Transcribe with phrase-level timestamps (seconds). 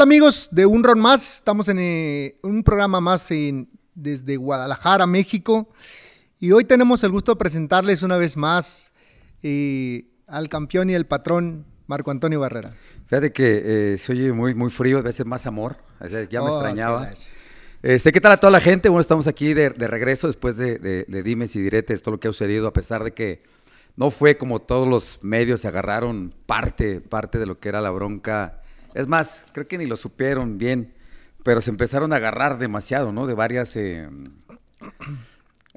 [0.00, 3.28] Amigos de Un Ron Más, estamos en eh, un programa más
[3.94, 5.68] desde Guadalajara, México.
[6.38, 8.92] Y hoy tenemos el gusto de presentarles una vez más
[9.42, 12.72] eh, al campeón y el patrón Marco Antonio Barrera.
[13.08, 15.76] Fíjate que eh, se oye muy, muy frío, debe ser más amor,
[16.30, 17.10] ya me oh, extrañaba.
[17.82, 18.88] Este, ¿Qué tal a toda la gente?
[18.88, 22.32] Bueno, estamos aquí de, regreso después de, de, dimes y diretes, todo lo que ha
[22.32, 23.42] sucedido, a pesar de que
[23.96, 27.90] no fue como todos los medios se agarraron parte, parte de lo que era la
[27.90, 28.59] bronca
[28.94, 30.94] es más, creo que ni lo supieron bien,
[31.42, 33.26] pero se empezaron a agarrar demasiado, ¿no?
[33.26, 34.08] De varias eh,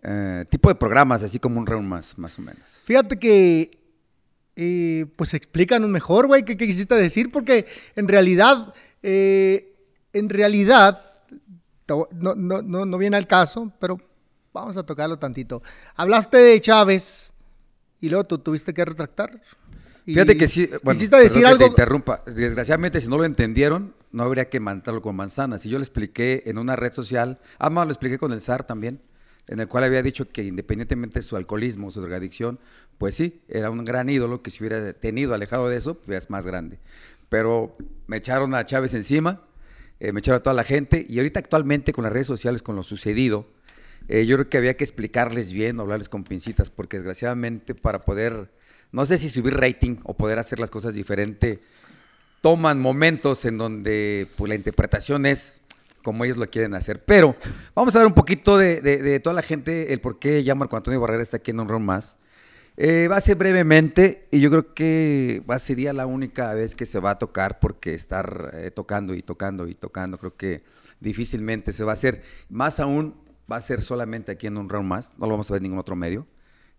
[0.03, 2.63] eh tipos de programas, así como un round más, más o menos.
[2.86, 3.72] Fíjate que,
[4.55, 9.75] eh, pues explícanos mejor, güey, ¿qué, quisiste decir, porque en realidad, eh,
[10.14, 11.02] en realidad,
[11.88, 13.98] no, no, no, no viene al caso, pero
[14.53, 15.61] vamos a tocarlo tantito.
[15.95, 17.34] Hablaste de Chávez
[18.00, 19.41] y luego tú tuviste que retractar.
[20.05, 20.70] Fíjate que sí.
[20.84, 21.59] Bueno, quisiste decir algo.
[21.59, 22.21] te interrumpa.
[22.25, 25.61] Desgraciadamente, si no lo entendieron, no habría que mandarlo con manzanas.
[25.61, 29.02] Si yo le expliqué en una red social, además lo expliqué con el SAR también,
[29.47, 32.59] en el cual había dicho que independientemente de su alcoholismo, su drogadicción,
[32.97, 36.30] pues sí, era un gran ídolo que si hubiera tenido alejado de eso, pues es
[36.30, 36.80] más grande.
[37.30, 37.75] Pero
[38.08, 39.41] me echaron a Chávez encima,
[40.00, 42.75] eh, me echaron a toda la gente, y ahorita actualmente con las redes sociales, con
[42.75, 43.47] lo sucedido,
[44.08, 48.52] eh, yo creo que había que explicarles bien, hablarles con pincitas, porque desgraciadamente para poder
[48.94, 51.59] no sé si subir rating o poder hacer las cosas diferente,
[52.41, 55.61] toman momentos en donde pues, la interpretación es
[56.03, 57.03] como ellos lo quieren hacer.
[57.03, 57.35] Pero
[57.73, 61.02] vamos a ver un poquito de, toda la gente, el por qué ya Marco Antonio
[61.02, 62.17] Barrera está aquí en un round más.
[62.77, 66.85] Eh, va a ser brevemente y yo creo que va, sería la única vez que
[66.85, 70.61] se va a tocar porque estar eh, tocando y tocando y tocando, creo que
[71.00, 72.23] difícilmente se va a hacer.
[72.50, 73.16] Más aún,
[73.52, 75.63] va a ser solamente aquí en un round más, no lo vamos a ver en
[75.63, 76.28] ningún otro medio.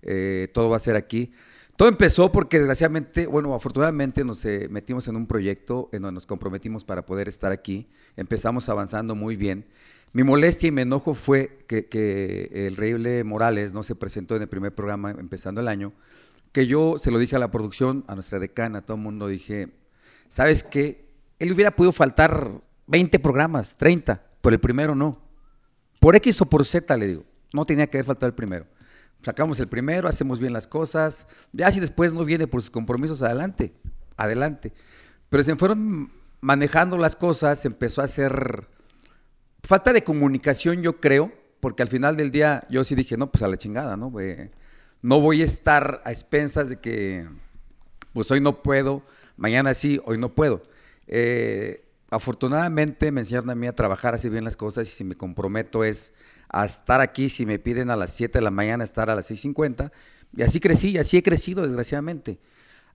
[0.02, 1.32] Eh, todo va a ser aquí.
[1.76, 6.26] Todo empezó porque desgraciadamente, bueno, afortunadamente nos eh, metimos en un proyecto en donde nos
[6.26, 7.88] comprometimos para poder estar aquí.
[8.16, 9.66] Empezamos avanzando muy bien.
[10.12, 14.48] Mi molestia y mi enojo fue que, el Reíble Morales no se presentó en el
[14.48, 15.92] primer programa empezando el año,
[16.52, 19.26] que yo se lo dije a la producción, a nuestra decana, a todo el mundo,
[19.26, 19.70] dije,
[20.28, 21.08] ¿sabes qué?
[21.40, 22.52] Él hubiera podido faltar
[22.86, 25.20] 20 programas, 30, pero el primero no.
[25.98, 28.66] Por X o por Z, le digo, no tenía que haber faltado el primero
[29.24, 33.22] sacamos el primero, hacemos bien las cosas, ya si después no viene por sus compromisos,
[33.22, 33.72] adelante,
[34.16, 34.72] adelante.
[35.30, 36.12] Pero se fueron
[36.42, 38.68] manejando las cosas, empezó a hacer
[39.62, 43.42] falta de comunicación, yo creo, porque al final del día yo sí dije, no, pues
[43.42, 44.12] a la chingada, ¿no?
[45.00, 47.26] no voy a estar a expensas de que,
[48.12, 49.02] pues hoy no puedo,
[49.38, 50.62] mañana sí, hoy no puedo.
[51.06, 55.14] Eh, afortunadamente me enseñaron a mí a trabajar así bien las cosas y si me
[55.14, 56.12] comprometo es
[56.54, 59.28] a estar aquí, si me piden a las 7 de la mañana, estar a las
[59.28, 59.90] 6.50.
[60.36, 62.38] Y así crecí, y así he crecido, desgraciadamente.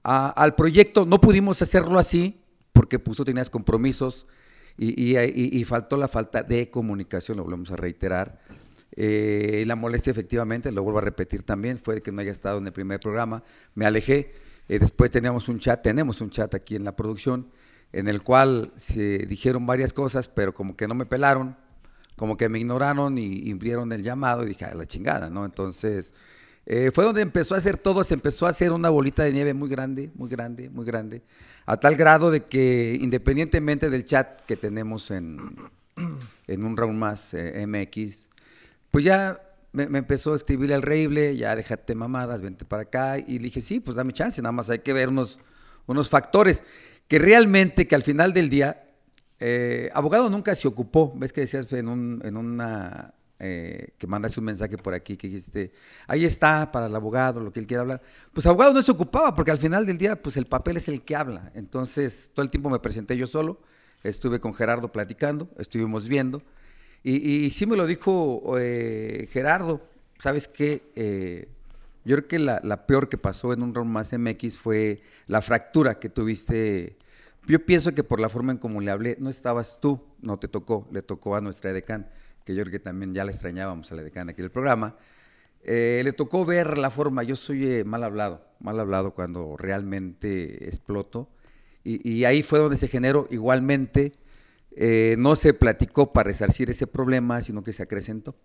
[0.03, 4.27] al proyecto no pudimos hacerlo así, porque puso tenías compromisos
[4.77, 8.39] y, faltó la falta de comunicación, lo volvemos a reiterar.
[8.95, 12.67] Eh, la molestia, efectivamente, lo vuelvo a repetir también, fue que no haya estado en
[12.67, 13.43] el primer programa.
[13.75, 14.33] Me alejé.
[14.69, 17.49] Eh, después teníamos un chat, tenemos un chat aquí en la producción,
[17.91, 21.57] en el cual se dijeron varias cosas, pero como que no me pelaron
[22.19, 25.45] como que me ignoraron y, vieron el llamado y dije, a la chingada, ¿no?
[25.45, 26.13] Entonces,
[26.65, 29.53] eh, fue donde empezó a hacer todo, se empezó a hacer una bolita de nieve
[29.53, 31.21] muy grande, muy grande, muy grande,
[31.65, 35.37] a tal grado de que independientemente del chat que tenemos en,
[36.47, 38.29] en un round más eh, MX,
[38.91, 39.41] pues ya
[39.71, 43.79] me, empezó a escribir el reible, ya déjate mamadas, vente para acá, y dije, sí,
[43.79, 45.39] pues dame chance, nada más hay que ver unos,
[45.87, 46.65] unos factores
[47.07, 48.83] que realmente, que al final del día,
[49.39, 54.45] eh, abogado nunca se ocupó, ves que decías en, un, una, eh, que mandaste un
[54.45, 55.71] mensaje por aquí que dijiste,
[56.07, 58.01] ahí está para el abogado, lo que él quiera hablar.
[58.33, 61.03] Pues abogado no se ocupaba, porque al final del día, pues el papel es el
[61.03, 61.51] que habla.
[61.55, 63.61] Entonces, todo el tiempo me presenté yo solo,
[64.03, 66.41] estuve con Gerardo platicando, estuvimos viendo,
[67.01, 69.81] y, sí me lo dijo eh, Gerardo,
[70.19, 71.47] ¿sabes qué?
[72.03, 75.41] yo creo que la, la, peor que pasó en un round más MX fue la
[75.41, 76.97] fractura que tuviste
[77.49, 80.47] yo pienso que por la forma en cómo le hablé, no estabas tú, no te
[80.47, 82.09] tocó, le tocó a nuestra decán,
[82.45, 84.95] que yo creo que también ya la extrañábamos a la decán aquí del programa.
[85.63, 90.65] Eh, le tocó ver la forma, yo soy eh, mal hablado, mal hablado cuando realmente
[90.65, 91.29] exploto.
[91.83, 94.11] Y, ahí fue donde se generó igualmente,
[94.75, 98.35] eh, no se platicó para resarcir ese problema, sino que se acrecentó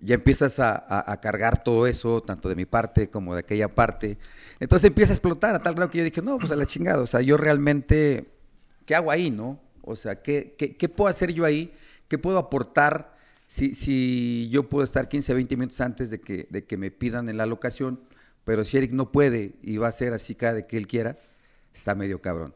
[0.00, 4.18] ya empiezas a, cargar todo eso, tanto de mi parte como de aquella parte.
[4.58, 7.02] Entonces empieza a explotar a tal grado que yo dije, no, pues a la chingada,
[7.02, 8.30] o sea, yo realmente,
[8.86, 9.60] ¿qué hago ahí, no?
[9.82, 11.72] O sea, ¿qué, qué, puedo hacer yo ahí?
[12.08, 13.16] ¿Qué puedo aportar
[13.46, 17.28] si, si yo puedo estar 15, 20 minutos antes de que, de que me pidan
[17.28, 18.00] en la locación?
[18.44, 21.18] Pero si Eric no puede y va a ser así cada de que él quiera,
[21.72, 22.54] está medio cabrón.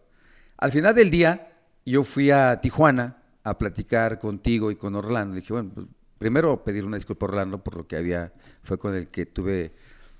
[0.56, 1.52] Al final del día,
[1.84, 5.36] yo fui a Tijuana a platicar contigo y con Orlando.
[5.36, 5.86] Dije, bueno, pues,
[6.24, 8.32] primero pedir una disculpa a Orlando por lo que había,
[8.62, 9.74] fue con el que tuve,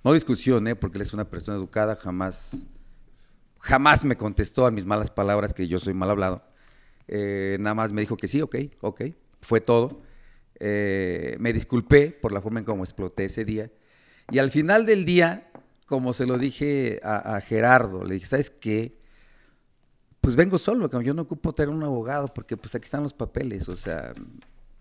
[0.05, 0.77] no discusión, ¿eh?
[0.77, 2.67] porque él es una persona educada, jamás,
[3.59, 6.45] jamás me contestó a mis malas palabras que yo soy mal hablado.
[7.09, 9.01] Eh, nada más me dijo que sí, ok, ok,
[9.41, 10.03] fue todo.
[10.61, 13.71] Eh, me disculpé por la forma en cómo exploté ese día.
[14.31, 15.51] Y al final del día,
[15.87, 18.99] como se lo dije a, a Gerardo, le dije, ¿sabes qué?
[20.21, 23.69] pues vengo solo, yo no ocupo tener un abogado porque pues aquí están los papeles,
[23.69, 24.15] o sea,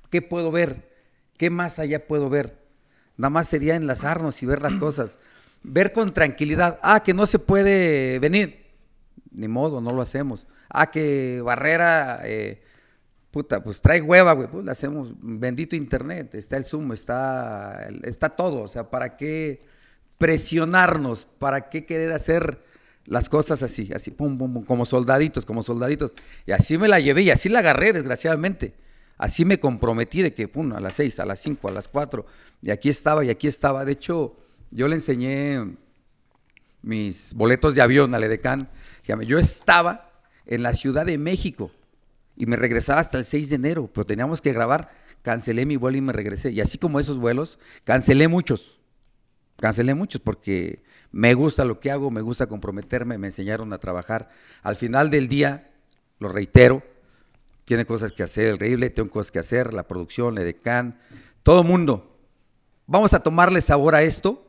[0.09, 0.92] ¿qué puedo ver?
[1.37, 2.57] ¿Qué más allá puedo ver?
[3.17, 5.19] Nada más sería enlazarnos y ver las cosas,
[5.61, 8.65] ver con tranquilidad, ah, que no se puede venir,
[9.31, 12.63] ni modo, no lo hacemos, ah, que Barrera, eh,
[13.29, 18.29] puta, pues trae hueva, güey, pues lo hacemos, bendito internet, está el Zoom, está, está
[18.29, 19.63] todo, o sea, ¿para qué
[20.17, 21.25] presionarnos?
[21.37, 22.63] ¿Para qué querer hacer
[23.05, 26.15] las cosas así, así, pum, pum, pum, como soldaditos, como soldaditos.
[26.45, 28.73] Y así me la llevé y así la agarré, desgraciadamente.
[29.17, 32.25] Así me comprometí de que, pum, a las seis, a las cinco, a las cuatro,
[32.61, 33.85] y aquí estaba, y aquí estaba.
[33.85, 34.35] De hecho,
[34.71, 35.75] yo le enseñé
[36.81, 38.69] mis boletos de avión al Edecán.
[39.25, 40.11] Yo estaba
[40.45, 41.71] en la Ciudad de México
[42.35, 44.91] y me regresaba hasta el 6 de enero, pero teníamos que grabar.
[45.21, 46.51] Cancelé mi vuelo y me regresé.
[46.51, 48.79] Y así como esos vuelos, cancelé muchos.
[49.57, 54.29] Cancelé muchos porque me gusta lo que hago, me gusta comprometerme, me enseñaron a trabajar.
[54.61, 55.71] Al final del día,
[56.19, 56.83] lo reitero,
[57.65, 60.99] tiene cosas que hacer el Reíble, tengo cosas que hacer, la producción, el Edecán,
[61.43, 62.17] todo mundo.
[62.87, 64.45] Vamos a tomarle sabor a esto,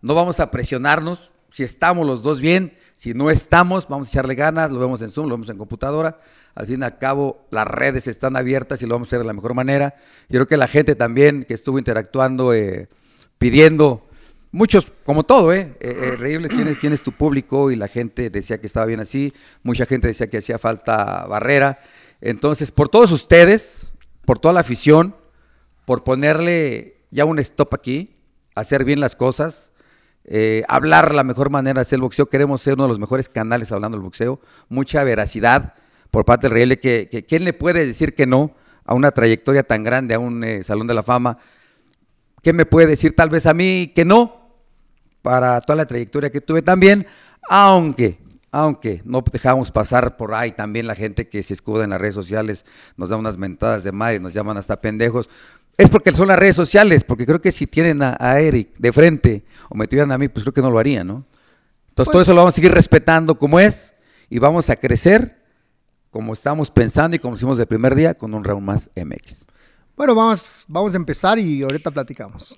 [0.00, 4.34] no vamos a presionarnos, si estamos los dos bien, si no estamos, vamos a echarle
[4.34, 6.20] ganas, lo vemos en Zoom, lo vemos en computadora.
[6.54, 9.24] Al fin y al cabo, las redes están abiertas y lo vamos a hacer de
[9.24, 9.96] la mejor manera.
[10.28, 12.88] Yo creo que la gente también que estuvo interactuando, eh,
[13.38, 14.06] pidiendo
[14.54, 15.74] Muchos, como todo, ¿eh?
[15.80, 19.32] eh, eh tienes, tienes tu público y la gente decía que estaba bien así,
[19.62, 21.78] mucha gente decía que hacía falta barrera.
[22.22, 23.92] Entonces, por todos ustedes,
[24.24, 25.14] por toda la afición,
[25.84, 28.16] por ponerle ya un stop aquí,
[28.54, 29.72] hacer bien las cosas,
[30.24, 33.28] eh, hablar la mejor manera de hacer el boxeo, queremos ser uno de los mejores
[33.28, 34.40] canales hablando del boxeo,
[34.70, 35.74] mucha veracidad
[36.10, 38.54] por parte del Rey, que, ¿quién le puede decir que no
[38.86, 41.36] a una trayectoria tan grande, a un eh, Salón de la Fama?
[42.42, 44.42] ¿Qué me puede decir tal vez a mí que no?
[45.22, 47.06] para toda la trayectoria que tuve también,
[47.48, 48.18] aunque,
[48.52, 52.14] aunque no dejamos pasar por ahí también la gente que se escuda en las redes
[52.14, 52.66] sociales,
[52.96, 55.30] nos da unas mentadas de madre, nos llaman hasta pendejos.
[55.78, 59.46] Es porque son las redes sociales, porque creo que si tienen a, Eric de frente
[59.70, 61.24] o me tuvieran a mí, pues creo que no lo harían, ¿no?
[61.88, 63.94] Entonces todo pues eso lo vamos a seguir respetando como es
[64.28, 65.42] y vamos a crecer
[66.10, 69.46] como estamos pensando y como hicimos el primer día con un round más MX.
[69.96, 72.54] Bueno, vamos, vamos a empezar y ahorita platicamos.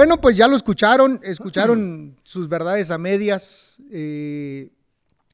[0.00, 3.76] Bueno, pues ya lo escucharon, escucharon sus verdades a medias.
[3.90, 4.70] Eh,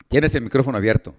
[0.08, 1.14] Tienes el micrófono abierto.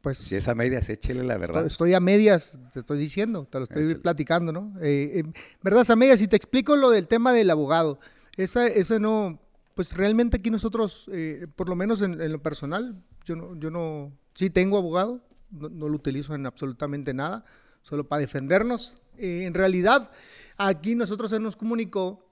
[0.00, 1.66] Pues, si es a medias, échele la verdad.
[1.66, 4.72] Estoy a medias, te estoy diciendo, te lo estoy platicando, ¿no?
[4.80, 7.98] Eh, eh, verdad a medias, y te explico lo del tema del abogado.
[8.38, 9.38] Esa, eso no,
[9.74, 11.10] pues realmente aquí nosotros,
[11.56, 15.94] por lo menos en, lo personal, yo no, yo no, sí tengo abogado, no, lo
[15.94, 17.44] utilizo en absolutamente nada,
[17.82, 18.96] solo para defendernos.
[19.18, 20.10] en realidad,
[20.56, 22.31] aquí nosotros se nos comunicó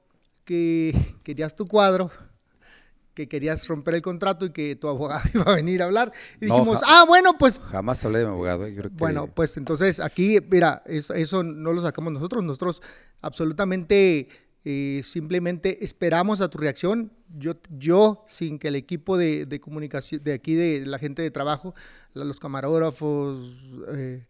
[0.50, 2.11] que querías tu cuadro,
[3.14, 6.11] que querías romper el contrato y que tu abogado iba a venir a hablar.
[6.40, 7.61] Y dijimos, ah, bueno, pues...
[7.61, 8.66] Jamás hablé de mi abogado.
[8.66, 8.75] ¿eh?
[8.90, 12.42] Bueno, pues entonces aquí, mira, eso, no lo sacamos nosotros.
[12.42, 12.83] Nosotros
[13.23, 14.26] absolutamente
[14.64, 17.12] eh, simplemente esperamos a tu reacción.
[17.38, 21.76] Yo, yo sin que el equipo de, comunicación, de aquí, de, la gente de trabajo,
[22.12, 23.54] los camarógrafos...
[23.95, 24.26] Eh,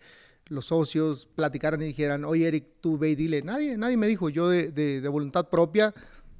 [0.50, 4.28] los socios platicaran y dijeran, oye Eric, tú ve y dile, nadie, nadie me dijo,
[4.28, 5.94] yo de, voluntad propia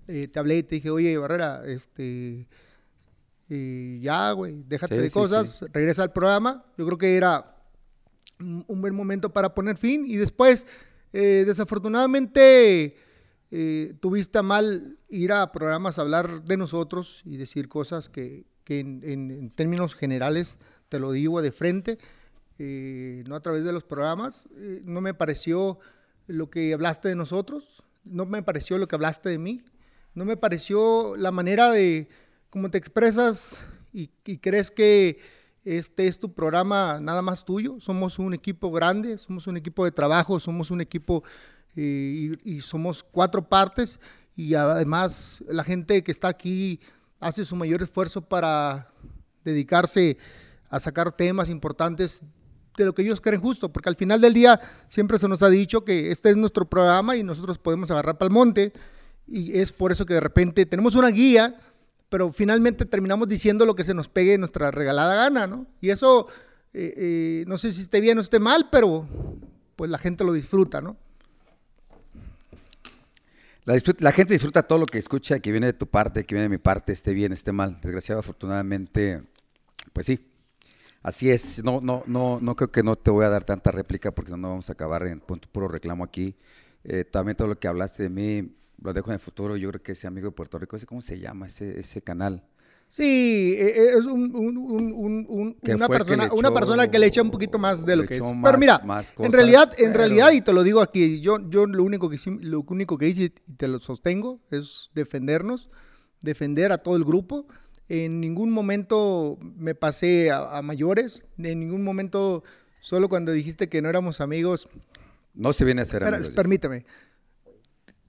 [0.09, 2.49] eh, te hablé y te dije, oye Barrera, este,
[3.49, 6.65] eh, ya, güey, déjate de cosas, regresa al programa.
[6.77, 7.57] Yo creo que era
[8.41, 10.05] un, buen momento para poner fin.
[10.05, 10.67] Y después,
[11.13, 12.97] eh, desafortunadamente,
[14.01, 19.51] tuviste a mal ir a programas a hablar de nosotros y decir cosas que, en
[19.51, 21.99] términos generales, te lo digo de frente,
[22.63, 24.45] eh, no a través de los programas.
[24.55, 25.79] Eh, no me pareció
[26.27, 29.63] lo que hablaste de nosotros, no me pareció lo que hablaste de mí,
[30.15, 32.11] no me pareció la manera de
[32.51, 33.65] cómo te expresas
[33.95, 35.19] y, crees que
[35.65, 37.81] Este es tu programa nada más tuyo.
[37.81, 41.25] Somos un equipo grande, somos un equipo de trabajo, somos un equipo
[41.77, 44.01] eh, y, y, somos cuatro partes.
[44.37, 46.79] Y además la gente que está aquí
[47.21, 48.93] hace su mayor esfuerzo para
[49.45, 50.19] dedicarse
[50.69, 52.23] a sacar temas importantes
[52.77, 55.49] de lo que ellos creen justo, porque al final del día siempre se nos ha
[55.49, 58.73] dicho que este es nuestro programa y nosotros podemos agarrar para el monte
[59.27, 61.57] y es por eso que de repente tenemos una guía,
[62.09, 65.67] pero finalmente terminamos diciendo lo que se nos pegue nuestra regalada gana, ¿no?
[65.81, 66.27] Y eso,
[66.75, 69.07] eh, eh, no sé si esté bien o esté mal, pero
[69.77, 70.97] pues la gente lo disfruta, ¿no?
[73.65, 76.49] La, gente disfruta todo lo que escucha, que viene de tu parte, que viene de
[76.49, 77.77] mi parte, esté bien, esté mal.
[77.81, 79.23] Desgraciadamente, afortunadamente,
[79.93, 80.19] pues sí,
[81.03, 84.11] Así es, no, no, no, no creo que no te voy a dar tanta réplica
[84.11, 86.37] porque no vamos a acabar en punto puro reclamo aquí.
[86.85, 89.57] Eh, también todo lo que hablaste de mí lo dejo en el futuro.
[89.57, 92.45] Yo creo que ese amigo de Puerto Rico, ¿cómo se llama ese, ese canal?
[92.91, 94.35] Sí, e, e, es un,
[95.63, 98.23] una, persona, una persona que le echa un poquito más de lo que es.
[98.43, 98.83] Pero mira,
[99.19, 102.65] en realidad, en realidad, y te lo digo aquí, yo, yo lo único que lo
[102.67, 105.71] único que hice y te lo sostengo es defendernos,
[106.21, 107.47] defender a todo el grupo.
[107.91, 112.45] En ningún momento me pasé a, mayores, en ningún momento,
[112.79, 114.69] solo cuando dijiste que no éramos amigos.
[115.35, 116.29] No se viene a ser amigos.
[116.29, 116.87] Permíteme.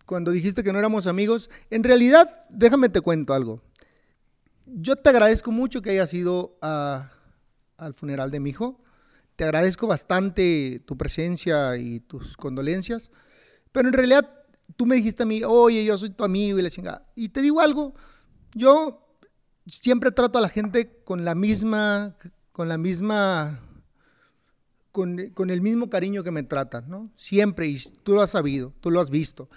[0.06, 3.64] Cuando dijiste que no éramos amigos, en realidad, déjame te cuento algo.
[4.68, 8.80] Yo te agradezco mucho que hayas ido al funeral de mi hijo.
[9.36, 13.10] Te agradezco bastante tu presencia y tus condolencias.
[13.72, 14.30] Pero en realidad,
[14.76, 17.08] tú me dijiste a mí, oye, yo soy tu amigo y la chingada.
[17.16, 17.96] Y te digo algo,
[18.54, 19.08] yo
[19.68, 22.16] siempre trato a la gente con la misma,
[22.52, 23.60] con la misma,
[24.92, 27.10] con, el mismo cariño que me tratan, ¿no?
[27.16, 29.50] Siempre, y tú lo has sabido, tú lo has visto.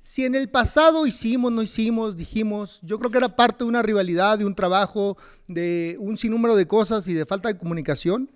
[0.00, 3.82] Si en el pasado hicimos, no hicimos, dijimos, yo creo que era parte de una
[3.82, 5.16] rivalidad, de un trabajo,
[5.48, 8.30] de un sinnúmero de cosas y de falta de comunicación,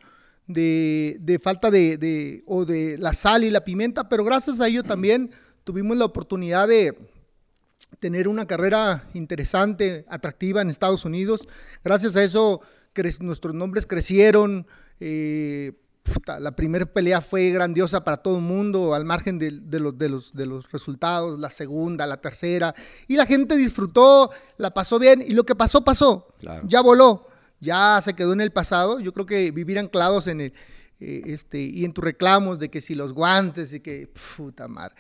[0.47, 4.83] de, falta de, de, o de la sal y la pimienta, pero gracias a ello
[4.83, 5.31] también
[5.63, 6.97] tuvimos la oportunidad de,
[8.01, 11.49] tener una carrera interesante, atractiva en Estados Unidos.
[11.83, 12.63] Gracias a eso
[13.21, 14.67] nuestros nombres crecieron.
[15.01, 15.73] Eh,
[16.39, 20.33] la primera pelea fue grandiosa para todo el mundo, al margen de, los, de, los,
[20.33, 22.75] de los resultados, la segunda, la tercera.
[23.07, 25.23] Y la gente disfrutó, la pasó bien.
[25.23, 26.29] Y lo que pasó, pasó.
[26.65, 27.27] Ya voló.
[27.61, 29.01] Ya se quedó en el pasado.
[29.01, 30.53] Yo creo que vivir anclados en el,
[31.01, 34.95] eh, este, y en tus reclamos de que si los guantes y que, puta madre.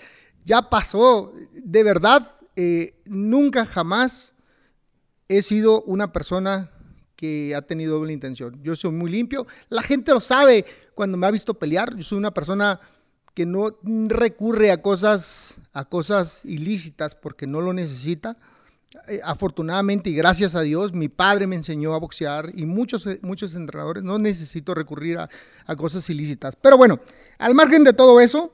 [0.45, 1.33] Ya pasó.
[1.53, 4.35] De verdad, eh, nunca jamás
[5.29, 6.73] he sido una persona
[7.15, 8.61] que ha tenido doble intención.
[8.65, 9.47] Yo soy muy limpio.
[9.69, 10.65] La gente lo sabe
[10.97, 11.95] cuando me ha visto pelear.
[11.95, 12.81] Yo soy una persona
[13.33, 18.37] que no recurre a cosas, a cosas ilícitas porque no lo necesita.
[19.07, 23.55] Eh, afortunadamente y gracias a Dios, mi padre me enseñó a boxear y muchos, muchos
[23.55, 26.57] entrenadores no necesito recurrir a cosas ilícitas.
[26.57, 26.99] Pero bueno,
[27.39, 28.53] al margen de todo eso,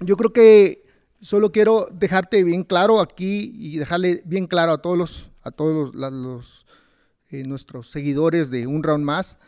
[0.00, 0.83] yo creo que
[1.24, 5.94] solo quiero dejarte bien claro aquí y dejarle bien claro a todos los, a todos
[5.94, 6.66] los,
[7.30, 9.38] eh, nuestros seguidores de Un Round Más,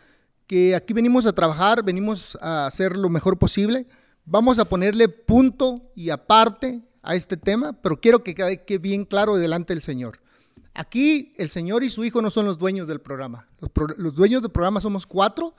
[0.46, 3.86] que aquí venimos a trabajar, venimos a hacer lo mejor posible.
[4.24, 9.36] Vamos a ponerle punto y aparte a este tema, pero quiero que quede bien claro
[9.36, 10.20] delante del Señor.
[10.72, 13.48] Aquí el Señor y su Hijo no son los dueños del programa.
[13.60, 15.54] Los, los dueños del programa somos cuatro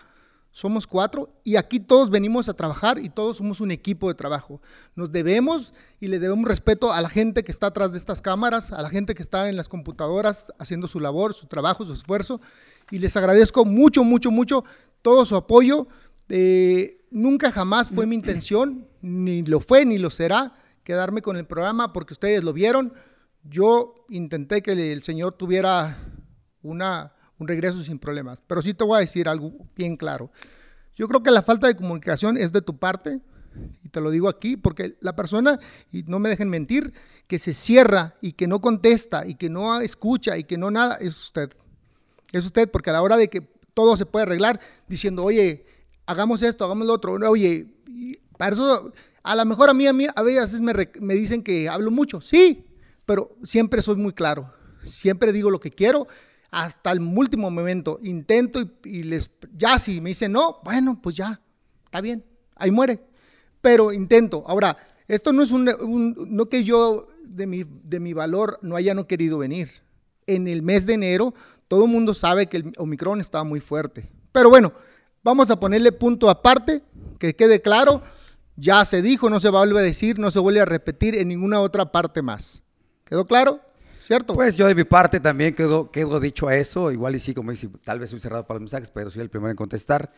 [0.58, 4.60] somos cuatro y aquí todos venimos a trabajar y todos somos un equipo de trabajo.
[4.96, 8.72] Nos debemos y le debemos respeto a la gente que está atrás de estas cámaras,
[8.72, 12.42] a la gente que está en las computadoras haciendo su labor, su trabajo, su esfuerzo.
[12.90, 14.64] Y les agradezco mucho, mucho, mucho
[15.04, 15.88] todo su apoyo.
[16.28, 21.46] Eh, nunca jamás fue mi intención, ni lo fue, ni lo será, quedarme con el
[21.46, 22.94] programa porque ustedes lo vieron.
[23.44, 26.00] Yo intenté que el Señor tuviera
[26.64, 28.42] una un regreso sin problemas.
[28.48, 30.32] Pero sí te voy a decir algo bien claro.
[30.96, 33.20] Yo creo que la falta de comunicación es de tu parte,
[33.84, 35.60] y te lo digo aquí, porque la persona,
[35.92, 36.94] y no me dejen mentir,
[37.28, 40.96] que se cierra y que no contesta y que no escucha y que no nada,
[40.96, 41.52] es usted.
[42.32, 43.42] Es usted, porque a la hora de que
[43.74, 45.66] todo se puede arreglar diciendo, oye,
[46.06, 47.68] hagamos esto, hagamos lo otro, oye,
[48.38, 48.92] para eso,
[49.24, 52.22] a lo mejor a mí, a mí a veces me, me dicen que hablo mucho,
[52.22, 52.66] sí,
[53.06, 54.52] pero siempre soy muy claro,
[54.84, 56.08] siempre digo lo que quiero
[56.52, 58.00] hasta el último momento.
[58.02, 61.42] Intento y, les, ya si me dicen no, bueno, pues ya,
[61.86, 62.24] está bien,
[62.56, 63.02] ahí muere.
[63.62, 64.44] Pero intento.
[64.48, 64.78] Ahora,
[65.08, 69.08] esto no es un, no que yo de mi, de mi valor no haya no
[69.08, 69.70] querido venir.
[70.26, 71.34] En el mes de enero,
[71.68, 74.10] todo el mundo sabe que el Omicron estaba muy fuerte.
[74.32, 74.74] Pero bueno,
[75.24, 76.84] vamos a ponerle punto aparte,
[77.20, 78.04] que quede claro.
[78.56, 81.62] Ya se dijo, no se volver a decir, no se vuelve a repetir en ninguna
[81.62, 82.64] otra parte más.
[83.04, 83.62] ¿Quedó claro?
[84.08, 84.34] ¿Cierto?
[84.34, 87.52] Pues yo de mi parte también quedo, quedo dicho a eso, igual y sí, como
[87.52, 90.14] dice, tal vez soy cerrado para los mensajes, pero soy el primero en contestar.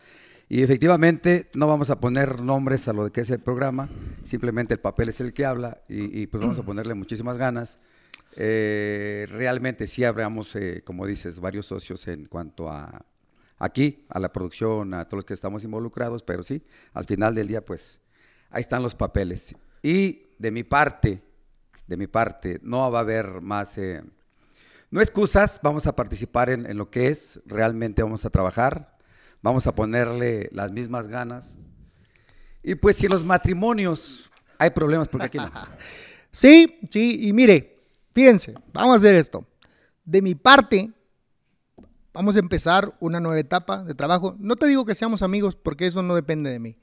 [0.48, 3.88] Y efectivamente no vamos a poner nombres a lo que es el programa,
[4.22, 7.80] simplemente el papel es el que habla y, pues vamos a ponerle muchísimas ganas.
[8.36, 13.04] Eh, realmente sí habríamos, eh, como dices, varios socios en cuanto a
[13.58, 16.62] aquí, a la producción, a todos los que estamos involucrados, pero sí,
[16.94, 18.00] al final del día, pues
[18.50, 19.56] ahí están los papeles.
[19.82, 21.22] Y de mi parte,
[21.90, 24.02] de mi parte, no va a haber más, eh,
[24.90, 28.96] no excusas, vamos a participar en, en lo que es, realmente vamos a trabajar
[29.42, 31.54] vamos a ponerle las mismas ganas.
[32.62, 35.50] Y pues si en los matrimonios hay problemas, porque aquí no.
[36.32, 37.82] Sí, sí, y mire,
[38.14, 39.44] fíjense, vamos a hacer esto.
[40.04, 40.92] De mi parte,
[42.12, 44.36] vamos a empezar una nueva etapa de trabajo.
[44.38, 46.76] No te digo que seamos amigos, porque eso no depende de mí.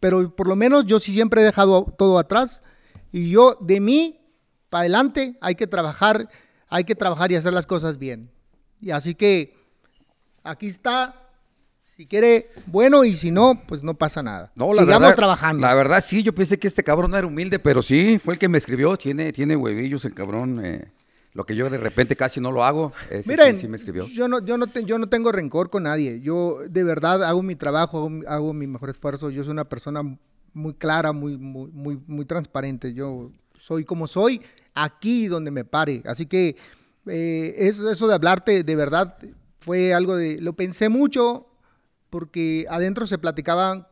[0.00, 2.62] Pero por lo menos yo sí siempre he dejado todo atrás.
[3.12, 4.23] Y yo, de mí,
[4.74, 6.28] para adelante, hay que trabajar,
[6.68, 8.28] hay que trabajar y hacer las cosas bien.
[8.80, 9.54] Y así que
[10.42, 11.14] aquí está
[11.96, 14.50] si quiere, bueno, y si no, pues no pasa nada.
[14.56, 15.64] No, la Sigamos verdad, trabajando.
[15.64, 18.48] La verdad, sí, yo pensé que este cabrón era humilde, pero sí, fue el que
[18.48, 18.96] me escribió.
[18.96, 20.60] Tiene, tiene huevillos el cabrón.
[20.64, 20.90] Eh,
[21.34, 22.92] lo que yo de repente casi no lo hago.
[23.26, 24.08] Miren, sí, me escribió.
[24.08, 26.20] Yo no, yo, no yo no tengo rencor con nadie.
[26.20, 29.30] Yo de verdad hago mi trabajo, hago, mi mejor esfuerzo.
[29.30, 30.02] Yo soy una persona
[30.52, 32.92] muy clara, muy, muy, muy, muy transparente.
[32.92, 33.30] Yo
[33.64, 34.42] soy como soy
[34.74, 36.02] aquí donde me pare.
[36.04, 36.56] Así que
[37.06, 39.16] eh, eso, eso de hablarte de verdad
[39.60, 40.40] fue algo de.
[40.40, 41.46] Lo pensé mucho
[42.10, 43.86] porque adentro se platicaban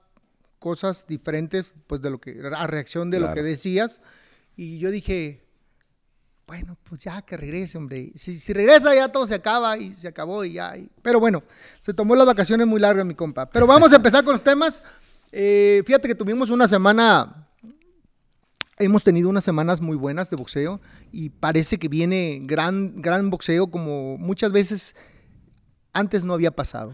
[0.58, 4.00] cosas diferentes, pues de lo que, a reacción de lo que decías,
[4.54, 5.42] y yo dije,
[6.46, 8.12] bueno, pues ya que regrese, hombre.
[8.16, 10.74] Si, regresa ya todo se acaba y se acabó y ya.
[11.02, 11.42] pero bueno,
[11.80, 13.50] se tomó las vacaciones muy largas, mi compa.
[13.50, 14.84] Pero vamos a empezar con los temas.
[15.32, 17.41] Eh, fíjate que tuvimos una semana,
[18.84, 20.80] hemos tenido unas semanas muy buenas de boxeo
[21.12, 24.94] y parece que viene gran, gran boxeo como muchas veces
[25.92, 26.92] antes no había pasado.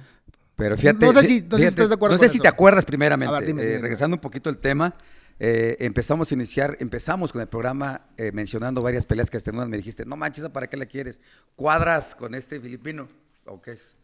[0.57, 4.97] Pero fíjate, no sé si, te acuerdas primeramente, eh, regresando un poquito al tema,
[5.39, 9.77] eh, empezamos a iniciar, empezamos con el programa eh, mencionando varias peleas que hasta me
[9.77, 11.21] dijiste, no manches, ¿para qué la quieres?
[11.55, 13.09] ¿Cuadras con este filipino?
[13.47, 13.95] ¿O qué es?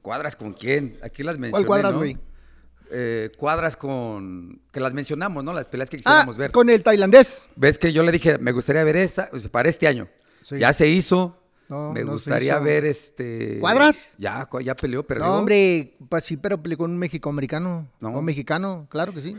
[0.00, 0.98] ¿Cuadras con quién?
[1.02, 2.18] Aquí las mencioné, ¿Cuál cuadras, güey?
[3.36, 4.60] Cuadras con...
[4.72, 5.52] que las mencionamos, ¿no?
[5.52, 6.52] Las peleas que quisiéramos ah, ver.
[6.52, 7.46] con el tailandés.
[7.56, 10.08] ¿Ves que yo le dije, me gustaría ver esa, para este año?
[10.50, 13.58] Ya se hizo, me gustaría ver este.
[13.60, 14.14] ¿Cuadras?
[14.18, 15.20] Ya, ya peleó, pero.
[15.20, 17.88] No, hombre, pues sí, pero peleó con un México-americano.
[18.00, 18.10] No.
[18.10, 19.36] Un mexicano, claro que sí.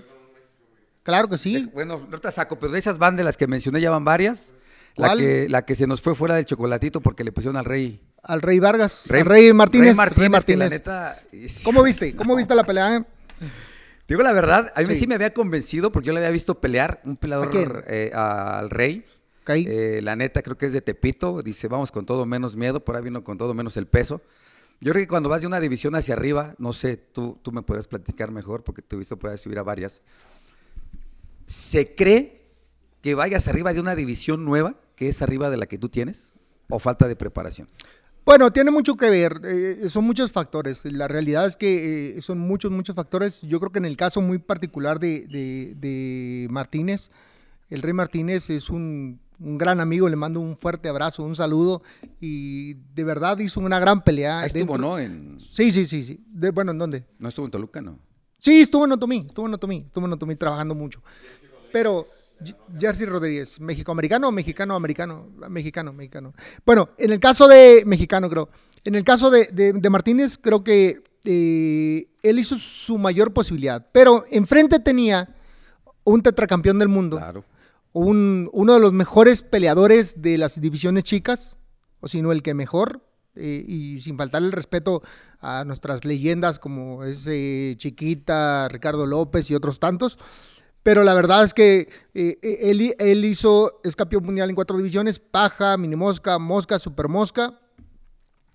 [1.04, 1.70] Claro que sí.
[1.74, 4.54] bueno, no te saco, pero de esas van de las que mencioné ya van varias.
[4.96, 8.02] La que, la que se nos fue fuera del chocolatito porque le pusieron al rey.
[8.24, 9.04] Al rey Vargas.
[9.08, 9.98] Rey, al rey Martínez.
[10.16, 10.72] Rey Martínez.
[10.72, 11.22] neta,
[11.64, 12.16] ¿Cómo viste?
[12.16, 13.06] ¿Cómo viste la pelea?
[14.08, 15.08] Digo la verdad, a mí sí.
[15.08, 19.06] me había convencido porque yo le había visto pelear un peleador eh, al rey.
[19.48, 22.96] Eh, la neta creo que es de Tepito, dice vamos con todo menos miedo, por
[22.96, 24.22] ahí vino con todo menos el peso.
[24.82, 27.62] Yo creo que cuando vas de una división hacia arriba, no sé, tú, tú me
[27.62, 30.02] podrás platicar mejor porque te he visto por ahí subir a varias.
[31.46, 32.42] ¿Se cree
[33.02, 36.34] que vayas arriba de una división nueva que es arriba de la que tú tienes
[36.70, 37.68] o falta de preparación?
[38.26, 40.84] Bueno, tiene mucho que ver, eh, son muchos factores.
[40.86, 43.42] La realidad es que eh, son muchos, muchos factores.
[43.42, 45.28] Yo creo que en el caso muy particular de,
[45.78, 47.12] de Martínez,
[47.70, 51.82] el Rey Martínez es un un gran amigo, le mando un fuerte abrazo, un saludo
[52.20, 54.42] y de verdad hizo una gran pelea.
[54.42, 54.98] Ahí estuvo, ¿no?
[55.40, 56.24] Sí, sí, sí, sí.
[56.54, 57.06] bueno, ¿en dónde?
[57.20, 58.00] ¿No estuvo en Toluca, no?
[58.40, 61.02] Sí, estuvo en Otomí, estuvo en Otomí, estuvo en Otomí trabajando mucho.
[61.72, 62.08] Pero
[62.78, 65.30] Jersey Rodríguez, ¿México-americano o mexicano-americano?
[65.50, 66.34] Mexicano, mexicano.
[66.66, 68.50] Bueno, en el caso de mexicano, creo.
[68.84, 73.88] En el caso de, Martínez, creo que eh, él hizo su mayor posibilidad.
[73.92, 75.36] Pero enfrente tenía
[76.04, 77.18] un tetracampeón del mundo.
[77.18, 77.44] Claro
[77.98, 81.58] uno de los mejores peleadores de las divisiones chicas,
[82.02, 83.02] o si no el que mejor,
[83.36, 85.02] eh, y sin faltar el respeto
[85.40, 87.24] a nuestras leyendas como es
[87.78, 90.18] Chiquita, Ricardo López y otros tantos.
[90.86, 95.18] Pero la verdad es que eh, él, él, hizo, es campeón mundial en cuatro divisiones,
[95.18, 97.60] paja, mini mosca, mosca, super mosca.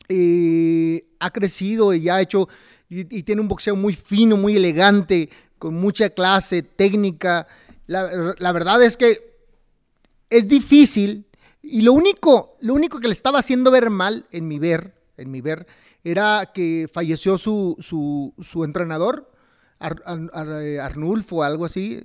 [0.08, 2.48] ha crecido y ha hecho,
[2.88, 7.48] y, tiene un boxeo muy fino, muy elegante, con mucha clase, técnica.
[7.88, 9.34] La, la verdad es que
[10.30, 11.26] es difícil
[11.62, 15.32] y lo único, lo único que le estaba haciendo ver mal en mi ver, en
[15.32, 15.66] mi ver,
[16.04, 19.29] era que falleció su, su, entrenador,
[19.80, 22.02] Arnulfo o algo así.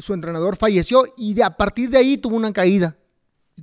[0.00, 2.96] su entrenador falleció y de, a partir de ahí tuvo una caída.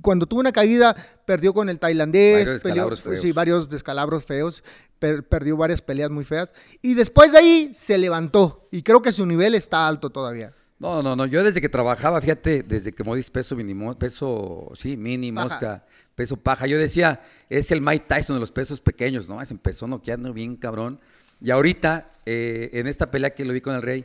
[0.00, 0.94] Cuando tuvo una caída,
[1.24, 3.20] perdió con el tailandés, varios descalabros feos.
[3.20, 4.64] Sí, varios descalabros feos,
[4.98, 6.52] perdió varias peleas muy feas.
[6.82, 10.52] Y después de ahí se levantó y creo que su nivel está alto todavía.
[10.78, 11.26] No, no, no.
[11.26, 15.48] Yo desde que trabajaba, fíjate, desde que modis peso mínimo, peso, sí, mini, Paja.
[15.48, 16.66] mosca, peso paja.
[16.66, 19.42] Yo decía, es el Mike Tyson de los pesos pequeños, ¿no?
[19.44, 21.00] Se empezó noqueando bien cabrón.
[21.40, 24.04] Y ahorita, eh, en esta pelea que lo vi con el Rey,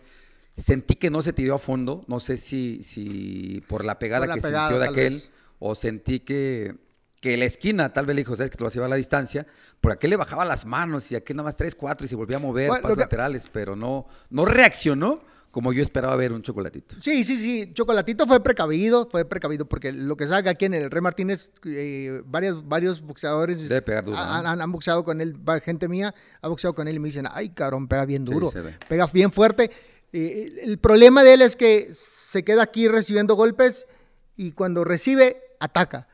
[0.58, 2.04] sentí que no se tiró a fondo.
[2.08, 5.32] No sé si, si por la pegada Por la que pegada, sintió de aquel, vez.
[5.60, 6.76] o sentí que,
[7.22, 9.46] que la esquina, tal vez le dijo, sabes que te lo hacía a la distancia,
[9.82, 12.38] por aquel le bajaba las manos y aquel nada más tres, cuatro y se volvía
[12.38, 16.96] a mover, Bueno, que- laterales, pero no, no reaccionó como yo esperaba ver un chocolatito.
[17.02, 17.72] Sí, sí, sí.
[17.74, 22.22] Chocolatito fue precavido, fue precavido porque lo que sabe aquí en el Rey Martínez, eh,
[22.26, 24.50] varios, varios boxeadores Debe pegar duro, han, ¿no?
[24.50, 27.50] han- han boxeado con él, gente mía ha boxeado con él y me dicen, ay,
[27.50, 28.76] cabrón, pega bien Sí, duro, se ve.
[28.88, 29.72] pega bien fuerte.
[30.14, 33.88] Eh, el, problema de él es que se queda aquí recibiendo golpes
[34.36, 36.08] y cuando recibe, ataca.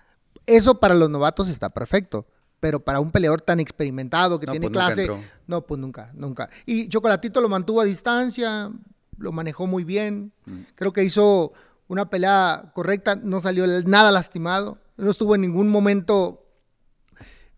[0.46, 2.26] Eso para los novatos está perfecto.
[2.62, 5.08] Pero para un peleador tan experimentado que No, tiene pues clase,
[5.46, 6.50] no, pues nunca, nunca.
[6.66, 8.72] Y Chocolatito lo mantuvo a distancia,
[9.18, 10.32] lo manejó muy bien.
[10.46, 10.62] Mm.
[10.76, 11.54] Creo que hizo
[11.88, 16.46] una pelea correcta, no salió nada lastimado, no estuvo en ningún momento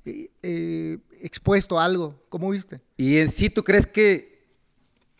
[0.05, 2.25] eh, eh, expuesto a algo.
[2.29, 2.81] ¿Cómo viste?
[2.97, 4.47] ¿Y en sí tú crees que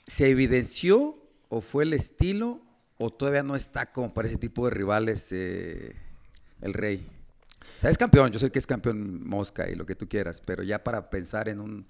[0.06, 1.18] se evidenció
[1.50, 2.62] o fue el estilo
[2.98, 5.96] o todavía no está como para ese tipo de rivales eh,
[6.62, 7.08] el rey?
[7.78, 10.42] O sea, es campeón, yo sé que es campeón mosca y lo que tú quieras,
[10.44, 11.86] pero ya para pensar en un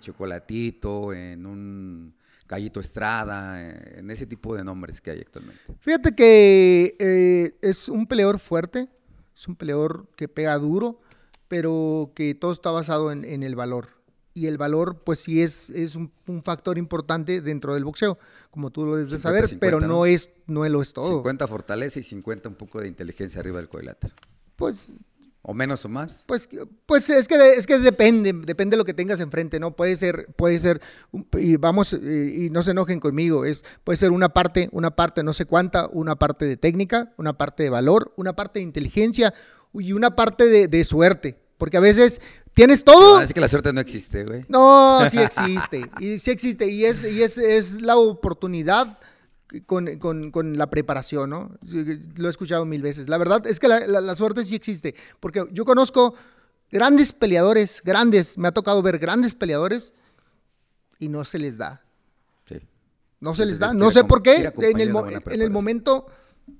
[0.00, 2.14] chocolatito, en un
[2.48, 5.60] gallito estrada, eh, en ese tipo de nombres que hay actualmente.
[5.80, 8.88] Fíjate que eh, es un peleador fuerte,
[9.34, 11.00] es un peleador que pega duro,
[11.48, 13.88] pero que todo está basado en, en el valor.
[14.34, 18.18] Y el valor, pues sí es, es un, un factor importante dentro del boxeo,
[18.50, 20.06] como tú lo debes de 50, saber, 50, pero no, ¿no?
[20.06, 21.16] es, no lo es todo.
[21.16, 24.14] 50 fortaleza y 50 un poco de inteligencia arriba del cuadrilátero.
[24.56, 24.90] Pues
[25.48, 26.24] O menos o más.
[26.26, 26.48] Pues,
[26.86, 29.76] pues es que es que depende, depende de lo que tengas enfrente, ¿no?
[29.76, 30.80] Puede ser, puede ser,
[31.34, 35.22] y vamos, eh, y no se enojen conmigo, es, puede ser una parte, una parte
[35.22, 39.32] no sé cuánta, una parte de técnica, una parte de valor, una parte de inteligencia
[39.72, 41.38] y una parte de, de suerte.
[41.58, 42.20] Porque a veces
[42.52, 43.18] tienes todo.
[43.18, 44.44] Así que la suerte no existe, güey.
[44.48, 45.88] No, sí existe.
[46.00, 46.66] Y sí existe.
[46.68, 48.98] Y es, y es, es la oportunidad
[49.66, 51.50] con, con- con la preparación, ¿no?
[52.16, 53.08] Lo he escuchado mil veces.
[53.08, 54.94] La verdad es que la, la- la suerte sí existe.
[55.20, 56.14] Porque yo conozco
[56.70, 58.36] grandes peleadores, grandes.
[58.38, 59.92] Me ha tocado ver grandes peleadores
[60.98, 61.84] y no se les da.
[62.48, 62.60] Sí.
[63.20, 63.72] No se les da.
[63.72, 64.36] No sé por qué.
[64.36, 64.90] En el,
[65.32, 66.06] en el momento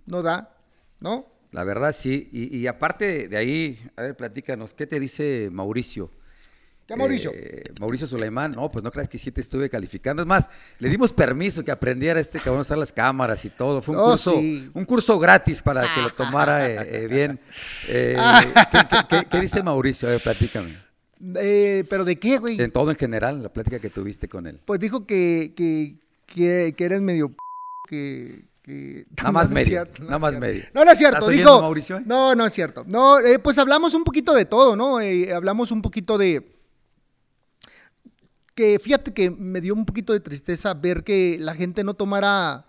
[0.07, 0.57] no da,
[1.01, 1.27] ¿no?
[1.53, 2.29] La verdad sí.
[2.33, 6.11] Y, y aparte de ahí, a ver, platícanos, ¿qué te dice Mauricio?
[6.87, 7.33] ¿Qué Mauricio?
[7.35, 10.23] Eh, Mauricio Suleimán, no, pues no creas que sí te estuve calificando.
[10.23, 13.83] Es más, le dimos permiso que aprendiera este cabrón a usar las cámaras y todo.
[13.83, 14.71] Fue un, Oh, curso, sí.
[14.73, 17.41] un curso gratis para que lo tomara eh, eh, bien.
[17.87, 18.17] ¿qué,
[18.89, 20.07] qué, qué- qué dice Mauricio?
[20.09, 20.71] A ver, platícame.
[21.19, 22.61] ¿Pero de qué, güey?
[22.61, 24.61] En todo en general, la plática que tuviste con él.
[24.65, 25.97] Pues dijo que, que,
[26.27, 27.37] que, que eres medio p-
[27.89, 30.63] que, que- Nada más medio, cierto, nada más medio.
[30.75, 31.19] No, no es cierto.
[31.19, 32.01] ¿Estás Dijo, oyendo, Mauricio?
[32.07, 32.85] No, no es cierto.
[32.87, 35.01] No, eh, pues hablamos un poquito de todo, ¿no?
[35.01, 36.53] Eh, hablamos un poquito de
[38.57, 42.67] que fíjate que me dio un poquito de tristeza ver que la gente no tomara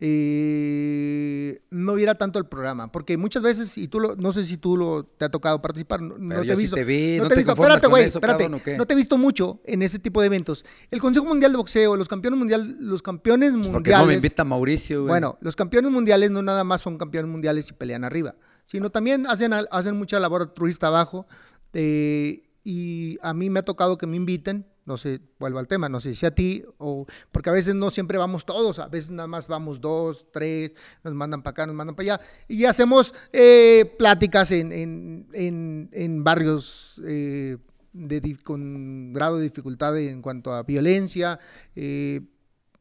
[0.00, 4.56] eh, no viera tanto el programa, porque muchas veces, y tú lo, no sé si
[4.56, 6.76] tú lo, te ha tocado participar, no, te he sí visto.
[6.76, 8.44] te vi, no ¿no te he te visto, espérate, güey, espérate.
[8.44, 8.76] cabrón?
[8.78, 10.64] No te he visto mucho en ese tipo de eventos.
[10.90, 14.00] El Consejo Mundial de Boxeo, los campeones mundial, los campeones Porque mundiales.
[14.06, 15.08] no me invita Mauricio, güey.
[15.08, 18.34] Bueno, los campeones mundiales no nada más son campeones mundiales y pelean arriba,
[18.66, 21.26] sino también hacen, hacen mucha labor altruista abajo.
[21.72, 25.88] eh, y a mí me ha tocado que me inviten, no sé, vuelvo al tema,
[25.88, 29.10] no sé si a ti, o porque a veces no siempre vamos todos, a veces
[29.10, 33.14] nada más vamos dos, tres, nos mandan para acá, nos mandan para allá, y hacemos
[33.32, 37.56] eh, pláticas en, en- en- en barrios eh,
[37.92, 41.38] de con grado de dificultad en cuanto a violencia,
[41.76, 42.20] eh,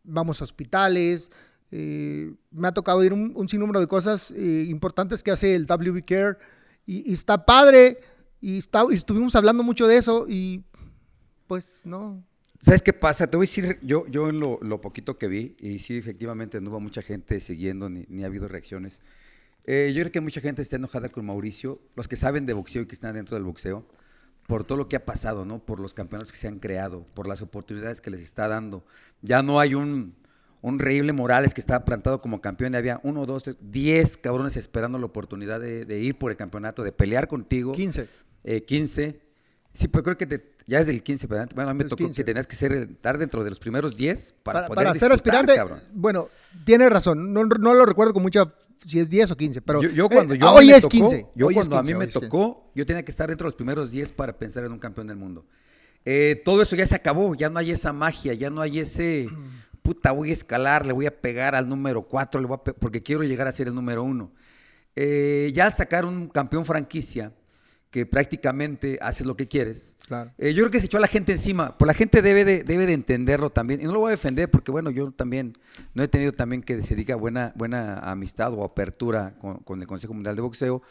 [0.04, 1.32] vamos a hospitales.
[1.72, 6.38] me ha tocado ir un, un sinnúmero de cosas importantes que hace el WB Care
[6.86, 7.98] y, y está padre
[8.42, 10.64] y, está, y estuvimos hablando mucho de eso y
[11.54, 12.26] pues no.
[12.60, 13.28] ¿Sabes qué pasa?
[13.28, 16.60] Te voy a decir, yo, yo en lo, lo poquito que vi, y sí, efectivamente
[16.60, 19.04] no hubo mucha gente siguiendo, ni, ni ha habido reacciones.
[19.66, 22.82] Eh, yo creo que mucha gente está enojada con Mauricio, los que saben de boxeo
[22.82, 23.86] y que están dentro del boxeo,
[24.48, 25.64] por todo lo que ha pasado, ¿no?
[25.64, 28.84] Por los campeonatos que se han creado, por las oportunidades que les está dando.
[29.22, 30.16] Ya no hay un,
[30.62, 34.58] un Reíble Morales que estaba plantado como campeón y había uno, dos, tres, diez cabrones
[34.58, 37.74] esperando la oportunidad de, de ir por el campeonato, de pelear contigo.
[37.74, 38.08] 15.
[38.44, 39.33] Eh, 15.
[39.74, 41.56] Sí, pero creo que te- ya es del 15 para adelante.
[41.56, 42.16] Bueno, a mí me tocó 15.
[42.16, 45.12] que tenías que ser, estar dentro de los primeros 10 para, Para, poder para ser
[45.12, 45.80] aspirante, cabrón.
[45.94, 46.30] bueno,
[46.64, 48.54] tienes razón, no, no lo recuerdo con mucha,
[48.86, 50.74] si es 10 o 15, pero yo, yo eh, cuando yo a mí hoy me
[50.78, 51.26] es tocó, 15.
[51.36, 52.28] yo hoy cuando a 15, mí me hoy es 15.
[52.28, 55.08] tocó, yo tenía que estar dentro de los primeros 10 para pensar en un campeón
[55.08, 55.46] del mundo.
[56.06, 59.28] Eh, todo eso ya se acabó, ya no hay esa magia, ya no hay ese
[59.82, 62.74] puta, voy a escalar, le voy a pegar al número 4, le voy a pe-
[62.74, 64.32] porque quiero llegar a ser el número 1.
[65.52, 67.34] ya al sacar un campeón franquicia,
[67.94, 70.32] que prácticamente haces lo que quieres, Claro.
[70.40, 72.64] eh, yo creo que se echó a la gente encima, pues la gente debe de,
[72.64, 75.54] debe de entenderlo también, y no lo voy a defender porque bueno, yo también
[75.94, 79.86] no he tenido también que se diga buena, buena amistad o apertura con, con el
[79.88, 80.82] Consejo Mundial de Boxeo,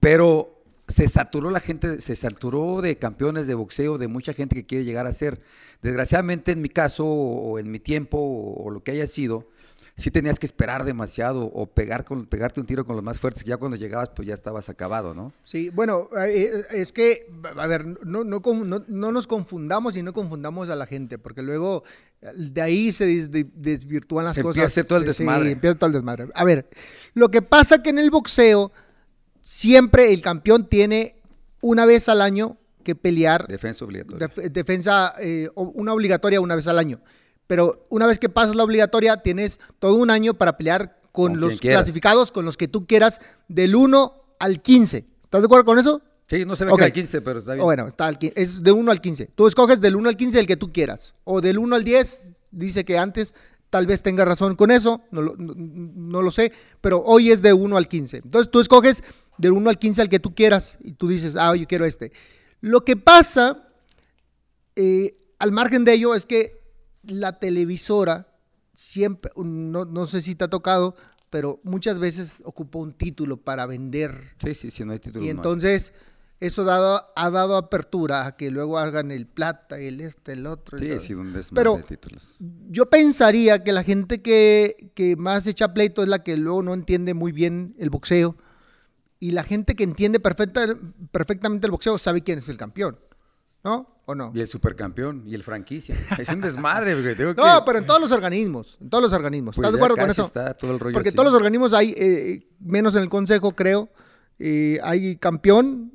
[0.00, 4.66] pero se saturó la gente, se saturó de campeones de boxeo, de mucha gente que
[4.66, 5.40] quiere llegar a ser.
[5.82, 9.48] Desgraciadamente en mi caso o, en mi tiempo o, o lo que haya sido,
[9.96, 13.44] sí tenías que esperar demasiado o pegar con, pegarte un tiro con los más fuertes,
[13.44, 15.32] que ya cuando llegabas pues ya estabas acabado, ¿no?
[15.44, 20.12] Sí, bueno, eh, es que, a ver, no, no, no- no nos confundamos y no
[20.12, 21.84] confundamos a la gente, porque luego
[22.22, 24.64] eh, de ahí se des- de- desvirtúan las Se cosas.
[24.64, 25.50] empieza todo el Sí, sí, desmadre.
[25.52, 26.28] empieza todo el desmadre.
[26.34, 26.68] A ver,
[27.14, 28.72] lo que pasa que en el boxeo
[29.42, 31.16] siempre el campeón tiene
[31.60, 34.26] una vez al año que pelear Defensa obligatoria.
[34.28, 37.00] def- defensa, eh, una obligatoria una vez al año.
[37.46, 41.40] Pero una vez que pasas la obligatoria, tienes todo un año para pelear con, Con
[41.40, 45.04] los clasificados, con los que tú quieras, del 1 al 15.
[45.22, 46.00] ¿Estás de acuerdo con eso?
[46.26, 46.78] Sí, no se ve Ok.
[46.80, 47.62] que el 15, pero está bien.
[47.62, 49.26] O bueno, está al es de 1 al 15.
[49.34, 51.14] Tú escoges del 1 al 15 el que tú quieras.
[51.24, 53.34] O del 1 al 10, dice que antes
[53.68, 57.42] tal vez tenga razón con eso, no lo, no- no lo sé, pero hoy es
[57.42, 58.18] de 1 al 15.
[58.24, 59.02] Entonces tú escoges
[59.36, 62.10] del 1 al 15 al que tú quieras y tú dices, ah, yo quiero este.
[62.60, 63.68] Lo que pasa,
[64.76, 66.63] eh, al margen de ello, es que
[67.08, 68.28] la televisora
[68.72, 70.96] siempre, no, no sé si te ha tocado,
[71.30, 75.24] pero muchas veces ocupa un título para vender Sí, sí, sí, no hay título.
[75.24, 75.92] y entonces
[76.40, 80.78] eso dado, ha dado apertura a que luego hagan el plata, el este, el otro.
[80.78, 82.36] Sí, el- sí, un Pero de títulos.
[82.68, 86.74] yo pensaría que la gente que, que más echa pleito es la que luego no
[86.74, 88.36] entiende muy bien el boxeo.
[89.20, 90.66] Y la gente que entiende perfecta,
[91.12, 92.98] perfectamente el boxeo sabe quién es el campeón.
[93.64, 93.90] ¿No?
[94.06, 94.30] ¿O no?
[94.34, 95.96] Y el supercampeón y el franquicia.
[96.18, 97.40] Es un desmadre, porque tengo que...
[97.40, 98.76] No, pero en todos los organismos.
[98.80, 99.56] En todos los organismos.
[99.56, 100.26] Pues ¿Estás de acuerdo con eso?
[100.26, 101.16] está todo el rollo Porque así.
[101.16, 103.88] todos los organismos hay, eh, menos en el consejo, creo,
[104.38, 105.94] eh, hay campeón,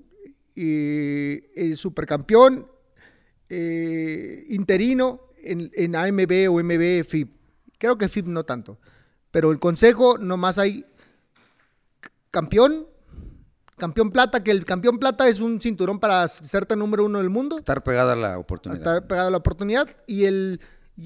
[0.55, 2.67] eh, supercampeón,
[3.49, 7.29] eh, interino en, en AMB o MB, FIB.
[7.77, 8.79] Creo que FIB no tanto.
[9.31, 10.83] Pero el consejo nomás hay
[12.31, 12.87] campeón,
[13.79, 17.57] campeón plata, que el campeón plata es un cinturón para serte número uno del mundo
[17.57, 18.79] Estar pegada a la oportunidad.
[18.79, 19.89] estar pegado a la oportunidad.
[20.05, 20.59] Y el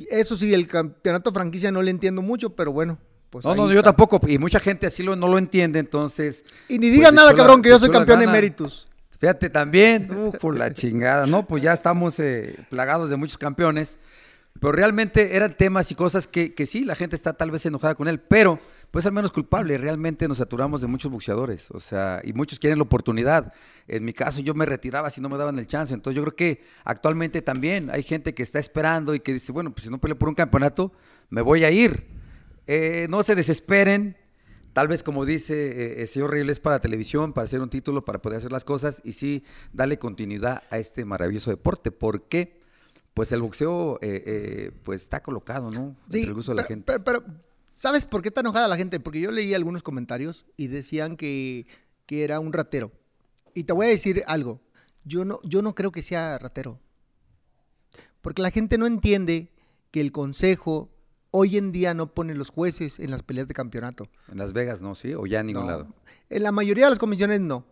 [0.10, 2.98] eso sí, el campeonato franquicia no le entiendo mucho, pero bueno.
[3.30, 4.20] Pues no, no, yo tampoco.
[4.28, 6.44] Y mucha gente así lo, no lo entiende, entonces...
[6.68, 8.32] Y ni pues, digas se nada, la- cabrón, que yo soy campeón gana.
[8.32, 8.88] eméritus.
[9.20, 11.48] Fíjate también, uh, por la chingada, ¿no?
[11.48, 13.98] Pues ya estamos eh, plagados de muchos campeones.
[14.60, 17.96] Pero realmente eran temas y cosas que, que sí, la gente está tal vez enojada
[17.96, 18.60] con él, pero
[18.94, 19.76] pues al menos culpable.
[19.80, 23.52] Realmente nos saturamos de muchos boxeadores, o sea, y muchos quieren la oportunidad.
[23.88, 25.96] En mi caso, yo me retiraba si no me daban el chance.
[25.96, 29.72] Entonces, yo creo que actualmente también hay gente que está esperando y que dice, bueno,
[29.74, 30.92] pues si no peleo por un campeonato,
[31.32, 32.06] me voy a ir.
[32.68, 34.16] Eh, no se desesperen.
[34.74, 35.56] Tal vez, como dice
[35.98, 38.64] eh, el señor Riel, es para televisión, para hacer un título, para poder hacer las
[38.64, 41.90] cosas y sí darle continuidad a este maravilloso deporte.
[41.92, 42.60] Porque,
[43.16, 45.96] pues, el boxeo, eh, eh, pues, está colocado, ¿no?
[46.10, 47.00] Sí, Entre el gusto de la pero, gente.
[47.00, 47.36] pero- pero,
[47.84, 49.02] ¿sabes por qué está enojada la gente?
[49.02, 51.68] Porque yo leí algunos comentarios y decían que,
[52.06, 52.94] que era un ratero.
[53.54, 54.62] Y te voy a decir algo.
[55.04, 56.80] Yo no, yo no creo que sea ratero.
[58.22, 59.52] Porque la gente no entiende
[59.92, 60.92] que el consejo
[61.32, 64.08] hoy en día no pone los jueces en las peleas de campeonato.
[64.32, 64.96] En Las Vegas, ¿no?
[64.96, 65.68] Sí, o ya en ningún No.
[65.72, 65.88] lado.
[66.30, 67.66] En la mayoría de las comisiones no.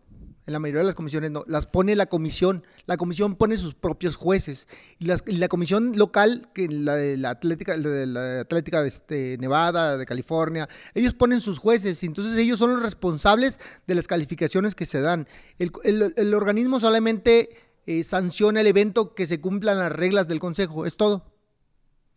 [0.47, 1.43] En la mayoría de las comisiones no.
[1.47, 2.65] Las pone la comisión.
[2.87, 4.67] La comisión pone sus propios jueces.
[4.97, 8.81] Y, las- y la comisión local, que la de la Atlética, la de la Atlética
[8.81, 12.01] de este, Nevada, de California, ellos ponen sus jueces.
[12.01, 15.27] Y entonces ellos son los responsables de las calificaciones que se dan.
[15.59, 17.49] El, el- el organismo solamente
[17.85, 20.85] eh, sanciona el evento que se cumplan las reglas del consejo.
[20.87, 21.23] Es todo.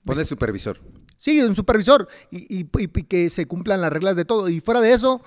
[0.04, 0.80] Pone supervisor.
[1.18, 4.48] Sí, un supervisor y, y- y que se cumplan las reglas de todo.
[4.48, 5.22] Y fuera de eso,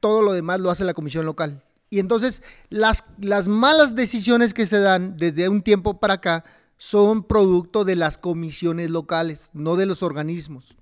[0.00, 1.62] todo lo demás lo hace la comisión local.
[1.94, 6.42] Y entonces las, las malas decisiones que se dan desde un tiempo para acá
[6.76, 10.74] son producto de las comisiones locales, no de los organismos.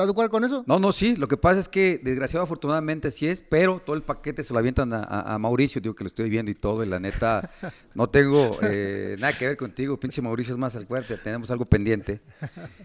[0.00, 0.64] ¿Estás de acuerdo con eso?
[0.66, 1.14] No, no, sí.
[1.16, 4.58] Lo que pasa es que, desgraciado, afortunadamente sí es, pero todo el paquete se lo
[4.58, 7.50] avientan a, a- a Mauricio, digo que lo estoy viendo y todo, y la neta,
[7.94, 11.66] no tengo eh, nada que ver contigo, pinche Mauricio es más al fuerte, tenemos algo
[11.66, 12.22] pendiente.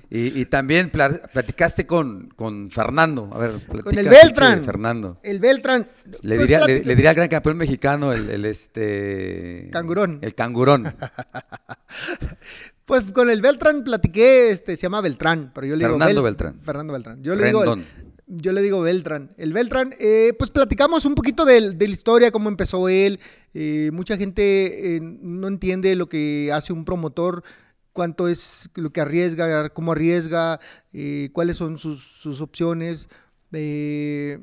[0.09, 3.51] Y, y también pla- platicaste con, con Fernando, a ver,
[3.83, 4.63] Con el Beltrán.
[4.65, 5.19] Fernando.
[5.23, 5.87] El Beltrán.
[6.21, 9.69] Le pues, diría, le, platica- le diría al gran campeón mexicano, el, el, este...
[9.71, 10.19] Cangurón.
[10.21, 10.93] El cangurón.
[12.85, 16.23] Pues con el Beltrán platiqué, este, se llama Beltrán, pero yo le digo Fernando Bel-
[16.25, 16.59] Beltrán.
[16.61, 17.23] Fernando Beltrán.
[17.23, 17.83] Yo le digo, el-
[18.27, 19.33] yo le digo Beltrán.
[19.37, 23.19] El Beltrán, eh, pues platicamos un poquito del- de, la historia, cómo empezó él.
[23.53, 27.43] Eh, mucha gente eh, no entiende lo que hace un promotor
[27.91, 30.59] cuánto es lo que arriesga, cómo arriesga,
[30.91, 33.07] eh, cuáles son sus, sus opciones.
[33.53, 34.39] Eh,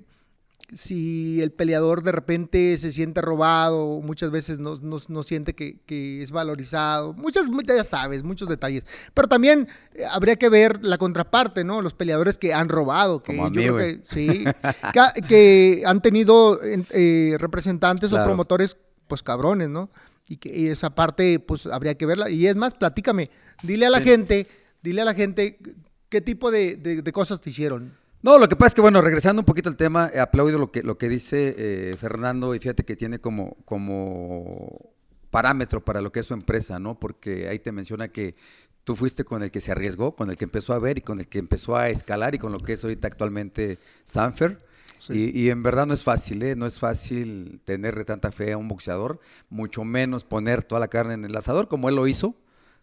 [0.73, 6.33] si el peleador de repente se siente robado, muchas veces no, no, siente que, es
[6.33, 8.85] valorizado, muchas, ya sabes, muchos detalles.
[9.13, 11.83] Pero también eh, habría que ver la contraparte, ¿no?
[11.83, 14.45] Los peleadores que han robado, que yo creo que, sí,
[15.29, 18.77] que, han tenido eh, representantes o promotores,
[19.09, 19.91] pues cabrones, ¿no?
[20.29, 22.31] Y que esa parte, pues habría que verla.
[22.31, 23.31] Y es más, platícame,
[23.63, 24.47] dile a la gente,
[24.83, 25.59] dile a la gente
[26.09, 28.02] qué tipo de, de cosas te hicieron.
[28.23, 30.71] No, lo que pasa es que, bueno, regresando un poquito al tema, he aplaudo lo
[30.71, 34.93] que, lo que dice eh, Fernando y fíjate que tiene como, como
[35.31, 37.01] parámetro para lo que es su empresa, ¿no?
[37.01, 38.37] Porque ahí te menciona que
[38.85, 41.19] tú fuiste con el que se arriesgó, con el que empezó a ver y con
[41.19, 44.65] el que empezó a escalar y con lo que es ahorita actualmente Sanfer.
[45.09, 46.55] Y, y, en verdad no es fácil, ¿eh?
[46.55, 49.19] No es fácil tenerle tanta fe a un boxeador,
[49.51, 52.37] mucho menos poner toda la carne en el asador como él lo hizo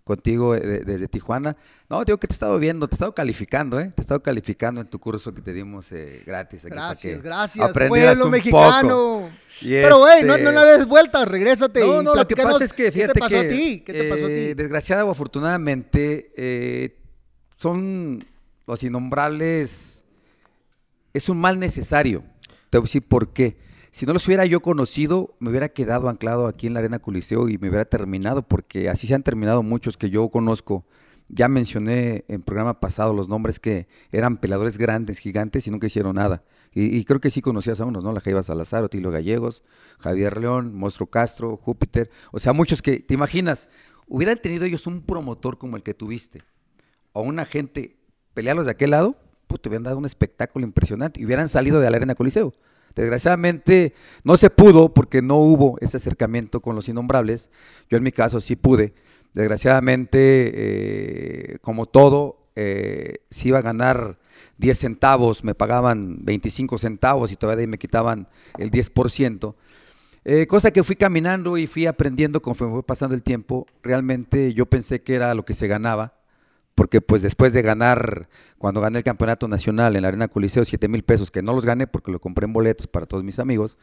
[0.10, 1.56] contigo eh, desde Tijuana.
[1.88, 3.92] No, digo que te he estado viendo, te he estado calificando, ¿eh?
[3.94, 6.66] Te he estado calificando en tu curso que te dimos eh, gratis.
[6.66, 9.30] Aquí gracias, gracias, pueblo mexicano.
[9.62, 11.82] Pero, güey, no, no, la des vuelta, regrésate.
[11.82, 13.84] No, no, lo que pasa es que, fíjate ¿Qué te pasó a ti?
[13.86, 14.34] ¿Qué te pasó a ti?
[14.34, 16.96] Eh, desgraciada o afortunadamente,
[17.58, 18.26] son
[18.66, 20.02] los innombrables,
[21.14, 22.24] es un mal necesario.
[22.72, 23.58] Te voy a decir por qué
[23.92, 27.50] si no los hubiera yo conocido, me hubiera quedado anclado aquí en la Arena Coliseo
[27.50, 30.86] y me hubiera terminado, porque así se han terminado muchos que yo conozco.
[31.28, 36.16] Ya mencioné en programa pasado los nombres que eran peladores grandes, gigantes y nunca hicieron
[36.16, 36.44] nada.
[36.72, 38.14] Y, creo que sí conocías a unos, ¿no?
[38.14, 39.64] La Jaiba Salazar, Otilo Gallegos,
[39.98, 42.12] Javier León, Monstruo Castro, Júpiter.
[42.32, 43.70] O sea, muchos que, te imaginas,
[44.08, 46.44] hubieran tenido ellos un promotor como el que tuviste,
[47.12, 47.98] o un agente,
[48.36, 49.16] pelearlos de aquel lado,
[49.48, 52.54] pues te hubieran dado un espectáculo impresionante y hubieran salido de la Arena Coliseo.
[53.00, 53.94] Desgraciadamente
[54.26, 57.50] no se pudo porque no hubo ese acercamiento con los innombrables.
[57.90, 58.94] Yo en mi caso sí pude.
[59.34, 60.18] Desgraciadamente,
[60.54, 64.20] eh, como todo, eh, si iba a ganar
[64.58, 69.56] 10 centavos, me pagaban 25 centavos y todavía me quitaban el 10%.
[70.26, 73.66] Eh, cosa que fui caminando y fui aprendiendo conforme fue pasando el tiempo.
[73.82, 76.19] Realmente yo pensé que era lo que se ganaba
[76.80, 80.88] porque pues después de ganar, cuando gané el campeonato nacional en la Arena Coliseo, 7
[80.88, 83.78] mil pesos, que no los gané porque lo compré en boletos para todos mis amigos,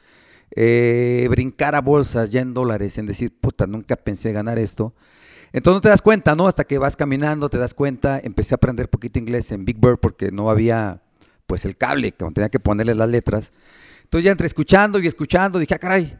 [0.52, 4.94] eh, brincar a bolsas ya en dólares, en decir, puta, nunca pensé ganar esto.
[5.52, 6.48] Entonces no te das cuenta, ¿no?
[6.48, 9.98] Hasta que vas caminando, te das cuenta, empecé a aprender poquito inglés en Big Bird
[9.98, 11.02] porque no había
[11.46, 13.52] pues el cable, que tenía que ponerle las letras.
[14.04, 16.18] Entonces ya entre escuchando y escuchando, dije, ah, caray,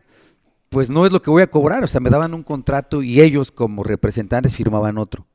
[0.69, 3.23] pues no es lo que voy a cobrar, o sea, me daban un contrato y
[3.23, 5.27] ellos como representantes firmaban otro.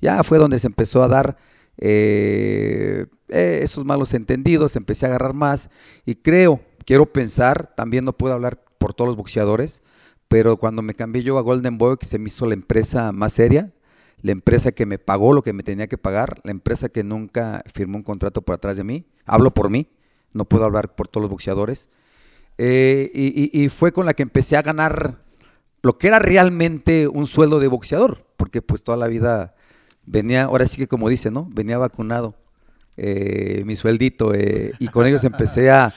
[0.00, 1.36] Ya fue donde se empezó a dar
[1.78, 5.70] eh, eh, esos malos entendidos, empecé a agarrar más
[6.04, 9.82] y creo, quiero pensar, también no puedo hablar por todos los boxeadores,
[10.28, 13.32] pero cuando me cambié yo a Golden Boy, que se me hizo la empresa más
[13.32, 13.72] seria,
[14.20, 17.62] la empresa que me pagó lo que me tenía que pagar, la empresa que nunca
[17.72, 19.88] firmó un contrato por atrás de mí, hablo por mí,
[20.32, 21.88] no puedo hablar por todos los boxeadores,
[22.56, 23.10] eh,
[23.52, 25.18] y, fue con la que empecé a ganar
[25.82, 29.53] lo que era realmente un sueldo de boxeador, porque pues toda la vida
[30.06, 31.48] venía, ahora sí que como dice, ¿no?
[31.50, 32.36] Venía vacunado
[32.96, 35.92] eh, mi sueldito eh, y con ellos empecé a,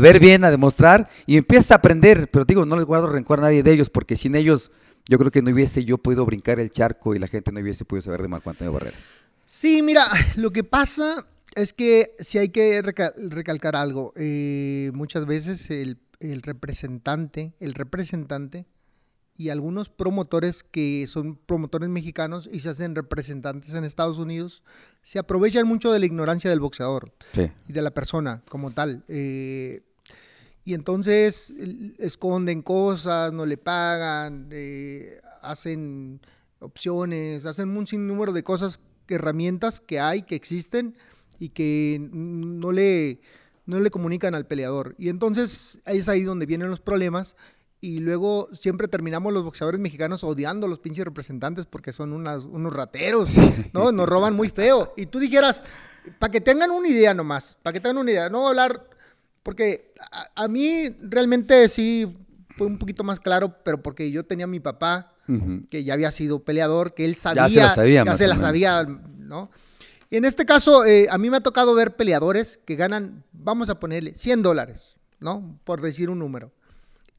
[0.00, 3.42] ver bien, a demostrar y empiezas a aprender, pero digo, no les guardo rencor a
[3.42, 4.70] nadie de ellos porque sin ellos
[5.06, 7.84] yo creo que no hubiese yo podido brincar el charco y la gente no hubiese
[7.84, 8.96] podido saber de Marco Antonio Barrera.
[9.44, 10.02] Sí, mira,
[10.36, 14.12] lo que pasa es que si hay que recalcar algo.
[14.16, 18.66] Eh, muchas veces el, el representante, el representante
[19.36, 24.62] y algunos promotores que son promotores mexicanos y se hacen representantes en Estados Unidos,
[25.02, 27.12] se aprovechan mucho de la ignorancia del boxeador
[27.68, 29.04] y de la persona como tal.
[29.08, 29.82] Eh,
[30.64, 31.52] y entonces
[31.98, 36.20] esconden cosas, no le pagan, eh, hacen
[36.60, 40.94] opciones, hacen un sinnúmero de cosas, herramientas que hay, que existen
[41.38, 43.20] y que no le,
[43.66, 44.94] no le comunican al peleador.
[44.96, 47.36] Y entonces es ahí donde vienen los problemas
[47.84, 52.72] y luego siempre terminamos los boxeadores mexicanos odiando a los pinches representantes porque son unos
[52.72, 53.34] rateros,
[53.74, 53.92] ¿no?
[53.92, 54.94] Nos roban muy feo.
[54.96, 55.62] Y tú dijeras,
[56.18, 58.88] para que tengan una idea nomás, para que tengan una idea, no voy a hablar,
[59.42, 59.92] porque
[60.34, 62.08] a, mí realmente sí
[62.56, 65.12] fue un poquito más claro, pero porque yo tenía a mi papá,
[65.68, 68.38] que ya había sido peleador, que él sabía, ya se la sabía, ya se la
[68.38, 69.50] sabía ¿no?
[70.08, 73.68] Y en este caso, eh, a mí me ha tocado ver peleadores que ganan, vamos
[73.68, 75.58] a ponerle, 100 dólares, ¿no?
[75.64, 76.50] Por decir un número.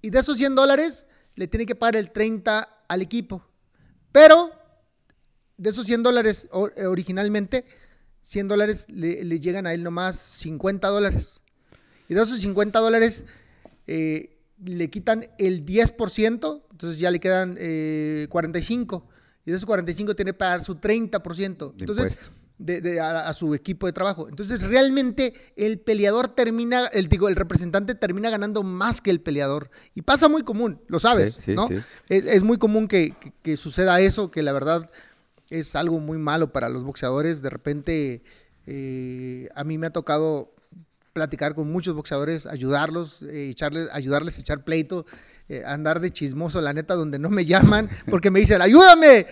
[0.06, 3.44] Y de esos 100 dólares le tiene que pagar el 30 al equipo.
[4.12, 4.52] Pero
[5.58, 6.48] de esos 100 dólares
[6.78, 7.66] eh, originalmente,
[8.22, 11.42] 100 dólares le, llegan a él nomás 50 dólares.
[12.08, 13.26] Y de esos 50 dólares
[13.88, 17.56] eh, le quitan el 10%, entonces ya le quedan
[18.30, 19.08] 45.
[19.10, 21.74] Eh, y de esos 45 tiene que pagar su 30%.
[21.74, 22.32] De Entonces, impuesto.
[22.58, 24.28] De, de- a, a su equipo de trabajo.
[24.30, 29.70] Entonces, realmente el peleador termina, el, digo, el representante termina ganando más que el peleador.
[29.94, 31.68] Y pasa muy común, lo sabes, Sí, sí, ¿no?
[31.68, 31.76] sí.
[32.10, 34.90] Es, es muy común que, que- que suceda eso, que la verdad
[35.50, 37.42] es algo muy malo para los boxeadores.
[37.42, 38.24] De repente,
[38.68, 40.54] eh, a mí me ha tocado
[41.14, 45.06] platicar con muchos boxeadores, ayudarlos, eh, echarles, ayudarles a echar pleito,
[45.48, 49.28] eh, andar de chismoso, la neta, donde no me llaman, porque me dicen, ayúdame.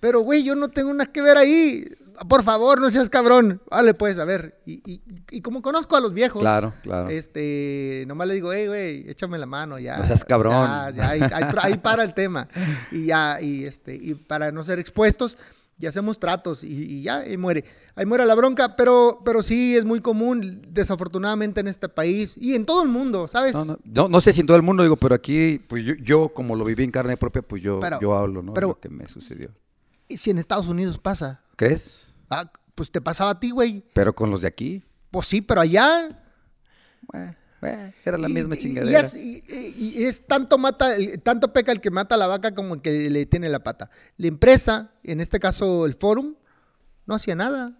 [0.00, 1.84] Pero, güey, yo no tengo nada que ver ahí.
[2.28, 3.60] Por favor, no seas cabrón.
[3.70, 4.60] Vale, pues, a ver.
[4.66, 7.08] Y, y- y como conozco a los viejos, Claro, claro.
[7.10, 9.98] este, nomás le digo, hey, güey, échame la mano, ya.
[9.98, 10.52] No seas cabrón.
[10.52, 12.48] Ya, ya, ahí, ahí tra- ahí para el tema.
[12.92, 15.36] Y ya, y este, y para no ser expuestos,
[15.80, 17.64] ya hacemos tratos y, y ya, y muere.
[17.94, 22.54] Ahí muere la bronca, pero, pero sí es muy común, desafortunadamente, en este país y
[22.56, 23.54] en todo el mundo, ¿sabes?
[23.54, 25.94] No, no, no, no sé si en todo el mundo, digo, pero aquí, pues yo,
[25.94, 28.54] yo como lo viví en carne propia, pues yo, Pero- yo hablo, ¿no?
[28.54, 29.50] pero- lo que me sucedió.
[30.08, 32.12] Y si en Estados Unidos pasa, ¿Crees?
[32.30, 33.84] ah, pues te pasaba a ti, güey.
[33.92, 36.08] Pero con los de aquí, Pues sí, pero allá
[37.10, 39.00] bueno, bueno, era la Y- misma chingadera.
[39.00, 40.90] Y es, y- y- y es tanto mata,
[41.22, 43.90] tanto peca el que mata a la vaca como el que le tiene la pata.
[44.16, 46.34] La empresa, en este caso el forum,
[47.06, 47.78] no hacía nada.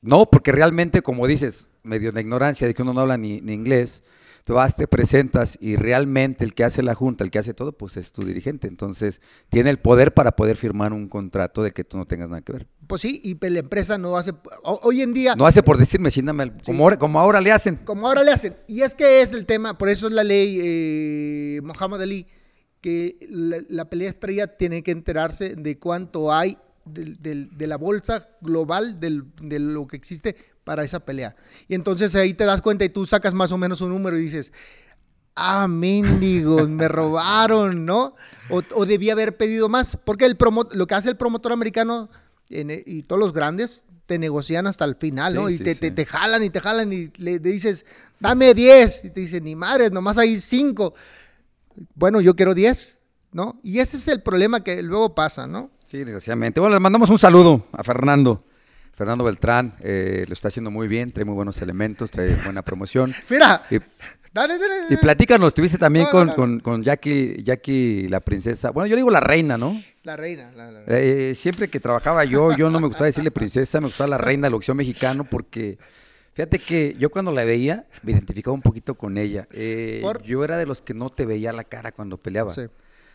[0.00, 3.52] No, porque realmente, como dices, medio de ignorancia de que uno no habla ni, ni
[3.52, 4.02] inglés,
[4.44, 7.72] tú vas, te presentas y realmente el que hace la junta, el que hace todo,
[7.72, 8.66] pues es tu dirigente.
[8.66, 12.42] Entonces, tiene el poder para poder firmar un contrato de que tú no tengas nada
[12.42, 12.66] que ver.
[12.86, 14.32] Pues sí, y la empresa no hace.
[14.64, 17.76] hoy en día, No hace por decirme, síndame, como, ahora, como ahora le hacen.
[17.84, 18.56] como ahora le hacen.
[18.66, 22.26] Y es que es el tema, por eso es la ley eh, Muhammad Ali,
[22.80, 27.76] que la, la pelea estrella tiene que enterarse de cuánto hay del- del- de la
[27.76, 30.34] bolsa global del- de lo que existe
[30.64, 31.34] para esa pelea.
[31.68, 34.22] Y entonces ahí te das cuenta y tú sacas más o menos un número y
[34.22, 34.52] dices,
[35.34, 38.14] ah, mendigos, me robaron, ¿no?
[38.50, 39.96] O, o debía haber pedido más.
[40.04, 42.08] Porque el promo- lo que hace el promotor americano
[42.50, 45.48] en- y todos los grandes te negocian hasta el final, ¿no?
[45.48, 45.80] Sí, y sí, te, sí.
[45.80, 47.86] te- te jalan y te jalan y le, dices,
[48.20, 49.04] dame 10.
[49.06, 50.92] Y te dicen, ni madres, nomás hay 5.
[51.94, 52.98] Bueno, yo quiero 10,
[53.32, 53.58] ¿no?
[53.62, 55.70] Y ese es el problema que luego pasa, ¿no?
[55.86, 56.60] Sí, desgraciadamente.
[56.60, 58.44] Bueno, le mandamos un saludo a Fernando.
[58.94, 63.12] Fernando Beltrán, eh, lo está haciendo muy bien, trae muy buenos elementos, trae buena promoción.
[63.30, 63.78] Mira, Y,
[64.32, 66.36] dale, dale, y platícanos, estuviste también No, con, no, no.
[66.36, 68.70] con, con Jackie, Jackie la princesa.
[68.70, 69.80] Bueno, yo digo la reina, ¿no?
[70.04, 70.50] La reina.
[70.54, 74.08] la- la- Eh, siempre que trabajaba yo, yo no me gustaba decirle princesa, me gustaba
[74.08, 75.78] la reina del boxeo mexicano porque
[76.34, 79.46] fíjate que yo cuando la veía me identificaba un poquito con ella.
[79.52, 80.02] Eh.
[80.26, 82.52] Yo era de los que no te veía la cara cuando peleaba.
[82.52, 82.62] Sí.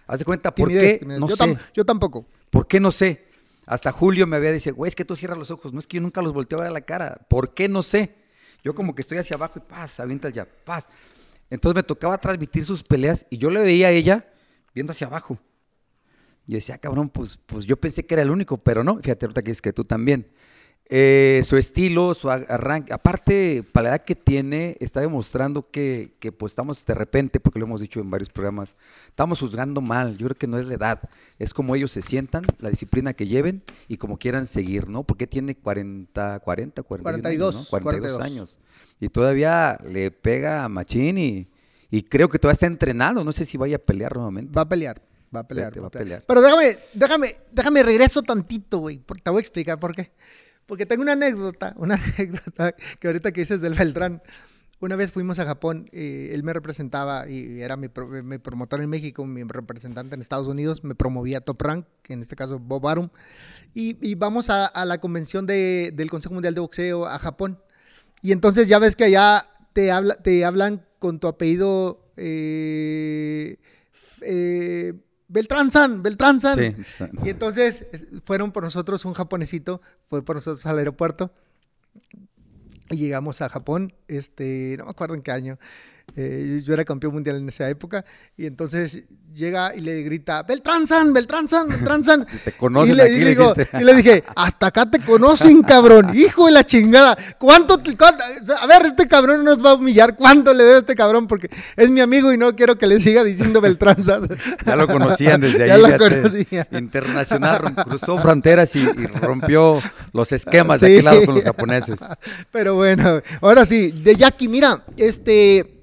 [0.07, 0.97] Haz de cuenta, ¿por Timidez, qué?
[0.99, 1.19] timidez.
[1.19, 1.43] No yo, sé.
[1.43, 2.25] tam- yo tampoco.
[2.49, 3.26] ¿Por qué no sé?
[3.67, 5.73] Hasta Julio me había dicho, güey, es que tú cierras los ojos.
[5.73, 7.27] No es que yo nunca los volteo a la cara.
[7.29, 8.15] ¿Por qué no sé?
[8.63, 10.87] Yo como que estoy hacia abajo y paz, avientas ya, paz.
[11.49, 14.25] Entonces me tocaba transmitir sus peleas y yo le veía a ella
[14.73, 15.37] viendo hacia abajo.
[16.47, 18.99] Y decía, cabrón, pues, pues yo pensé que era el único, pero no.
[19.01, 20.31] Fíjate, ahorita que es que tú también.
[20.89, 26.31] Eh, su estilo, su arranque, aparte, para la edad que tiene, está demostrando que, que,
[26.31, 28.73] pues estamos de repente, porque lo hemos dicho en varios programas,
[29.07, 30.17] estamos juzgando mal.
[30.17, 31.01] Yo creo que no es la edad,
[31.39, 35.03] es como ellos se sientan, la disciplina que lleven y como quieran seguir, ¿no?
[35.03, 37.69] Porque tiene 40, 40, 41 42, años, ¿no?
[37.69, 38.21] 42, 42.
[38.21, 38.59] años.
[39.01, 41.49] Y todavía le pega a Machín y,
[41.91, 43.25] y creo que todavía está entrenado.
[43.25, 44.53] No sé si vaya a pelear nuevamente.
[44.53, 45.01] Va a pelear.
[45.35, 45.67] Va a pelear.
[45.67, 46.23] Vete, va a pelear.
[46.25, 49.01] Pero déjame, déjame, déjame regreso tantito, güey.
[49.21, 50.11] Te voy a explicar por qué.
[50.67, 54.21] Porque tengo una anécdota, una anécdota que ahorita que dices del Beltrán.
[54.79, 58.79] Una vez fuimos a Japón, eh, él me representaba y era mi, pro- mi promotor
[58.79, 62.59] en México, mi representante en Estados Unidos, me promovía a Top Rank, en este caso
[62.59, 63.09] Bob Arum,
[63.73, 67.59] y, y vamos a, a la convención de- del Consejo Mundial de Boxeo a Japón.
[68.21, 73.57] Y entonces ya ves que allá te, habla, te hablan con tu apellido eh,
[74.21, 74.93] eh,
[75.27, 76.57] Beltrán San, Beltrán San.
[76.57, 76.75] Sí,
[77.23, 81.31] Y entonces es- fueron por nosotros un japonesito, fue por nosotros al aeropuerto.
[82.89, 85.59] Y llegamos a Japón, este, no me acuerdo en qué año.
[86.15, 88.03] Eh, yo era campeón mundial en esa época.
[88.35, 89.03] Y entonces
[89.33, 92.25] llega y le grita, Beltrán San, Beltrán San, Beltrán San.
[92.45, 95.61] Te conocen y le, aquí, y le digo- y le dije, hasta acá te conocen,
[95.61, 96.17] cabrón.
[96.17, 97.15] Hijo de la chingada.
[97.37, 100.15] ¿Cuánto, A ver, este cabrón nos va a humillar.
[100.15, 101.27] ¿Cuánto le debo a este cabrón?
[101.27, 104.27] Porque es mi amigo y no quiero que le siga diciendo Beltrán San.
[104.65, 105.69] Ya lo conocían desde ahí.
[105.69, 106.21] Ya lo fíjate.
[106.21, 106.67] conocía.
[106.71, 109.79] Internacional, cruzó fronteras y, y rompió
[110.13, 111.99] los esquemas de aquel lado con los japoneses.
[112.51, 115.76] Pero bueno, ahora sí, de Jackie, mira, este,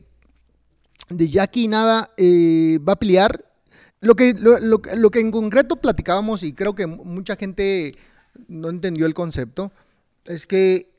[1.10, 3.44] de Jackie Nava eh, va a pelear.
[4.00, 7.92] Lo que, lo, lo- lo que en concreto platicábamos, y creo que mucha gente
[8.48, 9.72] no entendió el concepto,
[10.26, 10.92] es que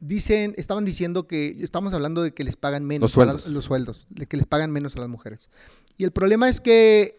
[0.00, 3.46] dicen, estaban diciendo que, estamos hablando de que les pagan menos Los a sueldos.
[3.48, 5.48] los sueldos, de que les pagan menos a las mujeres.
[5.96, 7.18] Y el problema es que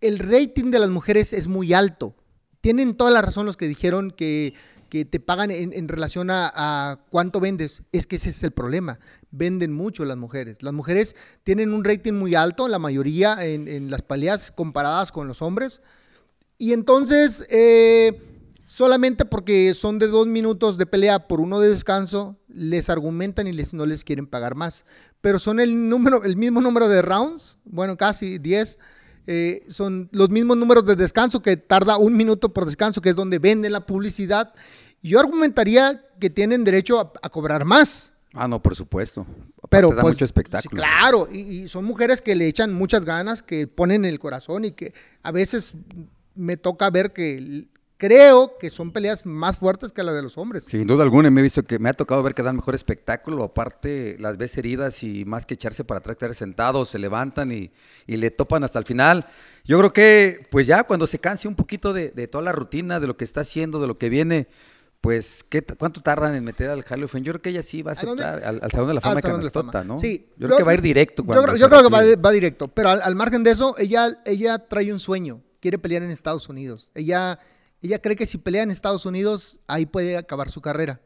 [0.00, 2.14] el rating de las mujeres es muy alto.
[2.62, 4.54] Tienen toda la razón los que dijeron que,
[4.88, 7.82] que te pagan en, en relación a, a, cuánto vendes.
[7.92, 8.98] Es que ese es el problema.
[9.36, 10.62] Venden mucho las mujeres.
[10.62, 11.14] Las mujeres
[11.44, 15.82] tienen un rating muy alto, la mayoría en, las peleas comparadas con los hombres.
[16.58, 18.18] Y entonces, eh,
[18.64, 23.52] solamente porque son de dos minutos de pelea por uno de descanso, les argumentan y
[23.52, 24.86] les, no les quieren pagar más.
[25.20, 28.78] Pero son el, número, el mismo número de rounds, bueno, casi 10
[29.26, 33.16] eh, son los mismos números de descanso que tarda un minuto por descanso, que es
[33.16, 34.54] donde venden la publicidad.
[35.02, 38.12] Yo argumentaría que tienen derecho a cobrar más.
[38.36, 39.26] Ah, no, por supuesto.
[39.68, 40.70] Pero da pues, mucho espectáculo.
[40.70, 44.64] sí, claro, y, y son mujeres que le echan muchas ganas, que ponen el corazón
[44.64, 45.72] y que a veces
[46.34, 47.66] me toca ver que
[47.96, 50.64] creo que son peleas más fuertes que las de los hombres.
[50.68, 53.42] Sin duda alguna, me he visto que me ha tocado ver que dan mejor espectáculo.
[53.44, 57.70] Aparte, las ves heridas y más que echarse para atrás, quedar sentados, se levantan y,
[58.06, 59.26] y, le topan hasta el final.
[59.64, 63.00] Yo creo que, pues ya cuando se canse un poquito de, de toda la rutina,
[63.00, 64.48] de lo que está haciendo, de lo que viene,
[65.00, 67.24] pues, ¿qué, ¿cuánto tardan en meter al Hall of Fame?
[67.24, 69.22] Yo creo que ella sí va a aceptar al, al, Salón de la Fama de
[69.22, 69.84] Canastota.
[69.84, 69.98] ¿no?
[69.98, 70.28] Sí.
[70.36, 71.22] Yo, creo que va a ir directo.
[71.24, 74.08] Yo, creo- yo creo que va, va directo, pero al, al margen de eso, ella,
[74.24, 76.90] ella trae un sueño, quiere pelear en Estados Unidos.
[76.94, 77.38] Ella,
[77.82, 81.00] ella cree que si pelea en Estados Unidos, ahí puede acabar su carrera.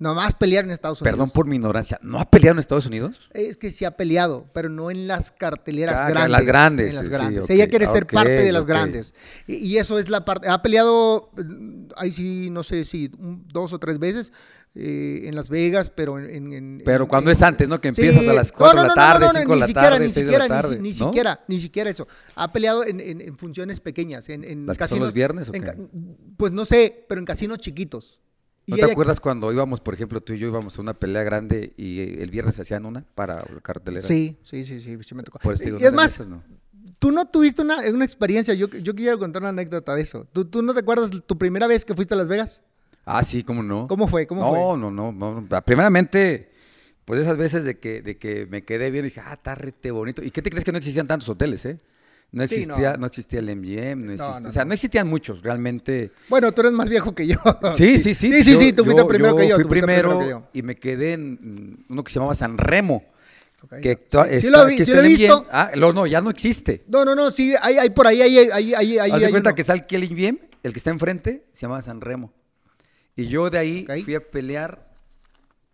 [0.00, 1.12] Nomás pelear en Estados Unidos.
[1.14, 2.00] Perdón por mi ignorancia.
[2.02, 3.20] ¿No ha peleado en Estados Unidos?
[3.34, 6.30] Es que sí ha peleado, pero no en las carteleras Ah, en grandes.
[6.30, 7.50] las grandes, En las sí, grandes.
[7.50, 9.14] Ella quiere ser parte de las grandes.
[9.46, 10.48] Y, y eso es la parte.
[10.48, 14.32] Ha peleado, mm, ahí sí, no sé si dos o tres veces
[14.74, 16.30] eh, en Las Vegas, pero en.
[16.30, 17.78] en- en- Pero en- cuando en- es antes, ¿no?
[17.80, 19.52] Que empiezas a las No, cuatro no, de la no, no, tarde, no, no, cinco
[19.52, 20.94] de la siquiera, tarde, ni seis de la siquiera, ni ¿no?
[20.94, 22.08] siquiera, ni siquiera eso.
[22.36, 24.28] Ha peleado en, en- en funciones pequeñas.
[24.30, 25.70] En, en ¿Las que son casinos- los viernes o en qué?
[25.72, 25.76] ca-
[26.38, 28.20] Pues no sé, pero en casinos chiquitos.
[28.66, 31.72] ¿No te acuerdas cuando íbamos, por ejemplo, tú y yo íbamos a una pelea grande
[31.76, 34.06] y el viernes hacían una para la cartelera?
[34.06, 35.38] Sí, sí, sí, sí, sí me tocó.
[35.38, 36.42] Por eso te digo, Y ¿no es más, no?
[36.98, 40.26] Tú no tuviste una, una experiencia, yo, yo quiero contar una anécdota de eso.
[40.32, 42.62] ¿Tú, ¿Tú no te acuerdas tu primera vez que fuiste a Las Vegas?
[43.04, 43.88] Ah, sí, ¿cómo no?
[43.88, 44.26] ¿Cómo fue?
[44.26, 44.58] ¿Cómo no, fue?
[44.58, 45.62] no, no, no.
[45.64, 46.50] Primeramente,
[47.04, 49.90] pues esas veces de que, de que me quedé bien y dije, ah, está rete
[49.90, 50.22] bonito.
[50.22, 51.78] ¿Y qué te crees que no existían tantos hoteles, eh?
[52.32, 52.98] No Sí, existía, no.
[52.98, 53.06] no.
[53.06, 54.72] existía el MGM, no existía, no, o sea, no.
[54.74, 56.12] existían muchos, realmente.
[56.28, 57.36] Bueno, tú eres más viejo que yo.
[57.76, 58.28] Sí, sí, sí.
[58.30, 59.56] Sí, sí, Yo- sí, tú fuiste primero que yo.
[59.56, 60.42] Fui primero, yo.
[60.52, 63.04] y me quedé en uno que se llamaba San Remo.
[63.68, 65.46] Que Sí, actua- sí está- lo vi- que sí está lo he visto.
[65.50, 66.84] Ah, lo- no, ya no existe.
[66.88, 69.50] No, no, no, sí, hay, hay por ahí, hay, hay, hay, hay, Haz de cuenta
[69.50, 69.54] uno.
[69.54, 72.32] que está el Kelly MGM, el que está enfrente, se llama San Remo.
[73.16, 74.88] Y yo de ahí fui a pelear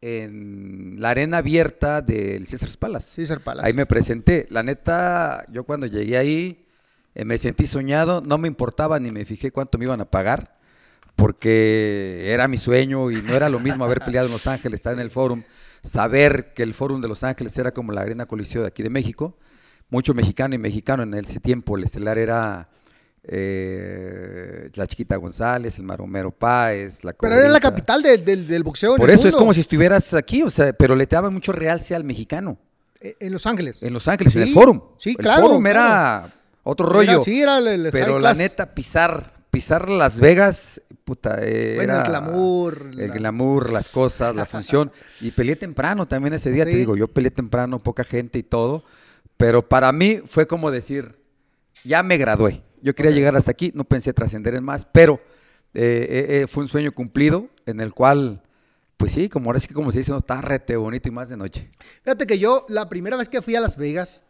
[0.06, 3.12] en la arena abierta del César Palace.
[3.12, 3.66] César Palace.
[3.66, 4.46] Ahí me presenté.
[4.50, 6.64] La neta, yo cuando llegué ahí
[7.16, 10.58] eh, me sentí soñado, no me importaba ni me fijé cuánto me iban a pagar,
[11.16, 14.94] porque era mi sueño y no era lo mismo haber peleado en Los Ángeles, estar
[14.94, 15.42] en el Forum,
[15.82, 18.90] saber que el Forum de Los Ángeles era como la arena coliseo de aquí de
[18.90, 19.36] México.
[19.88, 22.68] Mucho mexicano y mexicano en ese tiempo, el estelar era
[23.28, 28.96] eh, la Chiquita González, el Maromero Páez, la Pero era la capital del, boxeo en
[28.98, 31.52] Por el eso es como si estuvieras aquí, o sea, pero le te daba mucho
[31.52, 32.58] realce al mexicano.
[33.00, 33.78] Eh, En Los Ángeles.
[33.82, 34.80] En Los Ángeles, en el Forum.
[34.98, 35.80] sí, el claro, Forum claro.
[35.80, 37.22] era otro Era- rollo.
[37.24, 38.38] sí, era el, el pero la class.
[38.38, 43.88] neta, pisar, pisar Las Vegas, puta, eh, Bueno, era el glamour, El la- glamour, las
[43.88, 44.90] cosas, la función.
[45.20, 46.70] Y peleé temprano también ese día, Sí.
[46.72, 48.82] te digo, yo peleé temprano, poca gente y todo.
[49.36, 51.18] Pero para mí fue como decir,
[51.84, 52.62] ya me gradué.
[52.82, 55.20] Yo quería llegar hasta aquí, no pensé trascender en más, pero
[55.74, 58.42] eh, eh, eh, fue un sueño cumplido en el cual,
[58.96, 61.28] pues sí, como ahora sí que como se dice, no, está rete bonito y más
[61.28, 61.68] de noche.
[62.02, 64.22] Fíjate que yo, la primera vez que fui a Las Vegas,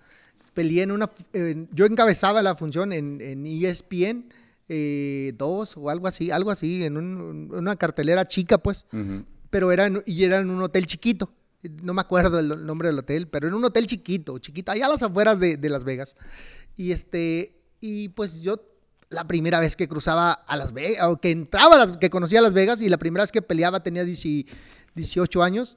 [0.55, 1.11] peleé en una.
[1.33, 4.25] en- yo encabezaba la función en, en ESPN
[5.37, 8.85] 2 o algo así, algo así, en un- una cartelera chica, pues.
[8.93, 9.25] Ujú.
[9.51, 11.33] Pero era en, y era en un hotel chiquito.
[11.83, 14.91] No me acuerdo el nombre del hotel, pero en un hotel chiquito, chiquito, allá a
[14.91, 16.17] las afueras de, de Las Vegas.
[16.77, 18.57] Y este, y pues yo
[19.09, 22.41] la primera vez que cruzaba a Las Vegas, o que entraba, a Las- que conocía
[22.43, 24.47] Las Vegas, y la primera vez que peleaba tenía 10
[24.95, 25.77] 18 años,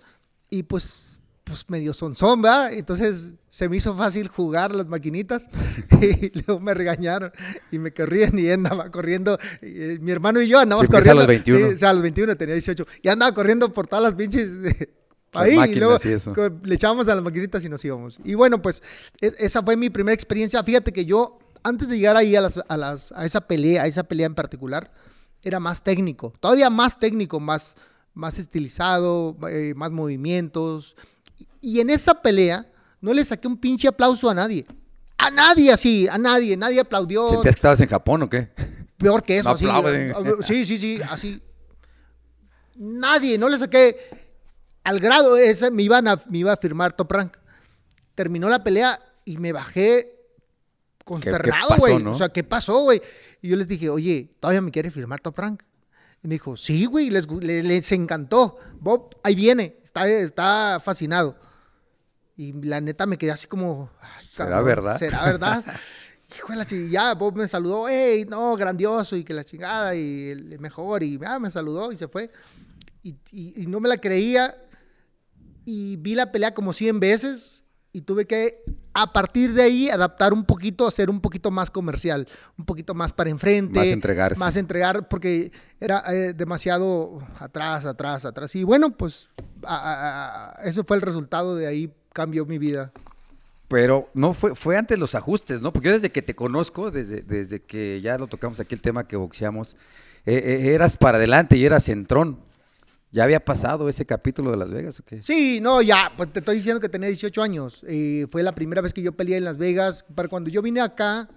[0.50, 2.74] y pues, pues medio sonzón, ¿verdad?
[2.74, 5.48] Entonces se me hizo fácil jugar las maquinitas,
[6.02, 7.32] y luego me regañaron,
[7.72, 11.12] y me corrían, y andaba corriendo, y, eh, mi hermano y yo andamos Sí, empieza
[11.12, 11.22] a corriendo.
[11.22, 11.68] los 21.
[11.68, 14.52] Sí, o sea, a los 21 tenía 18, y andaba corriendo por todas las pinches...
[15.34, 16.34] Ahí, y luego y eso.
[16.64, 18.20] le echábamos a las maquinitas y nos íbamos.
[18.24, 18.82] Y bueno, pues
[19.22, 20.64] e- esa fue mi primera experiencia.
[20.64, 23.88] Fíjate que yo, antes de llegar ahí a, las, a, las, a esa pelea, a
[23.88, 24.92] esa pelea en particular,
[25.42, 27.76] era más técnico, todavía más técnico, más,
[28.14, 30.96] más estilizado, eh, más movimientos.
[31.62, 32.70] Y, en esa pelea
[33.02, 34.66] no le saqué un pinche aplauso a nadie.
[35.18, 37.30] A nadie así, a nadie, nadie aplaudió.
[37.30, 38.50] ¿Sentías que estabas en Japón o qué?
[38.98, 39.66] Peor que eso, No así.
[39.66, 40.14] aplauden.
[40.44, 41.42] Sí, sí, sí, así.
[42.76, 43.98] Nadie, no le saqué
[44.84, 47.38] al grado ese, me, iban a, me iba a firmar Top Rank.
[48.16, 50.19] Terminó la pelea y me bajé
[51.10, 52.04] consternado, güey.
[52.04, 52.12] no?
[52.12, 53.02] O sea, ¿qué pasó, güey?
[53.42, 55.64] Y yo les dije, oye, ¿todavía me quiere firmar Top Rank?
[56.24, 58.58] Y me dijo, sí, güey, les, gu- le- les encantó.
[58.80, 61.38] Bob, ahí viene, está, está fascinado.
[62.36, 63.90] Y la neta me quedé así como...
[64.02, 64.98] "Ay, ¿Será verdad?
[64.98, 65.64] ¿Será verdad?
[66.56, 70.60] La chi- ya Bob me saludó, hey, no, grandioso, y que la chingada, y el
[70.60, 72.30] mejor, y ah, me saludó y se fue.
[73.02, 74.56] Y, y- y no me la creía,
[75.66, 77.64] y vi la pelea como 100 veces,
[78.00, 82.28] y tuve que, a partir de ahí, adaptar un poquito, hacer un poquito más comercial,
[82.58, 83.78] un poquito más para enfrente.
[83.78, 84.40] Más entregarse.
[84.40, 88.56] Más entregar, porque era eh, demasiado atrás, atrás, atrás.
[88.56, 89.28] Y bueno, pues,
[89.64, 92.92] a- a- a- ese fue el resultado, de ahí cambió mi vida.
[93.68, 95.72] Pero no fue, fue antes los ajustes, ¿no?
[95.72, 99.08] Porque yo desde que te conozco, desde, desde que ya lo tocamos aquí el tema
[99.08, 99.76] que boxeamos,
[100.26, 102.40] eh, eh, eras para adelante y eras centrón.
[103.12, 105.22] ¿Ya había pasado ese capítulo de Las Vegas o qué?
[105.24, 107.82] Sí, no, ya, pues te estoy diciendo que tenía 18 años.
[107.88, 110.06] Eh, fue la primera vez que yo peleé en Las Vegas.
[110.14, 111.28] Para cuando yo vine acá,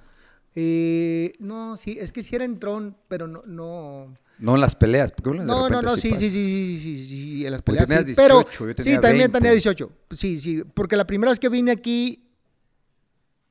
[0.54, 4.14] eh, no, sí, es que sí era en Tron, pero no, no.
[4.38, 5.12] No en las peleas.
[5.12, 7.88] Porque uno No, no, no, sí, sí, sí, sí, sí, sí, sí, en las peleas.
[7.88, 9.38] tenías sí, pero 18, yo tenía sí, también 20.
[9.38, 9.92] tenía 18.
[10.10, 12.28] Sí, sí, porque la primera vez que vine aquí,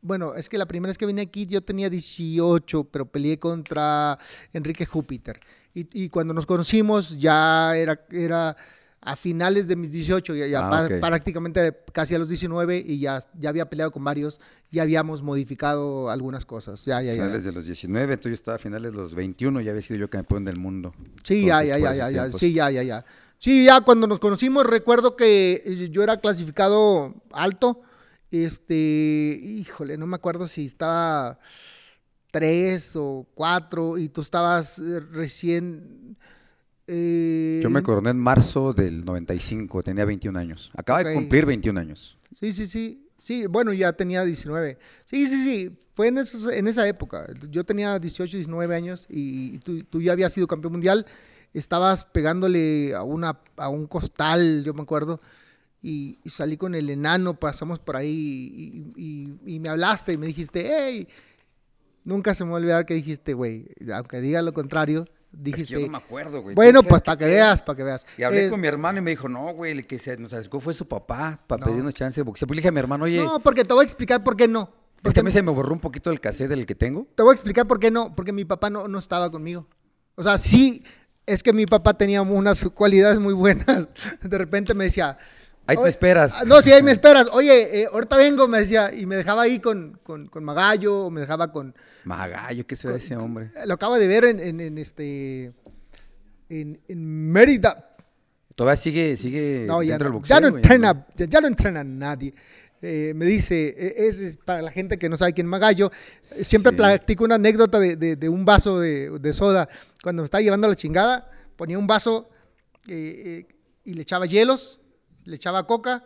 [0.01, 4.19] bueno, es que la primera vez que vine aquí yo tenía 18, pero peleé contra
[4.53, 5.39] Enrique Júpiter.
[5.73, 8.55] Y, y cuando nos conocimos ya era, era
[9.03, 12.99] a finales de mis 18, ya, ya Ah, pa- prácticamente casi a los 19 y
[12.99, 16.85] ya, ya había peleado con varios, ya habíamos modificado algunas cosas.
[16.85, 17.23] Ya, ya, ya.
[17.23, 19.99] Finales de los 19, entonces yo estaba a finales de los 21, ya había sido
[19.99, 20.93] yo campeón del mundo.
[21.23, 22.39] Sí, ya, ya, ya, ya, ya, tiempos.
[22.39, 23.03] sí, ya, ya, ya.
[23.39, 27.81] Sí, ya cuando nos conocimos recuerdo que eh, yo era clasificado alto,
[28.29, 31.39] este, híjole, no me acuerdo si estaba
[32.31, 36.17] tres o cuatro y tú estabas eh, recién...
[36.87, 40.71] eh, Yo me coroné en marzo del 95, tenía 21 años.
[40.75, 42.17] Acaba de cumplir 21 años.
[42.33, 43.07] Sí, sí, sí.
[43.17, 44.79] Sí, bueno, ya tenía 19.
[45.05, 45.77] Sí, sí, sí.
[45.93, 47.27] Fue en, esos- en esa época.
[47.51, 51.05] Yo tenía 18, 19 años y tú, tú ya habías sido campeón mundial.
[51.53, 55.21] Estabas pegándole a, una, a un costal, yo me acuerdo.
[55.83, 59.01] Y, y salí con el enano, pasamos por ahí y,
[59.45, 61.07] y- y me hablaste y me dijiste, hey,
[62.03, 65.67] nunca se me va a olvidar que dijiste, güey, aunque diga lo contrario, dijiste, Es
[65.69, 66.55] que yo no me acuerdo, güey.
[66.55, 68.05] bueno, ¿Sabes pues para que veas, para que veas.
[68.17, 70.33] Y hablé Es- con mi hermano y me dijo, no, güey, el que se nos
[70.33, 71.65] acercó fue su papá para No.
[71.67, 72.47] pedirnos chance de boxeo.
[72.47, 74.47] Pues le dije a mi hermano, oye, No, porque te voy a explicar por qué
[74.47, 74.69] no.
[75.03, 77.07] es que a mí se me borró un poquito el cassette del que tengo.
[77.15, 79.67] Te voy a explicar por qué no, porque mi papá no, no estaba conmigo.
[80.15, 80.83] O sea, sí,
[81.25, 83.87] es que mi papá tenía unas cualidades muy buenas.
[84.21, 85.17] De repente me decía...
[85.71, 86.33] Ahí te "Oye, esperas".
[86.35, 87.27] ah, No, sí, ahí me esperas.
[87.33, 91.09] Oye, eh, ahorita vengo, me decía, y me dejaba ahí con, con, con Magallo, o
[91.09, 91.73] me dejaba con...
[92.03, 93.51] Magallo, ¿qué será ese hombre?
[93.65, 95.53] Lo acaba de ver en, en- en este...
[96.49, 97.95] En, en Mérida.
[98.55, 100.35] Todavía sigue, sigue No, ya dentro del no, boxeo.
[100.37, 102.33] ya no entrena, ya, ya no entrena nadie.
[102.81, 105.89] Eh, me dice, e- es, es para la gente que no sabe quién es Magallo,
[106.35, 106.75] eh, siempre Sí.
[106.77, 109.69] platico una anécdota de, de- de un vaso de, de soda.
[110.03, 112.29] Cuando me estaba llevando la chingada, ponía un vaso
[112.89, 113.55] eh, eh,
[113.85, 114.80] y le echaba hielos,
[115.25, 116.03] le echaba coca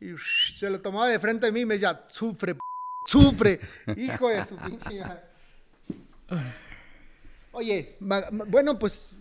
[0.00, 0.14] y
[0.56, 2.60] se lo tomaba de frente de mí y me decía, sufre, p-
[3.06, 3.60] sufre,
[3.96, 5.00] hijo de su pinche.
[5.00, 5.20] madre".
[7.52, 9.18] Oye, bueno, pues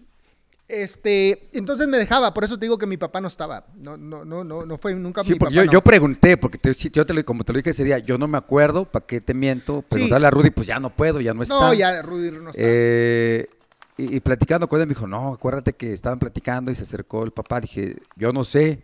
[0.68, 3.66] este, entonces me dejaba, por eso te digo que mi papá no estaba.
[3.76, 5.52] No, no, no, no, no fue nunca Sí, mi papá.
[5.52, 5.72] yo, no.
[5.72, 8.18] yo pregunté, porque te- sí, yo te lo, como te lo dije ese día, yo
[8.18, 9.82] no me acuerdo, ¿para qué te miento?
[9.82, 11.56] Preguntarle a Rudy, pues ya no puedo, ya no está.
[11.60, 12.62] no, ya Rudy no está.
[12.64, 13.50] Eh,
[13.98, 17.26] y, y platicando con él me dijo, no, acuérdate que estaban platicando y se acercó
[17.26, 17.60] el papá.
[17.60, 18.82] Dije, yo no sé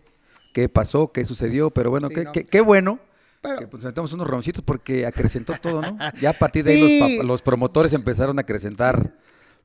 [0.58, 2.32] qué pasó, qué sucedió, pero bueno, Sí, qué, no.
[2.32, 3.00] qué- qué bueno.
[3.44, 5.96] Pero- que pues metamos unos roncitos porque acrecentó todo, ¿no?
[6.20, 9.14] Ya a partir de ahí los, promotores empezaron a acrecentar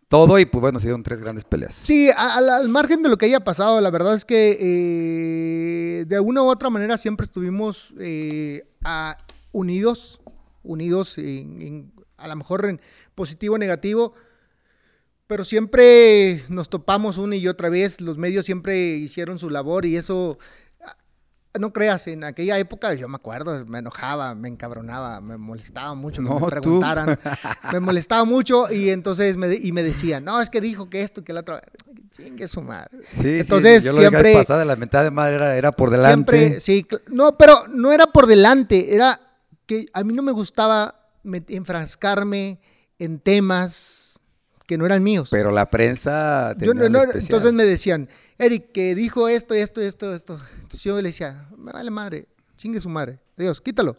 [0.08, 1.72] todo y pues bueno, se dieron tres grandes peleas.
[1.82, 6.20] Sí, al, al margen de lo que haya pasado, la verdad es que eh, de
[6.20, 9.16] una u otra manera siempre estuvimos eh, a-
[9.52, 10.20] unidos,
[10.62, 12.82] unidos en- en- a lo mejor en
[13.14, 14.12] positivo o negativo,
[15.26, 19.96] pero siempre nos topamos una y otra vez, los medios siempre hicieron su labor y
[19.96, 20.36] eso,
[21.58, 26.22] no creas, en aquella época yo me acuerdo, me enojaba, me encabronaba, me molestaba mucho
[26.22, 27.18] que No, me preguntaran,
[27.72, 31.02] me molestaba mucho y entonces me, de- y me decían, no, es que dijo que
[31.02, 31.60] esto, que el otro,
[32.10, 32.90] chingue su madre.
[33.20, 35.90] Sí, Entonces sí, yo lo la siempre, pasada, la mitad de madre era, era por
[35.90, 36.38] delante.
[36.38, 39.20] siempre, sí, no, pero no era por delante, era
[39.66, 40.94] que a mí no me gustaba
[41.48, 42.60] enfrascarme
[42.98, 44.18] en temas
[44.66, 45.28] que no eran míos.
[45.30, 48.08] Pero la prensa Yo no- no, entonces me decían,
[48.38, 50.38] Eric, que dijo esto, esto, esto, esto.
[50.56, 52.26] Entonces yo le decía, me vale madre,
[52.56, 53.96] chingue su madre, Dios, quítalo.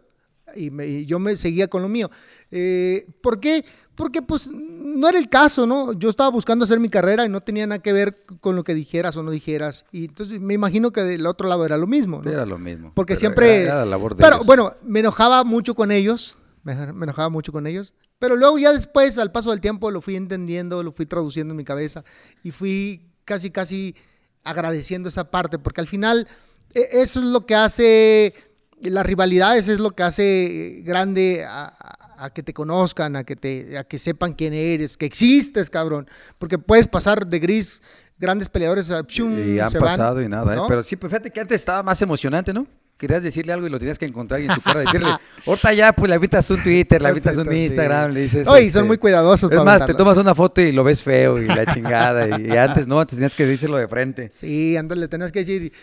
[0.55, 2.09] Y, me- y yo me seguía con lo mío.
[2.51, 3.63] Eh, ¿Por qué?
[3.95, 5.93] Porque pues no era el caso, ¿no?
[5.93, 8.73] Yo estaba buscando hacer mi carrera y no tenía nada que ver con lo que
[8.75, 9.85] dijeras o no dijeras.
[9.91, 12.29] Y entonces me imagino que del otro lado era lo mismo, ¿no?
[12.29, 12.91] Era lo mismo.
[12.93, 13.55] Porque pero siempre...
[13.61, 14.45] Era, era la labor de pero ellos.
[14.47, 17.93] bueno, me enojaba mucho con ellos, me, me enojaba mucho con ellos.
[18.19, 21.57] Pero luego ya después, al paso del tiempo, lo fui entendiendo, lo fui traduciendo en
[21.57, 22.03] mi cabeza
[22.43, 23.95] y fui casi, casi
[24.43, 26.27] agradeciendo esa parte, porque al final
[26.73, 28.33] e- eso es lo que hace
[28.81, 33.83] las rivalidades, es lo que hace grande a, que te conozcan, a que, te, a
[33.83, 36.07] que sepan quién eres, que existes, cabrón.
[36.39, 37.81] Porque puedes pasar de gris
[38.17, 40.55] grandes peleadores a pshum, Y han se van, pasado y nada, ¿eh?
[40.55, 40.67] ¿no?
[40.67, 42.65] Pero sí, pues fíjate que antes estaba más emocionante, ¿no?
[42.97, 45.09] Querías decirle algo y lo tenías que encontrar y en su cara decirle,
[45.45, 47.51] ahorita ya, pues le avientas un Twitter, le avientas un.
[47.51, 48.47] Instagram, le dices...
[48.47, 51.41] Oye, este, son muy cuidadosos Es más, te tomas una foto y lo ves feo
[51.41, 52.39] y la chingada.
[52.39, 54.29] y, y antes no, antes tenías que decirlo de frente.
[54.29, 55.73] Sí, ándale, tenías que decir,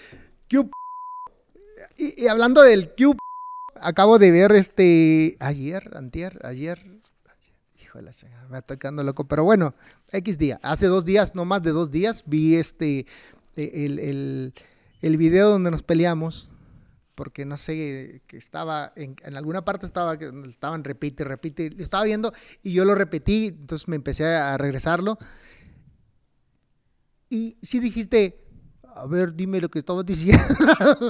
[0.49, 0.71] ¿qué p-?"
[1.99, 3.17] y, y hablando del Q,
[3.81, 6.81] acabo de ver este, ayer, antier, ayer,
[7.83, 9.75] híjole, se- me está quedando loco, pero bueno,
[10.13, 13.01] X día, hace dos días, no más de dos días, vi este,
[13.57, 14.55] eh, el, el,
[15.03, 16.50] el video donde nos peleamos,
[17.21, 20.17] porque no sé, que estaba, en, en alguna parte estaba,
[20.49, 25.19] estaban repite, repite, lo estaba viendo y yo lo repetí, entonces me empecé a regresarlo.
[27.29, 28.41] Y si dijiste,
[28.97, 30.43] a ver, dime lo que estabas diciendo.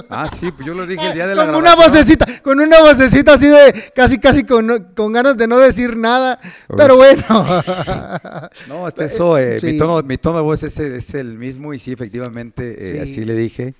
[0.09, 1.93] Ah, sí, pues yo lo dije el día de la con una grabación.
[1.93, 6.39] vocecita, con una vocecita así de casi, casi con, con ganas de no decir nada.
[6.67, 6.75] Uy.
[6.77, 7.23] Pero bueno.
[8.67, 9.67] No, hasta eso, eh, Sí.
[9.67, 12.91] mi, tono, mi tono de voz es, el- es el mismo y sí, efectivamente, eh,
[12.91, 12.99] Sí.
[12.99, 13.75] así le dije.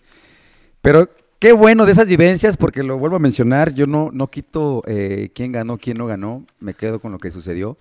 [0.82, 1.09] Pero
[1.41, 5.31] qué bueno de esas vivencias, porque lo vuelvo a mencionar, yo no, no quito eh,
[5.33, 7.79] quién ganó, quién no ganó, me quedo con lo que sucedió.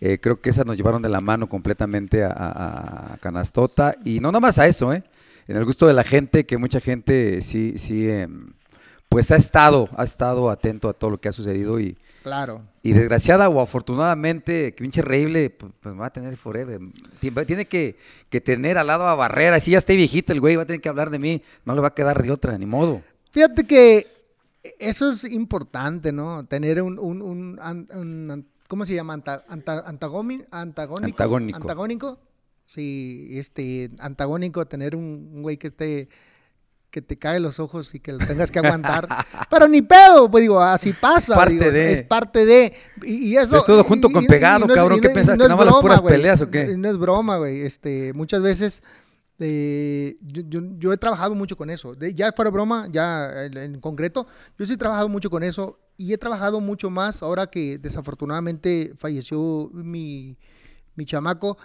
[0.00, 4.58] Eh, creo que esas nos llevaron de la mano completamente a, Canastota y no nomás
[4.58, 5.04] a eso, ¿eh?
[5.46, 8.52] en el gusto de la gente, que mucha gente sí, sí, em,
[9.08, 11.96] pues ha estado, ha estado atento a todo lo que ha sucedido y,
[12.26, 12.62] claro.
[12.82, 16.80] y desgraciada o afortunadamente, que pinche reíble, pues, pues va a tener forever.
[17.46, 17.96] Tiene que,
[18.28, 19.60] que tener al lado a Barrera.
[19.60, 21.40] Si ya está viejito el güey, va a tener que hablar de mí.
[21.64, 23.00] No le va a quedar de otra, ni modo.
[23.30, 24.08] Fíjate que
[24.80, 26.44] eso es importante, ¿no?
[26.46, 29.14] Tener un, un, un ¿cómo se llama?
[29.14, 31.06] Anta- anta- antagómi- antagónico.
[31.06, 31.56] Antagónico.
[31.58, 32.18] Antagónico.
[32.66, 36.08] Sí, este, antagónico, tener un, güey que te,
[36.96, 39.06] que te cae los ojos y que lo tengas que aguantar.
[39.50, 41.34] Pero ni pedo, pues digo, así pasa.
[41.34, 41.92] Parte digo, de.
[41.92, 42.72] Es parte de.
[43.02, 43.58] Y, y eso.
[43.58, 45.56] Es todo junto y- con pegado, no es- cabrón, ¿qué piensas, no que es nada
[45.62, 46.74] más las puras peleas o qué?
[46.74, 47.60] No es broma, güey.
[47.60, 48.82] Este, muchas veces
[49.38, 51.94] eh, yo, yo- yo he trabajado mucho con eso.
[51.94, 54.26] De- ya fuera broma, ya en, en concreto,
[54.58, 58.94] yo sí he trabajado mucho con eso y he trabajado mucho más ahora que desafortunadamente
[58.98, 60.38] falleció mi,
[60.94, 61.58] mi chamaco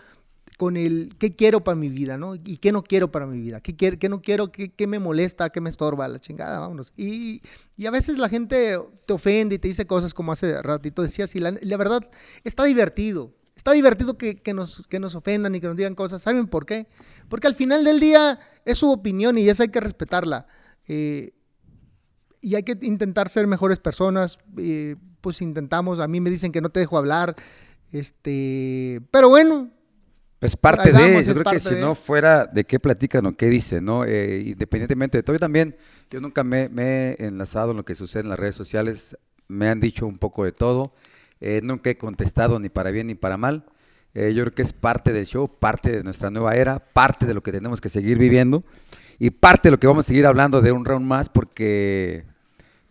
[0.62, 2.36] con el qué quiero para mi vida, ¿no?
[2.36, 5.50] Y qué no quiero para mi vida, qué, quiero, qué no quiero, qué, me molesta,
[5.50, 6.94] qué me estorba, la chingada, vámonos.
[6.96, 7.42] Y,
[7.84, 11.40] a veces la gente te ofende y te dice cosas como hace ratito decías y
[11.40, 12.08] la, verdad
[12.44, 13.34] está divertido.
[13.56, 16.22] Está divertido que, que nos, que nos ofendan y que nos digan cosas.
[16.22, 16.86] ¿Saben por qué?
[17.28, 20.46] Porque al final del día es su opinión y esa hay que respetarla.
[20.88, 21.34] Eh,
[22.40, 24.38] y hay que intentar ser mejores personas.
[24.60, 27.36] eh, pues intentamos, a mí me dicen que no te dejo hablar.
[27.92, 29.72] Este, pero bueno,
[30.42, 31.82] Es parte vamos, de, yo creo que si de.
[31.82, 34.04] no fuera de qué platican o qué dicen, ¿no?
[34.06, 35.76] Eh, independientemente de todo, yo también,
[36.10, 39.16] yo nunca me, me he enlazado en lo que sucede en las redes sociales,
[39.48, 40.94] me han dicho un poco de todo,
[41.40, 43.64] eh, nunca he contestado ni para bien ni para mal,
[44.14, 47.34] Eh, yo creo que es parte del show, parte de nuestra nueva era, parte de
[47.34, 48.64] lo que tenemos que seguir viviendo
[49.20, 52.26] y parte de lo que vamos a seguir hablando de un round más porque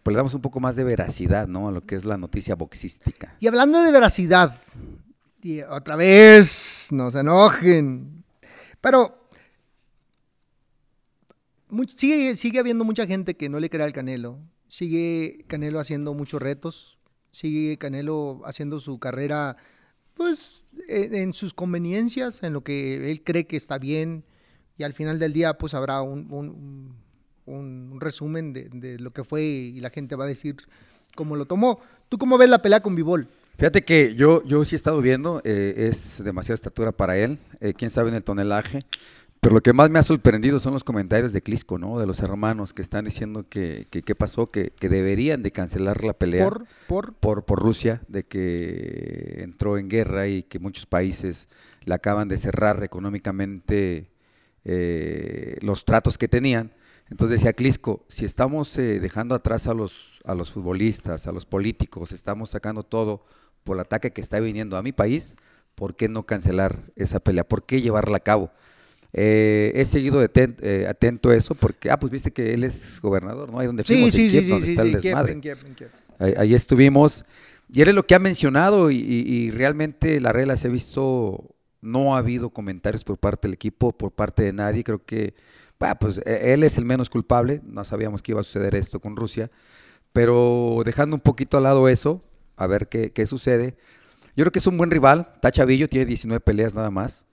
[0.02, 1.68] pues le damos un poco más de veracidad, ¿no?
[1.68, 3.36] A lo que es la noticia boxística.
[3.38, 4.62] Y hablando de veracidad,
[5.42, 8.24] y otra vez, no se enojen,
[8.80, 9.16] pero
[11.96, 14.38] sigue, sigue habiendo mucha gente que no le cree al Canelo,
[14.68, 16.98] sigue Canelo haciendo muchos retos,
[17.30, 19.56] sigue Canelo haciendo su carrera,
[20.14, 24.24] pues, en, sus conveniencias, en lo que él cree que está bien,
[24.76, 26.94] y al final del día, pues, habrá un-
[27.46, 30.56] un resumen de, de lo que fue y la gente va a decir
[31.16, 31.80] cómo lo tomó.
[32.08, 33.28] ¿Tú cómo ves la pelea con Bivol?
[33.60, 37.74] Fíjate que yo, yo sí he estado viendo, eh, es demasiada estatura para él, eh,
[37.74, 38.78] quién sabe en el tonelaje,
[39.38, 42.00] pero lo que más me ha sorprendido son los comentarios de Clisco, ¿no?
[42.00, 46.02] De los hermanos que están diciendo que que qué pasó, que, que deberían de cancelar
[46.02, 50.86] la pelea Por, por, por, por Rusia, de que entró en guerra y que muchos
[50.86, 51.50] países
[51.84, 54.08] le acaban de cerrar económicamente
[54.64, 56.72] eh, los tratos que tenían.
[57.10, 61.44] Entonces decía Clisco, si estamos eh, dejando atrás a los, a los futbolistas, a los
[61.44, 63.22] políticos, estamos sacando todo
[63.64, 65.36] por el ataque que está viniendo a mi país,
[65.74, 67.44] ¿por qué no cancelar esa pelea?
[67.44, 68.50] ¿Por qué llevarla a cabo?
[69.12, 73.00] Eh, he seguido deten- eh, atento a eso porque, ah, pues viste que él es
[73.02, 73.58] gobernador, ¿no?
[73.58, 75.32] Ahí donde fuimos, sí, sí, Kiev, sí, donde sí, está el desmadre.
[75.32, 75.90] en Kiev, en Kiev.
[76.18, 77.24] Ahí, ahí estuvimos.
[77.72, 80.70] Y él es lo que ha mencionado y, y- y realmente la regla se ha
[80.70, 84.84] visto, no ha habido comentarios por parte del equipo, por parte de nadie.
[84.84, 85.34] Creo que,
[85.78, 87.62] bueno, pues e- él es el menos culpable.
[87.64, 89.50] No sabíamos que iba a suceder esto con Rusia.
[90.12, 92.22] Pero dejando un poquito al lado eso,
[92.62, 93.76] a ver qué, qué sucede.
[94.36, 95.28] Yo creo que es un buen rival.
[95.34, 97.26] Está chavillo, tiene 19 peleas nada más.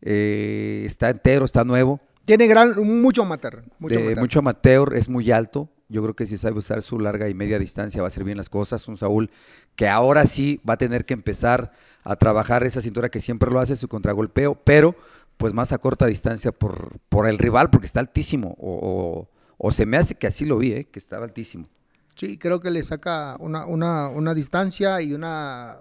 [0.00, 2.00] Eh, está entero, está nuevo.
[2.24, 3.64] Tiene gran, mucho amateur.
[3.78, 4.20] Mucho de amateur.
[4.20, 5.68] mucho amateur, es muy alto.
[5.88, 8.36] Yo creo que si sabe usar su larga y media distancia va a hacer bien
[8.36, 8.86] las cosas.
[8.88, 9.30] Un Saúl
[9.76, 11.72] que ahora sí va a tener que empezar
[12.04, 14.94] a trabajar esa cintura que siempre lo hace, su contragolpeo, pero
[15.36, 18.56] pues más a corta distancia por, por el rival, porque está altísimo.
[18.58, 19.28] O, o-
[19.64, 20.84] o se me hace que así lo vi, ¿eh?
[20.90, 21.68] que estaba altísimo.
[22.14, 25.80] Sí, creo que le saca una, una, una distancia y una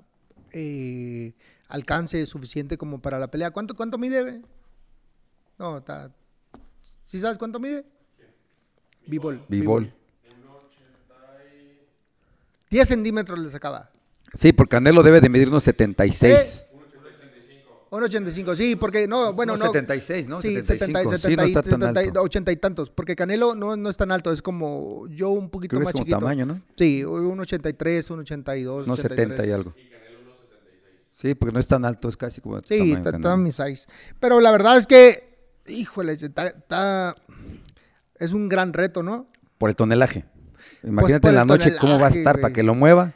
[0.52, 1.34] eh,
[1.68, 3.52] alcance suficiente como para la pelea.
[3.52, 4.42] ¿Cuánto, cuánto mide?
[5.58, 6.12] No, está.
[7.06, 7.86] ¿Sí sabes cuánto mide?
[9.06, 9.44] Bibol.
[9.50, 9.94] Bivol.
[12.70, 13.92] 10 centímetros le sacaba.
[14.34, 16.66] Sí, porque Canelo debe de medir unos 76.
[17.92, 19.72] 1.85, sí, porque no, bueno, No, no.
[19.74, 20.42] 76, ¿no?
[20.42, 22.22] Sí, 75, 70, sí, no está tan 70, alto.
[22.22, 25.72] 80 y tantos, porque Canelo no, no es tan alto, es como yo un poquito
[25.76, 26.20] Creo más es como chiquito.
[26.20, 26.62] tamaño, ¿no?
[26.78, 29.74] Sí, un 83, un 82, Unos 70 y algo.
[31.12, 33.88] Sí, porque no es tan alto, es casi como Sí, está, está mi size.
[34.20, 35.38] Pero la verdad es que,
[35.68, 37.16] híjole, está, está-
[38.16, 39.28] es un gran reto, ¿no?
[39.58, 40.26] Por el tonelaje.
[40.82, 42.42] Imagínate por en la noche cómo va a estar güey.
[42.42, 43.14] para que lo mueva.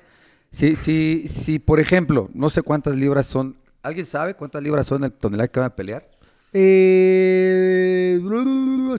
[0.51, 3.57] Si, si, si, por ejemplo, no sé cuántas libras son.
[3.85, 6.09] ¿Alguien sabe cuántas libras son el tonelaje que van a pelear?
[6.53, 8.19] Eh,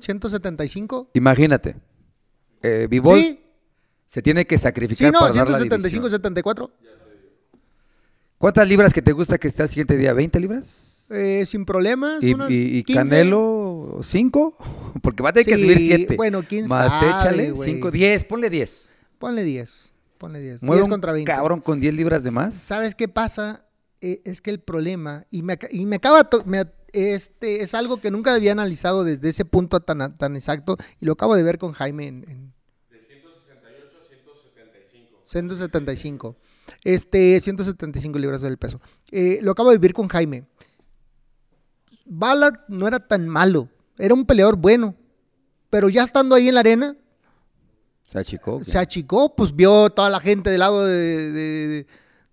[0.01, 1.11] 175.
[1.14, 1.76] Imagínate.
[2.62, 3.41] Eh, Bivol Sí,
[4.07, 6.11] se tiene que sí, sacrificar no, para dar la 175, división.
[6.20, 6.70] 74.
[8.39, 10.14] ¿Cuántas libras que te gusta que esté al siguiente día?
[10.14, 11.11] ¿20 libras?
[11.11, 12.22] Eh, sin problemas.
[12.22, 13.03] ¿Y, unas y- y 15.
[13.03, 14.57] Canelo 5?
[15.03, 16.16] Porque va a tener que Sí, subir 7.
[16.16, 17.70] bueno, quién Más sabe, échale güey.
[17.72, 18.89] 5, 10, ponle 10.
[19.18, 19.93] Ponle 10.
[20.18, 20.62] Ponle 10.
[20.62, 21.32] Mueve 10 un contra 20.
[21.32, 22.55] cabrón con 10 libras de más.
[22.55, 23.66] ¿Sabes qué pasa?
[24.01, 28.11] Eh, es que el problema, y me, y me acaba, me- este, es algo que
[28.11, 31.59] nunca había analizado desde ese punto tan, a- tan exacto, y lo acabo de ver
[31.59, 32.25] con Jaime en...
[32.31, 32.57] en-
[35.25, 36.37] 175.
[36.85, 38.81] Este, 175 libras del peso.
[39.11, 40.45] Eh, lo acabo de vivir con Jaime.
[42.05, 43.69] Ballard no era tan malo,
[43.99, 44.95] era un peleador bueno,
[45.71, 46.97] pero ya estando ahí en la arena,
[48.07, 48.63] Se achicó.
[48.63, 51.87] se achicó, pues vio toda la gente del lado de, de-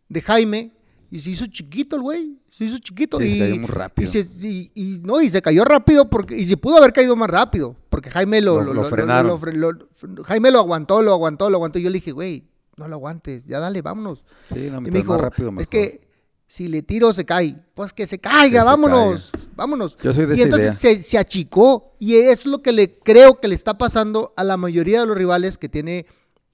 [0.09, 0.72] de Jaime
[1.15, 4.09] y se hizo chiquito el güey, se hizo chiquito Sí, se y cayó muy rápido.
[4.09, 7.15] Y, se, y- y no, y se cayó rápido porque y se pudo haber caído
[7.15, 9.39] más rápido, porque Jaime lo, Lo- lo frenaron.
[9.59, 12.45] lo Jaime lo aguantó, lo aguantó, lo aguantó y yo le dije, güey,
[12.77, 14.23] no lo aguantes, ya dale, vámonos.
[14.51, 15.61] Sí, no, y me dijo, más rápido, mejor.
[15.61, 16.07] es que
[16.47, 19.97] si le tiro se cae, pues que se caiga, Que se vámonos, vámonos.
[20.03, 20.95] Yo soy de y esa entonces idea.
[20.95, 24.57] se, se achicó y es lo que le creo que le está pasando a la
[24.57, 26.05] mayoría de los rivales que tiene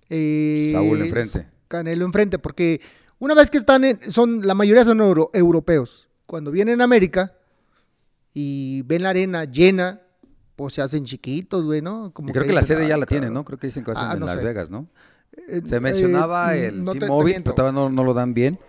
[0.09, 1.47] eh, Saúl enfrente.
[1.67, 2.81] Canelo enfrente, porque
[3.19, 6.07] una vez que están en, son la mayoría son euro- europeos.
[6.25, 7.33] Cuando vienen a América
[8.33, 10.01] y ven la arena llena,
[10.55, 12.11] pues se hacen chiquitos, güey, ¿no?
[12.13, 13.33] Como Y creo que la sede ya "Ay, la tiene, cabrón".
[13.35, 13.45] ¿no?
[13.45, 14.43] Creo que dicen que va a ser Ah, en no Las sé.
[14.43, 14.87] Vegas, ¿no?
[15.47, 18.59] Eh, Se mencionaba eh, el no T-Mobile, pero todavía no, no lo dan bien.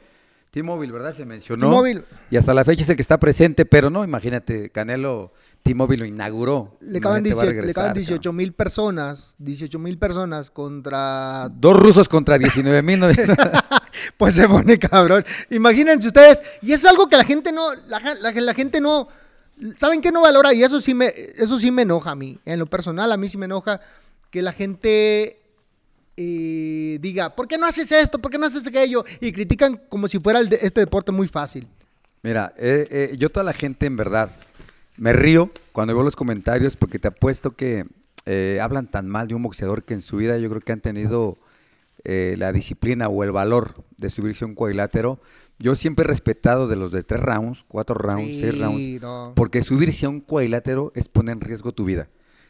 [0.53, 1.15] T-Mobile, ¿verdad?
[1.15, 1.67] Se mencionó.
[1.67, 2.05] T-Mobile.
[2.31, 5.33] Y hasta la fecha es el que está presente, pero no, imagínate, Canelo,
[5.63, 6.79] T-Mobile lo inauguró.
[6.81, 10.51] Le caben, Imagínate, va a 18 le caben regresar, 18 mil personas, 18 mil personas
[10.51, 11.49] contra...
[11.55, 13.01] Dos rusos contra 19 mil.
[14.17, 15.25] Pues se pone cabrón.
[15.51, 19.09] Imagínense ustedes, y es algo que la gente no, la, ja- la- la gente no,
[19.77, 20.55] ¿saben qué no valora?
[20.55, 23.29] Y eso sí me, eso sí me enoja a mí, en lo personal a mí
[23.29, 23.81] sí me enoja
[24.31, 25.39] que la gente
[26.17, 28.19] eh, diga, ¿por qué no haces esto?
[28.19, 29.05] ¿Por qué no haces aquello?
[29.21, 31.67] Y critican como si fuera el de- este deporte muy fácil.
[32.23, 34.31] Mira, eh, eh, yo toda la gente en verdad
[34.97, 37.87] me río cuando veo los comentarios porque te apuesto que
[38.27, 40.81] eh, hablan tan mal de un boxeador que en su vida yo creo que han
[40.81, 41.39] tenido
[42.05, 45.21] eh, la disciplina o el valor de subirse a un cuadrilátero.
[45.59, 49.33] Yo siempre he respetado de los de tres rounds, cuatro rounds, seis rounds, no.
[49.37, 52.09] porque subirse a un cuadrilátero es poner en riesgo tu vida.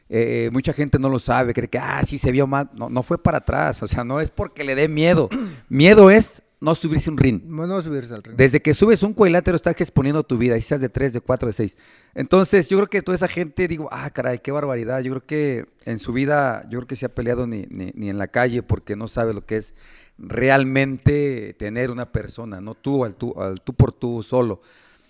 [0.09, 2.71] Eh, eh, mucha gente no lo sabe, cree que, ah, sí se vio mal.
[2.75, 5.29] No, no fue para atrás, o sea, no es porque le dé miedo.
[5.69, 7.43] miedo es no subirse un ring.
[7.45, 8.37] No, no subirse al ring.
[8.37, 11.47] Desde que subes un cuadrilátero estás exponiendo tu vida, y seas de 3, de 4,
[11.47, 11.77] de 6.
[12.15, 15.01] Entonces, yo creo que toda esa gente, digo, ah, caray, qué barbaridad.
[15.01, 18.11] Yo creo que en su vida, yo creo que se ha peleado ni, ni, ni
[18.11, 19.75] en la calle porque no sabe lo que es
[20.19, 24.61] realmente tener una persona, no tú, al tú, al tú por tú solo.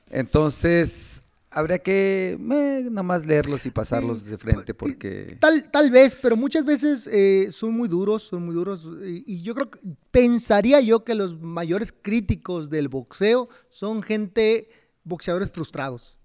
[0.09, 5.37] Entonces, habría que eh, nada más leerlos y pasarlos de frente porque...
[5.41, 8.87] Tal, tal vez, pero muchas veces eh, son muy duros, son muy duros.
[9.05, 9.81] Y, y yo creo que
[10.11, 14.69] pensaría yo que los mayores críticos del boxeo son gente,
[15.05, 16.17] boxeadores frustrados.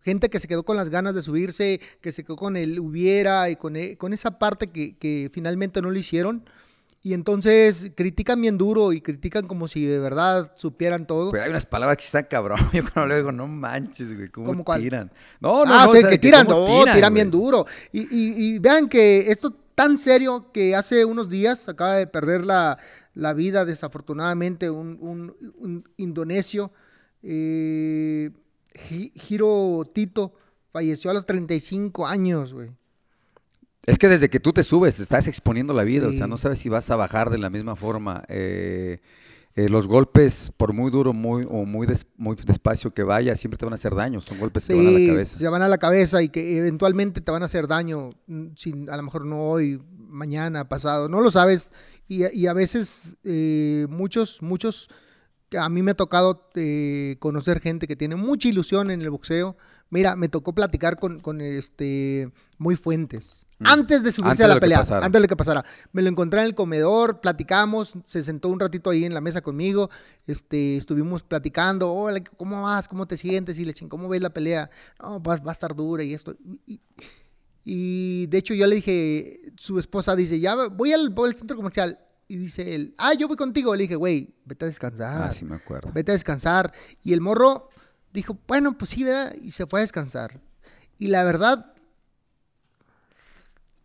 [0.00, 3.50] Gente que se quedó con las ganas de subirse, que se quedó con el hubiera
[3.50, 6.44] y con, e- con esa parte que, que finalmente no lo hicieron.
[7.00, 11.30] Y entonces critican bien duro y critican como si de verdad supieran todo.
[11.30, 12.58] Pero hay unas palabras que están cabrón.
[12.72, 15.10] Yo cuando le digo, no manches, güey, ¿cómo ¿Cómo tiran?
[15.40, 15.92] No, no, ah, no.
[15.92, 17.12] que, o sea, que de tiran, no, tiran, güey.
[17.14, 17.66] bien duro.
[17.92, 22.44] Y, y- y vean que esto tan serio que hace unos días acaba de perder
[22.44, 22.78] la,
[23.14, 26.72] la vida, desafortunadamente, un, un, un indonesio,
[27.22, 28.30] eh,
[28.90, 30.32] Hi- Hiro Tito,
[30.72, 32.70] falleció a los 35 años, güey.
[33.88, 36.58] Es que desde que tú te subes, estás exponiendo la vida, o sea, no sabes
[36.58, 38.22] si vas a bajar de la misma forma.
[38.28, 39.00] Eh,
[39.54, 43.58] eh, los golpes, por muy duro muy, o muy, des- muy despacio que vaya, siempre
[43.58, 45.36] te van a hacer daño, son golpes que van a la cabeza.
[45.36, 48.88] se van a la cabeza y que eventualmente te van a hacer daño, mm, sin,
[48.90, 51.72] a lo mejor no hoy, mañana, pasado, no lo sabes.
[52.06, 54.88] Y, y a veces eh, muchos, muchos,
[55.58, 59.56] a mí me ha tocado eh, conocer gente que tiene mucha ilusión en el boxeo.
[59.90, 63.28] Mira, me tocó platicar con, con este Muy Fuentes.
[63.58, 63.66] Mm.
[63.66, 65.64] Antes de subirse Antes a la pelea, antes de lo que pasara.
[65.92, 69.40] Me lo encontré en el comedor, platicamos, se sentó un ratito ahí en la mesa
[69.40, 69.90] conmigo,
[70.26, 72.86] este, estuvimos platicando, hola, ¿cómo vas?
[72.86, 73.58] ¿Cómo te sientes?
[73.58, 74.70] Y le dije, ¿cómo ves la pelea?
[75.00, 76.34] No, va, va a estar dura y esto.
[76.66, 76.80] Y,
[77.64, 81.54] y de hecho yo le dije, su esposa dice, ya voy al, voy al centro
[81.54, 81.98] comercial.
[82.26, 83.74] Y dice él, ah, yo voy contigo.
[83.74, 85.22] Le dije, güey, vete a descansar.
[85.22, 85.90] Ah, sí me acuerdo.
[85.92, 86.72] Vete a descansar.
[87.02, 87.70] Y el morro
[88.12, 89.34] dijo, bueno, pues sí, ¿verdad?
[89.34, 90.40] Y se fue a descansar.
[90.98, 91.74] Y la verdad,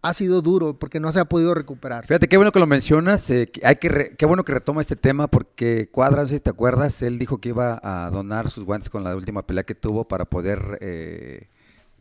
[0.03, 2.05] ha sido duro porque no se ha podido recuperar.
[2.05, 4.81] Fíjate, qué bueno que lo mencionas, eh, que hay que re- qué bueno que retoma
[4.81, 8.89] este tema porque Cuadra, si te acuerdas, él dijo que iba a donar sus guantes
[8.89, 11.47] con la última pelea que tuvo para poder eh,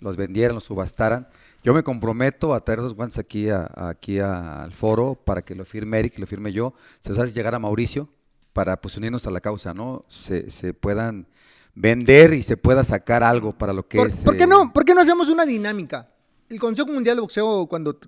[0.00, 1.28] los vendieran, los subastaran.
[1.62, 5.54] Yo me comprometo a traer esos guantes aquí, a- aquí a- al foro para que
[5.54, 8.08] lo firme Eric, lo firme yo, se los hace llegar a Mauricio
[8.52, 10.04] para pues unirnos a la causa, ¿no?
[10.08, 11.28] Se, se puedan
[11.74, 14.24] vender y se pueda sacar algo para lo que ¿Por, es...
[14.24, 14.72] por qué eh, no?
[14.72, 16.08] ¿Por qué no hacemos una dinámica?
[16.52, 17.98] El Consejo Mundial de Boxeo, cuando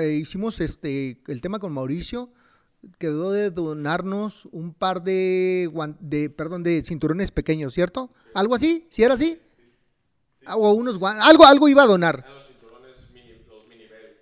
[0.00, 2.28] eh, hicimos este el tema con Mauricio,
[2.98, 5.70] quedó de donarnos un par de,
[6.00, 8.10] de perdón, de cinturones pequeños, ¿cierto?
[8.34, 8.88] ¿Algo así?
[8.90, 9.38] ¿Si era así?
[10.44, 12.26] Ah, O unos algo, algo iba a donar.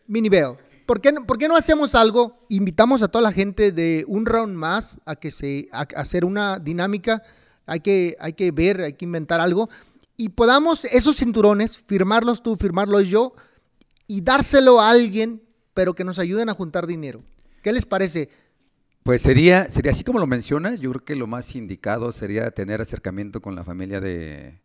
[0.06, 0.56] Mini Bell.
[0.84, 2.44] ¿Por qué, no, ¿Por qué no hacemos algo?
[2.50, 6.26] Invitamos a toda la gente de un round más a que se a, a hacer
[6.26, 7.22] una dinámica.
[7.64, 9.70] Hay que, hay que ver, hay que inventar algo.
[10.18, 13.32] Y podamos esos cinturones, firmarlos tú, firmarlos yo,
[14.12, 15.42] y dárselo a alguien,
[15.74, 17.22] pero que nos ayuden a juntar dinero.
[17.62, 18.28] ¿Qué les parece?
[19.02, 22.80] Pues sería, sería así como lo mencionas, yo creo que lo más indicado sería tener
[22.80, 24.60] acercamiento con la familia de...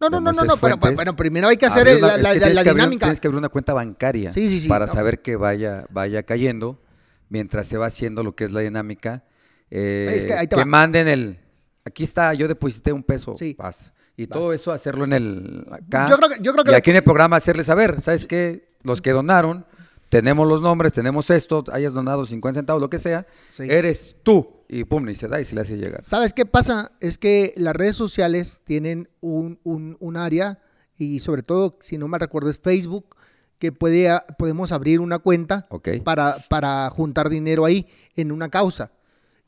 [0.00, 2.22] No, no, de no, no, no, pero, bueno, primero hay que hacer una- la, es
[2.22, 3.06] la- que la- que abrir- dinámica.
[3.06, 4.92] tienes que abrir una cuenta bancaria Sí, sí, sí, para no.
[4.92, 6.80] saber que vaya, vaya cayendo
[7.28, 9.24] mientras se va haciendo lo que es la dinámica.
[9.70, 11.38] eh, Es que ahí te que manden el...
[11.84, 13.54] Aquí está, yo deposité un peso, Sí.
[13.54, 13.92] paz.
[14.16, 15.64] Y todo eso hacerlo en el...
[15.70, 18.24] Acá, Yo creo que- yo creo que y aquí en el programa hacerle saber, ¿sabes
[18.24, 18.67] qué?
[18.88, 19.64] Los que donaron,
[20.08, 23.64] tenemos los nombres, tenemos esto, hayas donado 50 centavos, lo que sea, Sí.
[23.68, 24.54] eres tú.
[24.68, 26.02] Y pum, y se da y se le hace llegar.
[26.02, 26.92] ¿Sabes qué pasa?
[27.00, 30.58] Es que las redes sociales tienen un, un- un área,
[30.98, 33.14] y sobre todo, si no mal recuerdo, es Facebook,
[33.58, 35.64] que puede, podemos abrir una cuenta
[36.04, 38.92] para, para juntar dinero ahí en una causa.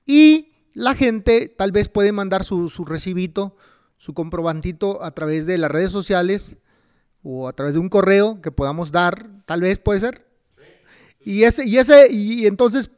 [0.07, 3.57] Y la gente tal vez puede mandar su, su recibito,
[3.99, 6.57] su comprobantito a través de las redes sociales
[7.23, 10.27] o a través de un correo que podamos dar, tal vez puede ser.
[11.23, 12.91] Y ese, y ese, y entonces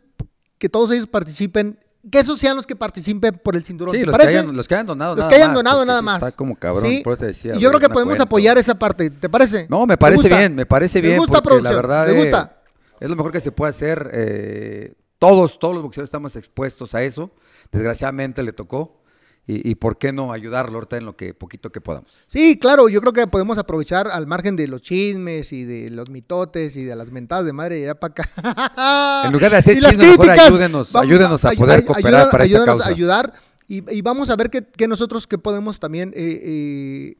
[0.58, 1.78] que todos ellos participen,
[2.10, 3.94] que esos sean los que participen por el cinturón.
[3.94, 5.84] Sí, ¿te los que, hayan, los que hayan donado Los nada que hayan más, donado
[5.84, 6.16] nada más.
[6.22, 7.00] Está como cabrón, Sí.
[7.02, 7.56] por eso te decía.
[7.56, 8.24] Y yo creo que podemos cuenta.
[8.24, 9.66] apoyar esa parte, ¿te parece?
[9.68, 10.38] No, me parece gusta?
[10.38, 11.18] bien, me parece Me bien.
[11.18, 12.60] gusta, porque producción, la verdad me gusta.
[13.00, 14.10] es lo mejor que se puede hacer.
[14.12, 17.30] eh, todos, todos los boxeadores estamos expuestos a eso.
[17.70, 19.01] Desgraciadamente le tocó.
[19.44, 22.08] Y, y por qué no ayudarlo ahorita en lo que poquito que podamos.
[22.28, 26.08] Sí, claro, yo creo que podemos aprovechar al margen de los chismes y de los
[26.10, 29.22] mitotes y de las mentadas de madre ya para acá.
[29.26, 32.44] En lugar de hacer chismes, mejor ayúdenos, ayúdenos a ay- poder ay- cooperar ayúdanos- para
[32.44, 32.88] esta ayúdanos causa.
[32.88, 33.32] a ayudar
[33.66, 37.16] y, y vamos a ver que, que nosotros que podemos también, eh, eh,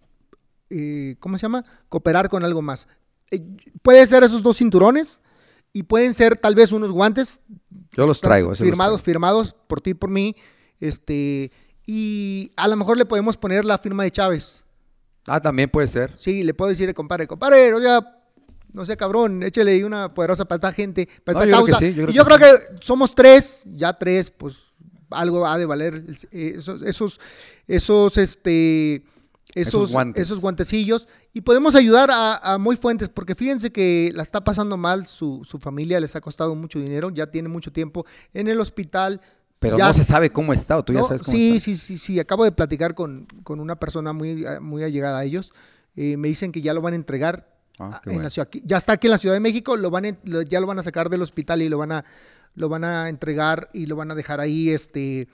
[0.70, 1.64] eh, ¿cómo se llama?
[1.88, 2.86] Cooperar con algo más.
[3.32, 3.42] Eh,
[3.82, 5.20] puede ser esos dos cinturones
[5.72, 7.40] y pueden ser tal vez unos guantes
[7.96, 8.50] Yo los traigo.
[8.50, 9.04] los firmados, traigo.
[9.14, 10.36] firmados por ti y por mí,
[10.80, 11.50] este,
[11.86, 14.64] y a lo mejor le podemos poner la firma de Chávez.
[15.26, 16.12] Ah, también puede ser.
[16.18, 18.18] Sí, le puedo decir, compadre, compadre, o sea,
[18.72, 21.78] no sé, cabrón, échale ahí una poderosa para esta gente, para No, esta yo creo
[21.78, 24.72] que sí, yo creo y yo que creo que somos tres, ya tres, pues
[25.10, 27.20] algo ha de valer eh, esos, esos,
[27.66, 29.04] esos, este,
[29.54, 30.22] esos, Esos guantes.
[30.22, 31.06] esos guantecillos.
[31.34, 35.42] Y podemos ayudar a, a Muy Fuentes, porque fíjense que la está pasando mal, su,
[35.44, 39.20] su familia les ha costado mucho dinero, ya tiene mucho tiempo en el hospital.
[39.62, 41.60] Pero ya no se sabe cómo está, o tú ya sabes cómo sí, está.
[41.64, 42.20] sí, sí, sí.
[42.20, 45.52] Acabo de platicar con, con una persona muy, muy allegada a ellos.
[45.96, 47.48] Eh, me dicen que ya lo van a entregar
[47.78, 48.22] Ah, en bueno.
[48.24, 48.48] la ciudad.
[48.64, 49.76] Ya está aquí en la Ciudad de México.
[49.76, 52.04] Lo van a- lo- ya lo van a sacar del hospital y lo van a,
[52.54, 55.26] lo van a entregar y lo van a dejar ahí este,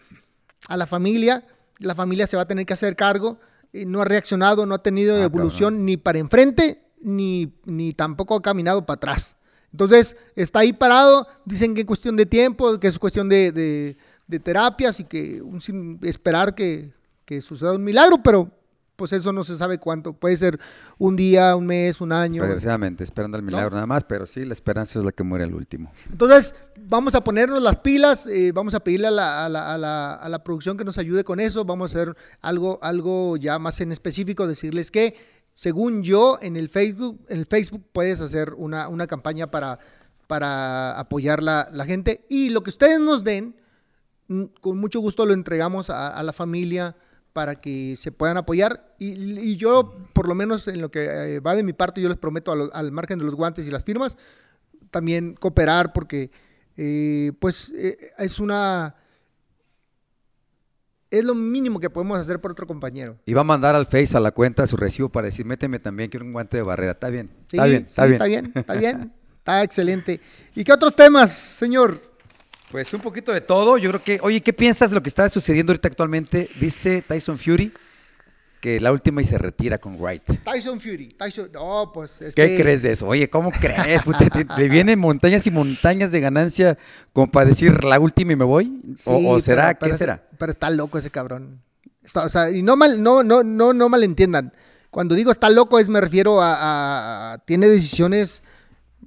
[0.68, 1.44] a la familia.
[1.80, 3.38] La familia se va a tener que hacer cargo.
[3.72, 8.36] Eh, no ha reaccionado, no ha tenido Ah, evolución ni para enfrente ni, ni tampoco
[8.36, 9.36] ha caminado para atrás.
[9.72, 11.26] Entonces, está ahí parado.
[11.44, 13.96] Dicen que es cuestión de tiempo, que es cuestión de, de-
[14.28, 16.92] de terapias y que un, sin esperar que,
[17.24, 18.52] que suceda un milagro, pero
[18.98, 20.12] pues eso no se sabe cuánto.
[20.12, 20.58] Puede ser
[20.98, 22.42] un día, un mes, un año.
[22.42, 25.54] Desgraciadamente, esperando el milagro nada más, pero sí, la esperanza es la que muere al
[25.54, 25.92] último.
[26.10, 29.78] Entonces, vamos a ponernos las pilas, eh, vamos a pedirle a la, a, la, a,
[29.78, 33.60] la, a la, producción que nos ayude con eso, vamos a hacer algo, algo ya
[33.60, 35.14] más en específico, decirles que,
[35.52, 39.78] según yo, en el Facebook, en el Facebook puedes hacer una, una campaña para,
[40.26, 43.54] para apoyar la, la gente y lo que ustedes nos den,
[44.60, 46.96] con mucho gusto lo entregamos a, a la familia,
[47.38, 48.96] para que se puedan apoyar.
[48.98, 52.08] Y, y, yo, por lo menos en lo que eh, va de mi parte, yo
[52.08, 54.16] les prometo lo, al margen de los guantes y las firmas,
[54.90, 56.32] también cooperar porque
[56.76, 58.96] eh, pues eh, es una...
[61.10, 63.16] Es lo mínimo que podemos hacer por otro compañero.
[63.24, 66.10] Y va a mandar al Face a la cuenta su recibo para decir, méteme también,
[66.10, 66.90] quiero un guante de barrera.
[66.90, 68.14] Está bien, sí, está bien, está sí, bien.
[68.14, 70.20] Está bien, está bien, está excelente.
[70.56, 72.02] ¿Y qué otros temas, señor?
[72.70, 73.78] Pues un poquito de todo.
[73.78, 76.48] Yo creo que, oye, ¿qué piensas de lo que está sucediendo ahorita actualmente?
[76.60, 77.72] Dice Tyson Fury
[78.60, 80.24] que la última y se retira con Wright.
[80.44, 82.60] Tyson Fury, Tyson, no, pues es ¿Qué que...
[82.62, 83.06] crees de eso?
[83.06, 84.02] Oye, ¿cómo crees?
[84.02, 86.76] Puta, te, te vienen montañas y montañas de ganancia
[87.12, 88.80] como para decir la última y me voy.
[88.96, 89.78] Sí, ¿O, o será?
[89.78, 90.28] pero, ¿Qué será?
[90.36, 91.62] Pero está loco ese cabrón.
[92.02, 94.52] Está- o sea, y no mal, no, no, no, no malentiendan.
[94.90, 98.42] Cuando digo está loco es me refiero a, a- a- tiene decisiones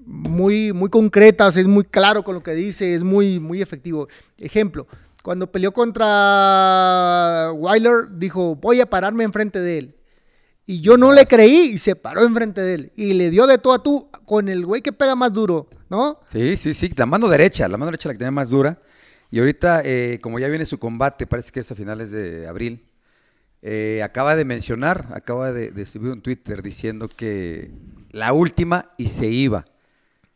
[0.06, 4.08] muy, muy concretas, es muy claro con lo que dice, es muy, muy efectivo.
[4.38, 4.88] Ejemplo,
[5.24, 9.96] cuando peleó contra Wyler, dijo, voy a pararme enfrente de él.
[10.66, 12.92] Y yo no le creí y se paró enfrente de él.
[12.96, 16.20] Y le dio de tú a tú con el güey que pega más duro, ¿no?
[16.32, 16.90] Sí, sí, sí.
[16.96, 18.80] La mano derecha, la mano derecha la que tiene más dura.
[19.32, 22.86] Y ahorita, eh, como ya viene su combate, parece que es a finales de abril,
[23.62, 27.72] eh, acaba de mencionar, acaba de, de subir un Twitter diciendo que
[28.12, 29.66] la última y se iba.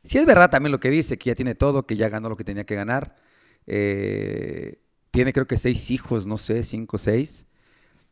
[0.06, 2.36] Si es verdad también lo que dice, que ya tiene todo, que ya ganó lo
[2.38, 3.16] que tenía que ganar.
[3.68, 4.80] Eh,
[5.12, 7.46] tiene creo que seis hijos, no sé, cinco o seis.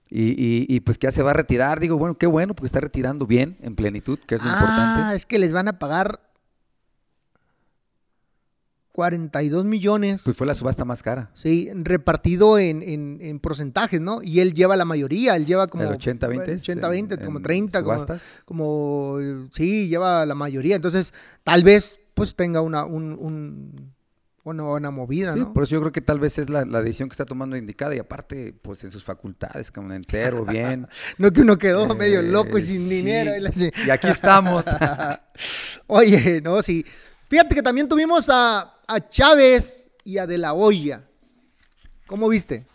[0.10, 1.80] Y, y- y, pues que ya se va a retirar.
[1.80, 5.16] Digo, bueno, qué bueno, porque está retirando bien, en plenitud, que es lo ah, importante.
[5.16, 6.20] es que les van a pagar
[8.94, 10.22] 42 millones.
[10.24, 11.32] Pues fue la subasta más cara.
[11.34, 14.22] Sí, repartido en, en- en porcentajes, ¿no?
[14.24, 15.84] Y él lleva la mayoría, él lleva como...
[15.84, 18.22] El 80-20 el es 80-20, en- como en 30, como, subastas.
[18.46, 20.76] como, eh, Sí, lleva la mayoría.
[20.76, 21.12] Entonces,
[21.44, 23.94] tal vez, pues, tenga una, un, un-
[24.44, 25.54] una buena movida, Sí, ¿no?
[25.54, 27.96] por eso yo creo que tal vez es la, la decisión que está tomando indicada
[27.96, 30.86] y aparte, pues en sus facultades, como entero, bien.
[31.18, 32.96] No que uno quedó Eh, medio loco y sin sí.
[32.98, 33.36] dinero.
[33.36, 33.52] y la-
[33.88, 34.66] Y aquí estamos.
[35.88, 36.86] Oye, no, sí.
[37.30, 41.04] Fíjate que también tuvimos a, a Chávez y a De La Hoya.
[42.08, 42.66] ¿Cómo viste?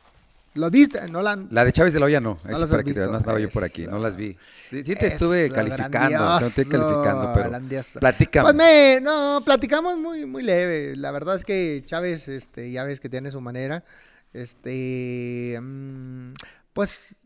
[0.54, 1.06] ¿Lo viste?
[1.08, 3.16] ¿No la La de Chávez de la Olla no, No las para que te no
[3.16, 4.36] estaba yo por aquí, no las vi.
[4.70, 8.00] Sí, sí te estuve calificando, no te estoy grandioso, calificando, pero grandioso.
[8.00, 8.44] platícame.
[8.44, 10.96] Pues me, no, platicamos muy, muy leve.
[10.96, 13.84] La verdad es que Chávez, este, ya ves que tiene su manera.
[14.32, 16.32] Este, mm,
[16.72, 17.16] pues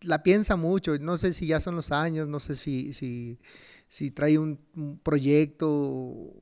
[0.00, 0.98] la piensa mucho.
[0.98, 3.38] No sé si ya son los años, no sé si, si,
[3.86, 6.32] si trae un, un proyecto.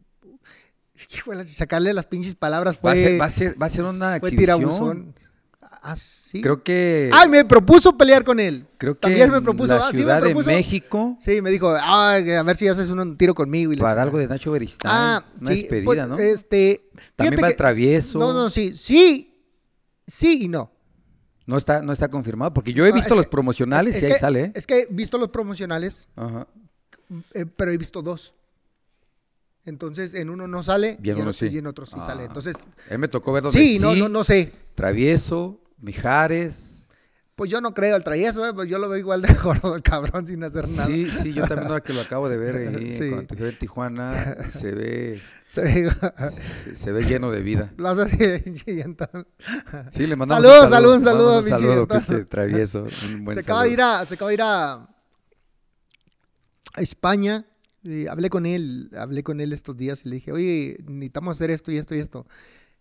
[1.15, 3.85] Híjole, sacarle las pinches palabras va, a fue, ser, va, a ser, va a ser
[3.85, 5.15] una exhibición.
[5.85, 6.41] Ah, sí.
[6.41, 8.67] Creo que, Ay, me propuso pelear con él.
[8.79, 9.75] creo que También me propuso.
[9.77, 10.49] la ah, sí, me Ciudad propuso.
[10.51, 13.73] de México, Sí, me dijo, "Ay, a ver si haces un tiro conmigo.
[13.73, 16.19] Y para algo de Nacho Beristán, Ah, una sí, despedida, pues, ¿no?
[16.19, 18.21] Este, También va que- travieso.
[18.21, 19.35] No, no, sí, sí,
[20.07, 20.71] sí y no.
[21.47, 24.13] No está, no está confirmado, porque yo he visto los que- promocionales Es y ahí
[24.13, 24.53] que- sale, ¿eh?
[24.55, 26.47] Es que he visto los promocionales, Ajá.
[27.35, 28.35] eh, pero he visto dos.
[29.65, 31.47] Entonces, en uno no sale Y en uno otro- sí.
[31.47, 32.07] y en otro sí Ah.
[32.07, 32.25] sale.
[32.25, 32.57] Entonces,
[32.89, 34.53] A mí me tocó ver donde sí, no, no, no sé.
[34.75, 36.71] Travieso, Mijares.
[37.35, 39.83] Pues yo no creo el travieso, eh, pues yo lo veo igual de gordo el
[39.83, 40.85] cabrón sin hacer nada.
[40.87, 43.09] Sí, sí, yo también ahora que lo acabo de ver ahí, Sí.
[43.09, 47.73] cuando te en Tijuana, se ve, Se ve, se- se ve lleno de vida.
[47.79, 52.25] lo hace y Sí, le mandamos Saludos, un saludos, un le saludo, un saludo, pinche
[52.27, 52.85] travieso.
[53.09, 53.73] un buen se acaba de saludo.
[53.73, 54.73] ir a, se acaba de ir a,
[56.75, 57.45] a España.
[57.83, 61.51] Y hablé con él, hablé con él estos días y le dije, oye, necesitamos hacer
[61.51, 62.27] esto y esto y esto.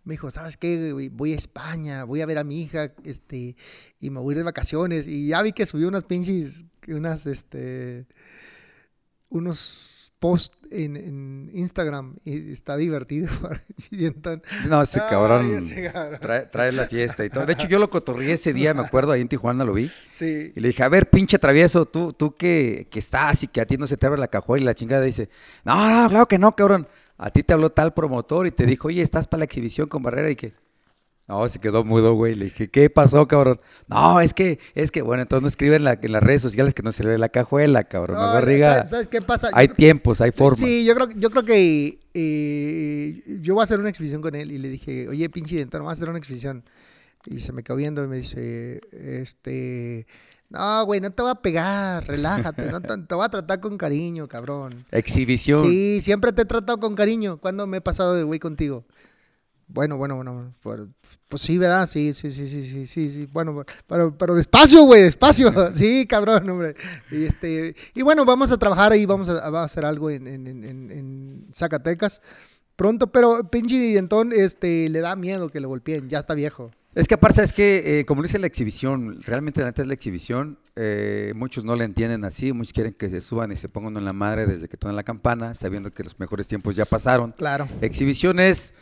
[0.03, 0.94] Me dijo, ¿sabes qué?
[1.11, 3.56] Voy a España, voy a ver a mi hija, este,
[3.99, 5.07] y me voy a ir de vacaciones.
[5.07, 8.07] Y ya vi que subió unas pinches, unas, este,
[9.30, 9.90] unos
[10.22, 13.27] posts en, en Instagram y está divertido.
[14.69, 16.19] No, ese Ay, cabrón, ese cabrón.
[16.22, 17.45] Trae, trae la fiesta y todo.
[17.45, 19.91] De hecho, yo lo cotorrié ese día, me acuerdo, ahí en Tijuana lo vi.
[20.10, 20.53] Sí.
[20.56, 23.65] Y le dije, a ver, pinche travieso, tú, tú que, que estás y que a
[23.65, 25.30] ti no se te abre la cajuela y la chingada dice,
[25.65, 26.88] no, no, claro que no, cabrón.
[27.18, 30.03] A ti te habló tal promotor y te dijo, oye, estás para la exhibición con
[30.03, 30.53] Barrera y que,
[31.31, 32.35] No, se quedó mudo, güey.
[32.35, 33.61] Le dije, ¿qué pasó, cabrón?
[33.87, 36.73] No, es que, es que, bueno, entonces no escriben en, la- en las redes sociales
[36.73, 38.17] que no se le ve la cajuela, cabrón.
[38.17, 38.75] No, barriga.
[38.75, 39.49] ¿sabes, sabes qué pasa?
[39.53, 40.59] Hay creo- tiempos, hay formas.
[40.59, 44.51] Sí, yo creo, yo creo que eh, yo voy a hacer una exhibición con él
[44.51, 46.63] y le dije, oye, pinche dentro, vamos a hacer una exhibición.
[47.25, 50.07] Y se me quedó viendo y me dice, este,
[50.49, 53.77] no, güey, no te va a pegar, relájate, no te, te voy a tratar con
[53.77, 54.73] cariño, cabrón.
[54.91, 55.63] Exhibición.
[55.65, 57.37] Sí, siempre te he tratado con cariño.
[57.37, 58.83] ¿Cuándo me he pasado de güey contigo?
[59.73, 60.53] Bueno, bueno, bueno.
[60.61, 60.80] Pues,
[61.27, 61.88] pues sí, ¿verdad?
[61.88, 63.26] Sí, sí, sí, sí, sí, sí, sí.
[63.31, 65.52] Bueno, pero, pero despacio, güey, despacio.
[65.73, 66.76] Sí, cabrón, hombre.
[67.10, 70.64] Y, este, y bueno, vamos a trabajar ahí, vamos a, hacer algo en, en, en,
[70.64, 72.22] en- en Zacatecas
[72.76, 76.72] pronto, pero pinche dientón este, le da miedo que le golpeen, ya está viejo.
[76.95, 79.93] Es que aparte es que, eh, como dice la exhibición, realmente la neta es la
[79.93, 83.95] exhibición, eh, muchos no la entienden así, muchos quieren que se suban y se pongan
[83.98, 87.34] en la madre desde que tocan la campana, sabiendo que los mejores tiempos ya pasaron.
[87.38, 87.68] Claro.
[87.81, 88.73] Exhibición es,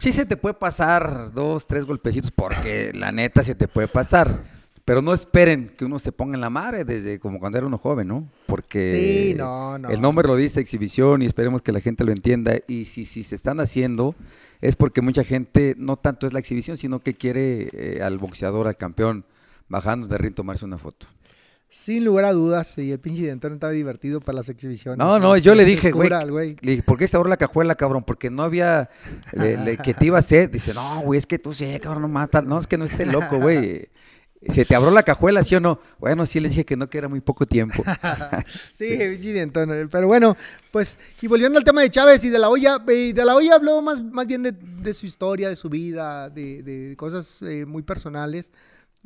[0.00, 4.44] sí se te puede pasar dos, tres golpecitos, porque la neta se te puede pasar,
[4.84, 7.76] pero no esperen que uno se ponga en la madre desde como cuando era uno
[7.78, 8.28] joven, ¿no?
[8.46, 9.88] Porque Sí, no, no.
[9.90, 12.54] el nombre lo dice exhibición y esperemos que la gente lo entienda.
[12.68, 14.14] Y si, si se están haciendo,
[14.60, 18.68] es porque mucha gente no tanto es la exhibición, sino que quiere eh, al boxeador,
[18.68, 19.24] al campeón,
[19.68, 21.08] bajando de ring tomarse una foto.
[21.68, 24.98] Sin lugar a dudas, y el pinche dientón estaba divertido para las exhibiciones.
[24.98, 26.08] No, no, yo le dije, güey,
[26.62, 28.04] le dije, ¿por qué se ahorra la cajuela, cabrón?
[28.04, 28.88] Porque no había,
[29.32, 30.50] le- le- que te iba a hacer.
[30.50, 32.40] Dice, no, güey, es que tú sí, cabrón, no mata.
[32.40, 33.88] No, es que no esté loco, güey.
[34.48, 35.80] ¿Se te abrió la cajuela, sí o no?
[35.98, 37.82] Bueno, sí le dije que no, que era muy poco tiempo.
[38.72, 40.36] Sí, pinche dientón, eh, Pero bueno,
[40.70, 43.56] pues, y volviendo al tema de Chávez y de la olla, eh, de la olla
[43.56, 47.66] habló más, más bien de, de su historia, de su vida, de, de cosas eh,
[47.66, 48.52] muy personales,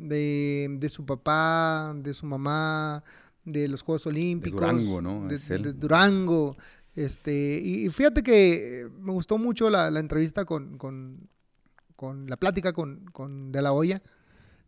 [0.09, 3.03] de, de su papá, de su mamá,
[3.45, 4.61] de los Juegos Olímpicos.
[4.61, 5.29] Durango, ¿no?
[5.29, 6.57] De, Es de Durango.
[6.95, 11.29] Este, y, y fíjate que me gustó mucho la, la entrevista con, con,
[11.97, 14.03] con la plática con, con De La Hoya,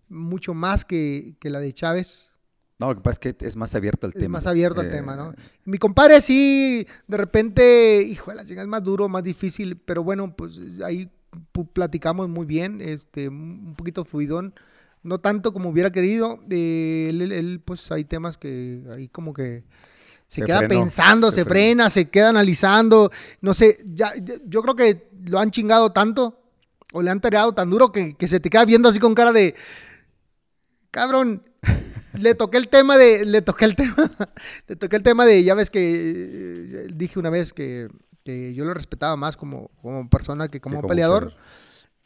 [0.08, 2.30] mucho más que, que la de Chávez.
[2.78, 4.38] No, lo que pasa es que es más abierto el Es tema.
[4.38, 5.34] más abierto al Eh, tema, ¿no?
[5.64, 10.34] Mi compadre sí, de repente, hijo de la es más duro, más difícil, pero bueno,
[10.34, 11.08] pues ahí
[11.72, 14.54] platicamos muy bien, este, un poquito fluidón,
[15.02, 16.40] no tanto como hubiera querido.
[16.50, 19.64] eh, él, él- pues hay temas que ahí como que
[20.28, 23.10] se, Se queda frenó, pensando, se se, frena, se queda analizando,
[23.40, 24.12] no sé, ya,
[24.46, 26.40] yo creo que lo han chingado tanto
[26.92, 29.32] o le han tareado tan duro que, que se te queda viendo así con cara
[29.32, 29.54] de,
[30.90, 31.42] cabrón,
[32.18, 34.10] le toqué el tema de, le toqué el tema,
[34.68, 37.88] le toqué el tema de, ya ves que eh, dije una vez que,
[38.24, 41.34] que yo lo respetaba más como, como persona que como, como peleador.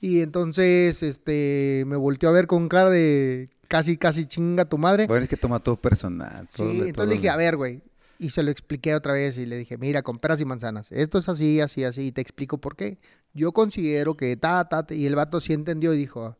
[0.00, 5.06] Y entonces, este, me volteó a ver con cara de casi, casi chinga tu madre.
[5.06, 6.46] Bueno, es que toma todo personal.
[6.50, 7.80] Sí, todo- entonces todo- le dije, a ver, güey.
[8.18, 10.90] Y se lo expliqué otra vez y le dije, mira, con peras y manzanas.
[10.90, 12.06] Esto es así, así, así.
[12.06, 12.98] Y te explico por qué.
[13.34, 16.36] Yo considero que ta, ta, ta", Y el vato sí entendió y dijo,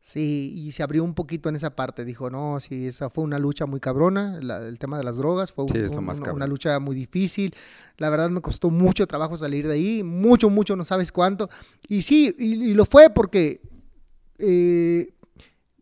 [0.00, 0.52] sí.
[0.54, 2.04] Y se abrió un poquito en esa parte.
[2.04, 4.38] Dijo, no, sí, esa fue una lucha muy cabrona.
[4.40, 6.94] la- el tema de las drogas fue un- Sí, eso un- más una, lucha muy
[6.96, 7.54] difícil.
[7.96, 10.02] La verdad me costó mucho trabajo salir de ahí.
[10.02, 11.48] Mucho, mucho, no sabes cuánto.
[11.88, 13.60] Y sí, y, y lo fue porque...
[14.38, 15.14] eh,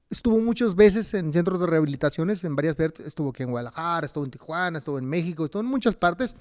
[0.09, 4.25] estuvo muchas veces en centros de rehabilitaciones, en varias veces, estuvo aquí en Guadalajara, estuvo
[4.25, 6.37] en Tijuana, estuvo en México, estuvo en muchas partes,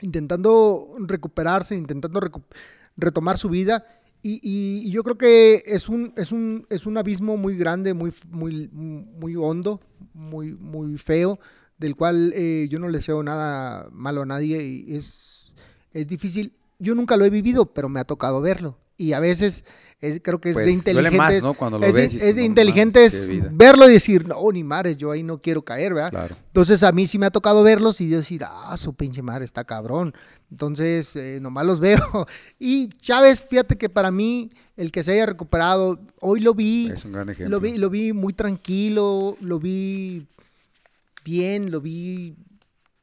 [0.00, 2.42] intentando recuperarse, intentando recu-
[2.96, 3.84] retomar su vida.
[4.26, 7.94] Y, y- y yo creo que es un, es un, es un abismo muy grande,
[7.94, 9.80] muy, muy, muy hondo,
[10.14, 11.38] muy, muy feo,
[11.78, 15.54] del cual eh, yo no le deseo nada malo a nadie y es,
[15.92, 16.54] es difícil.
[16.80, 18.78] Yo nunca lo he vivido, pero me ha tocado verlo.
[18.96, 19.64] Y a veces
[20.00, 21.18] es- creo que es de Pues, duele inteligentes.
[21.18, 21.54] más, ¿no?
[21.54, 23.48] Cuando lo es de, ves dices, es de "No inteligentes mames, qué vida".
[23.52, 26.10] verlo y decir, no, ni mares, yo ahí no quiero caer, ¿verdad?
[26.10, 26.36] Claro.
[26.48, 29.64] Entonces a mí sí me ha tocado verlos y decir, ah, su pinche madre está
[29.64, 30.14] cabrón.
[30.50, 31.80] Entonces, eh, nomás los
[32.12, 32.26] veo.
[32.58, 37.04] Y Chávez, fíjate que para mí, el que se haya recuperado, hoy lo vi, Es
[37.04, 37.56] un gran ejemplo.
[37.56, 40.26] lo vi, lo vi muy tranquilo, lo vi
[41.24, 42.34] bien, lo vi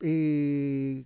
[0.05, 1.03] eh,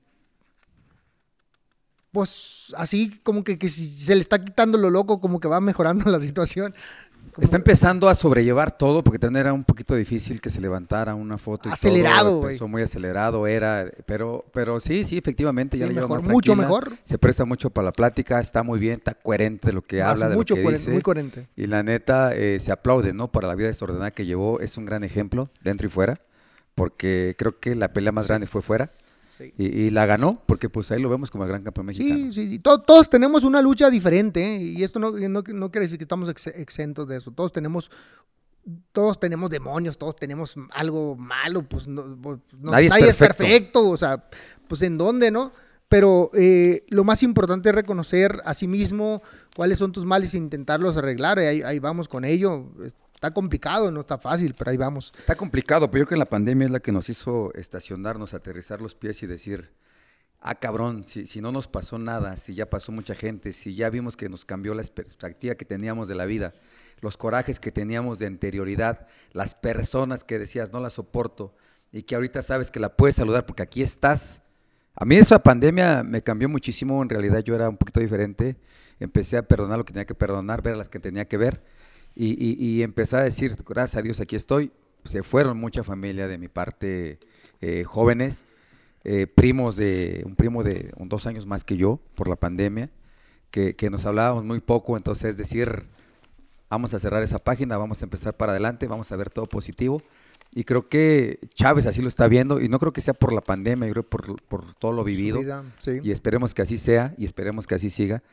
[2.12, 5.60] pues así como que, que si se le está quitando lo loco, como que va
[5.62, 6.74] mejorando la situación.
[7.34, 11.14] Como- Está empezando a sobrellevar todo porque también era un poquito difícil que se levantara
[11.14, 11.68] una foto.
[11.70, 16.22] Y Acelerado, todo, empezó muy acelerado, era, pero, pero sí, sí, efectivamente, ya Sí, mejor,
[16.22, 16.94] más mucho mejor.
[17.04, 20.12] Se presta mucho para la plática, está muy bien, está coherente de lo que Más,
[20.12, 20.92] habla, de mucho lo que coherente, dice.
[20.94, 21.48] muy coherente.
[21.56, 23.28] Y la neta, eh, se aplaude, ¿no?
[23.32, 26.20] Para la vida desordenada que llevó, es un gran ejemplo, dentro y fuera,
[26.76, 28.92] porque creo que la pelea más grande fue fuera.
[29.38, 29.54] Sí.
[29.58, 32.16] Y, y la ganó, porque pues ahí lo vemos como el gran campeón mexicano.
[32.16, 32.60] Sí, sí, sí.
[32.60, 34.62] To- todos tenemos una lucha diferente ¿eh?
[34.62, 37.32] y esto no, no, no quiere decir que estamos ex- exentos de eso.
[37.32, 37.92] Todos tenemos,
[38.92, 43.16] todos tenemos demonios, todos tenemos algo malo, pues no, pues, no- Nadie nadie, es es,
[43.16, 43.44] perfecto.
[43.44, 43.90] perfecto.
[43.90, 44.28] o sea,
[44.68, 45.52] pues en dónde, ¿no?
[45.90, 49.22] pero eh, lo más importante es reconocer a sí mismo
[49.56, 51.40] cuáles son tus males e intentarlos arreglar.
[51.40, 52.74] Ahí, ahí vamos con ello.
[53.18, 55.12] Está complicado, no está fácil, pero ahí vamos.
[55.18, 58.80] Está complicado, pero yo creo que la pandemia es la que nos hizo estacionarnos, aterrizar
[58.80, 59.72] los pies y decir,
[60.40, 64.16] ah, cabrón, si, no nos pasó nada, si ya pasó mucha gente, si ya vimos
[64.16, 66.54] que nos cambió la perspectiva que teníamos de la vida,
[67.02, 71.56] los corajes que teníamos de anterioridad, las personas que decías, no las soporto,
[71.92, 74.44] y que ahorita sabes que la puedes saludar porque aquí estás,
[74.94, 78.58] a mí esa pandemia me cambió muchísimo, en realidad yo era un poquito diferente,
[79.00, 81.64] empecé a perdonar lo que tenía que perdonar, ver a las que tenía que ver
[82.20, 84.72] y, y, empecé a decir, gracias a Dios aquí estoy.
[85.04, 87.20] Se fueron mucha familia de mi parte,
[87.62, 88.46] eh, jóvenes,
[89.04, 92.90] eh, primos de, un primo de dos años más que yo por la pandemia,
[93.52, 95.86] que, que nos hablábamos muy poco, entonces es decir,
[96.70, 100.02] vamos a cerrar esa página, vamos a empezar para adelante, vamos a ver todo positivo.
[100.54, 103.42] Y creo que Chávez así lo está viendo y no creo que sea por la
[103.42, 105.40] pandemia, yo creo por, por todo lo vivido.
[106.04, 108.24] Y esperemos que así sea y esperemos que así siga.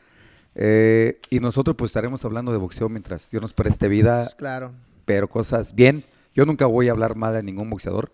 [0.55, 4.23] Eh, y nosotros pues estaremos hablando de boxeo mientras Dios nos preste vida.
[4.23, 4.73] Pues, claro.
[5.05, 6.05] Pero cosas bien.
[6.33, 8.11] Yo nunca voy a hablar mal de ningún boxeador.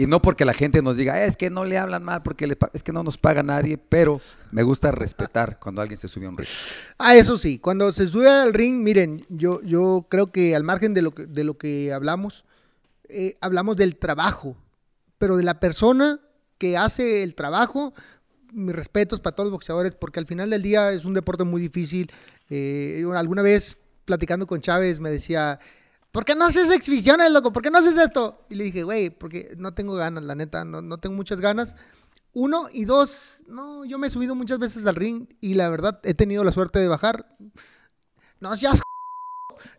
[0.00, 2.82] Y no porque la gente nos diga, es que no le hablan mal, porque es
[2.82, 6.38] que no nos paga nadie, pero me gusta respetar cuando alguien se sube a un
[6.38, 6.48] ring.
[6.96, 10.94] Ah, eso sí, cuando se sube al ring, miren, yo, yo creo que al margen
[10.94, 12.46] de lo que, de lo que hablamos,
[13.10, 14.56] eh, hablamos del trabajo,
[15.18, 16.18] pero de la persona
[16.56, 17.92] que hace el trabajo,
[18.52, 21.60] mis respetos para todos los boxeadores, porque al final del día es un deporte muy
[21.60, 22.10] difícil.
[22.48, 25.58] Eh, alguna vez platicando con Chávez me decía,
[26.12, 27.52] ¿por qué no haces exhibiciones, loco?
[27.52, 28.44] ¿Por qué no haces esto?
[28.50, 31.76] Y le dije, güey, porque no tengo ganas, la neta, no, no tengo muchas ganas.
[32.32, 36.00] Uno y dos, no, yo me he subido muchas veces al ring y la verdad
[36.04, 37.36] he tenido la suerte de bajar.
[38.40, 38.80] No seas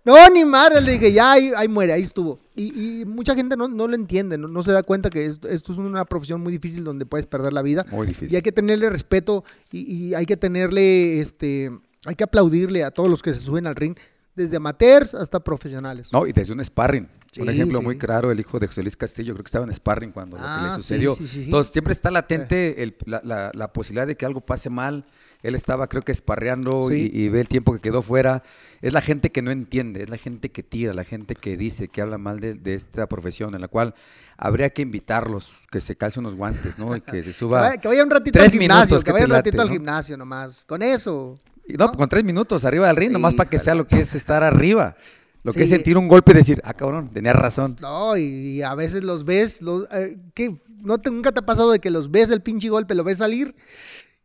[0.03, 2.39] no, ni madre, le dije, ya ahí, muere, ahí estuvo.
[2.55, 6.41] Y, mucha gente no, lo entiende, no, se da cuenta que esto, es una profesión
[6.41, 7.85] muy difícil donde puedes perder la vida.
[7.91, 8.33] Muy difícil.
[8.33, 11.71] Y hay que tenerle respeto y, hay que tenerle, este,
[12.05, 13.95] hay que aplaudirle a todos los que se suben al ring,
[14.35, 16.07] desde amateurs hasta profesionales.
[16.11, 17.07] No, y desde un sparring.
[17.39, 20.11] un ejemplo muy claro, el hijo de José Luis Castillo, creo que estaba en sparring
[20.11, 21.15] cuando lo que le ah, sucedió.
[21.19, 25.05] Entonces, siempre está latente la, la posibilidad de que algo pase mal
[25.43, 28.43] él estaba, creo que, esparreando y, ve el tiempo que quedó fuera.
[28.81, 31.87] Es la gente que no entiende, es la gente que tira, la gente que dice,
[31.87, 33.95] que habla mal de, esta profesión, en la cual
[34.37, 36.95] habría que invitarlos, que se calce unos guantes, ¿no?
[36.95, 37.77] Y que se suba.
[37.77, 40.63] que vaya un ratito al gimnasio, que vaya un ratito al gimnasio nomás.
[40.65, 41.39] Con eso.
[41.67, 44.43] no, con tres minutos arriba del ring, nomás para que sea lo que es estar
[44.43, 44.95] arriba.
[45.43, 47.75] Lo que es sentir un golpe y decir, ah, cabrón, tenía razón.
[47.81, 50.55] No, y, a veces los ves, los, eh, ¿qué?
[50.81, 53.17] ¿No te, nunca te ha pasado de que los ves el pinche golpe, lo ves
[53.17, 53.55] salir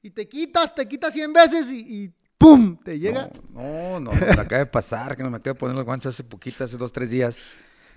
[0.06, 2.76] y te quitas, te quitas 100 veces y, ¡pum!
[2.76, 3.28] te llega.
[3.52, 6.22] No, no, me acaba de pasar, que no me acaba de poner los guantes hace
[6.22, 7.42] poquito, hace dos, tres días.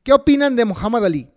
[0.07, 1.27] ¿Qué opinan de Muhammad Ali?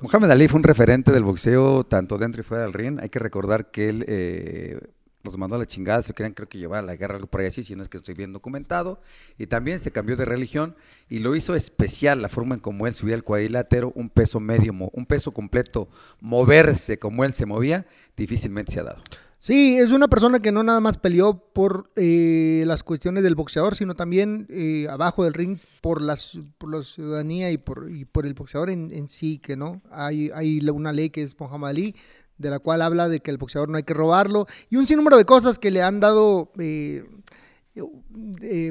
[0.00, 2.98] Muhammad Ali fue un referente del boxeo tanto dentro y fuera del ring.
[2.98, 4.80] Hay que recordar que él eh,
[5.22, 7.48] los mandó a la chingada, se querían creo que llevar a la guerra, por ahí
[7.48, 9.02] así, si no es que estoy bien documentado.
[9.36, 10.76] Y también se cambió de religión
[11.10, 14.72] y lo hizo especial, la forma en como él subía el cuadrilátero, un peso medio,
[14.72, 17.84] un peso completo, moverse como él se movía,
[18.16, 19.02] difícilmente se ha dado.
[19.46, 23.76] Sí, es una persona que no nada más peleó por eh, las cuestiones del boxeador,
[23.76, 28.26] sino también eh, abajo del ring por, las, por la ciudadanía y por, y por
[28.26, 29.82] el boxeador en, sí, que no.
[29.92, 31.94] Hay, hay una ley que es Muhammad Ali,
[32.38, 35.16] de la cual habla de que el boxeador no hay que robarlo, y un sinnúmero
[35.16, 37.04] de cosas que le han dado eh,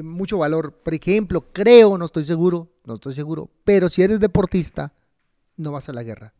[0.04, 0.74] mucho valor.
[0.82, 4.92] Por ejemplo, creo, no estoy seguro, no estoy seguro, pero si eres deportista,
[5.56, 6.34] no vas a la guerra.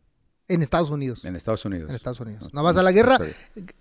[0.49, 1.25] En Estados Unidos.
[1.25, 1.89] En Estados Unidos.
[1.89, 2.53] En Estados Unidos.
[2.53, 3.19] No, vas a la guerra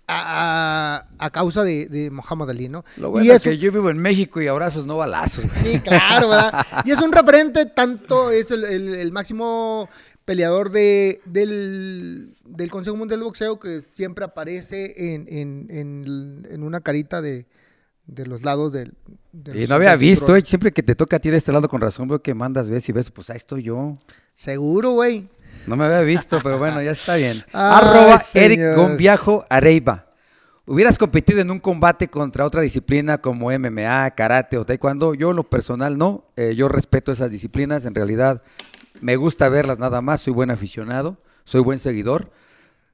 [0.08, 2.84] a, causa de, de Muhammad Ali, ¿no?
[2.96, 5.44] Lo bueno es que yo vivo en México y abrazos no balazos.
[5.62, 6.66] Sí, claro, ¿verdad?
[6.84, 9.88] Y es un referente, tanto es el, máximo
[10.24, 12.34] peleador de, del,
[12.70, 17.46] Consejo Mundial de Boxeo que siempre aparece en, una carita de,
[18.06, 18.94] los lados del...
[19.54, 21.80] y no había visto, eh, siempre que te toca a ti de este lado con
[21.80, 23.94] razón, veo que mandas, ves y ves, pues ahí estoy yo.
[24.34, 25.28] Seguro, güey.
[25.66, 27.42] No me había visto, pero bueno, ya está bien.
[27.52, 30.06] Arroba Eric Gombiajo Areiba.
[30.68, 35.14] ¿Hubieras competido en un combate contra otra disciplina como MMA, karate o taekwondo?
[35.14, 36.24] Yo, en lo personal, no.
[36.36, 37.84] Eh, yo respeto esas disciplinas.
[37.84, 38.42] En realidad,
[39.00, 40.22] me gusta verlas nada más.
[40.22, 42.32] Soy buen aficionado, soy buen seguidor.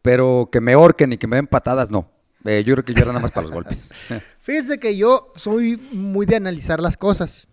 [0.02, 2.10] Pero que me orquen y que me den patadas, no.
[2.44, 3.90] Eh, yo creo que yo era nada más para los golpes.
[4.40, 7.48] Fíjense que yo soy muy de analizar las cosas.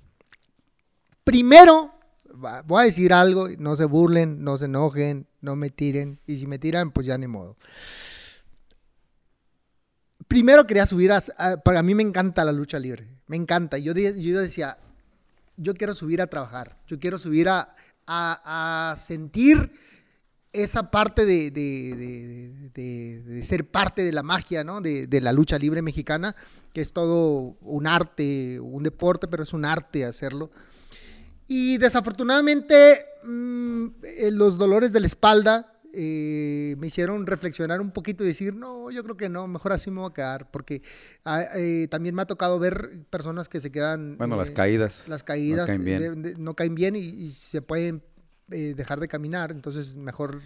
[1.23, 1.93] Primero,
[2.65, 6.19] voy a decir algo, no se burlen, no se enojen, no me tiren.
[6.27, 7.57] Y si me tiran, pues ya ni modo
[10.29, 11.21] primero quería subir a,
[11.57, 13.09] Para mí me encanta la lucha libre.
[13.27, 13.77] Me encanta.
[13.77, 14.77] Yo, yo decía,
[15.57, 16.77] yo quiero subir a trabajar.
[16.87, 17.75] Yo quiero subir a,
[18.07, 19.71] a, sentir
[20.53, 24.81] esa parte de, de, de, ser parte de la magia, ¿no?
[24.81, 26.35] De, la lucha libre mexicana,
[26.73, 30.49] que es todo un arte, un deporte, pero es un arte hacerlo.
[31.49, 38.23] Y desafortunadamente, mm, eh, los dolores de la espalda eh, me hicieron reflexionar un poquito
[38.23, 40.83] y decir, no, yo creo que no, mejor así me voy a quedar, porque
[41.25, 44.15] ah, eh, también me ha tocado ver personas que se quedan...
[44.19, 45.07] Bueno, las eh, caídas.
[45.07, 45.67] Las caídas
[46.37, 48.03] no caen bien, y, se pueden
[48.47, 50.41] dejar de caminar, entonces mejor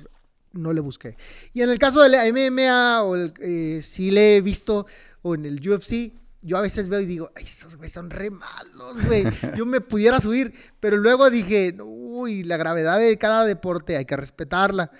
[0.53, 1.17] no le busqué.
[1.53, 4.85] Y en el caso de la MMA, o el, sí le he visto,
[5.21, 6.13] o en el UFC,
[6.43, 9.25] yo a veces veo y digo, Ay, esos güey son re malos, güey.
[9.55, 14.15] Yo me pudiera subir, pero luego dije, uy, la gravedad de cada deporte hay que
[14.15, 14.91] respetarla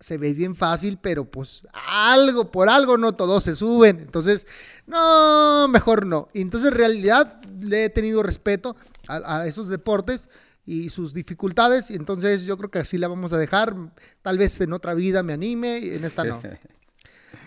[0.00, 4.00] se ve bien fácil, pero pues algo, por algo no todos se suben.
[4.00, 4.46] Entonces,
[4.86, 6.28] no, mejor no.
[6.32, 8.74] Y entonces en realidad le he tenido respeto
[9.06, 10.30] a, esos deportes
[10.64, 11.90] y sus dificultades.
[11.90, 13.76] Y entonces yo creo que así la vamos a dejar.
[14.22, 16.40] Tal vez en otra vida me anime, en esta no.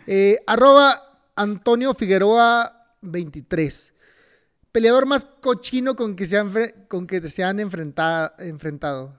[0.06, 1.02] Eh, arroba
[1.34, 3.93] Antonio Figueroa 23.
[4.71, 6.51] Peleador más cochino con que se han,
[6.88, 9.13] con que se han enfrentado.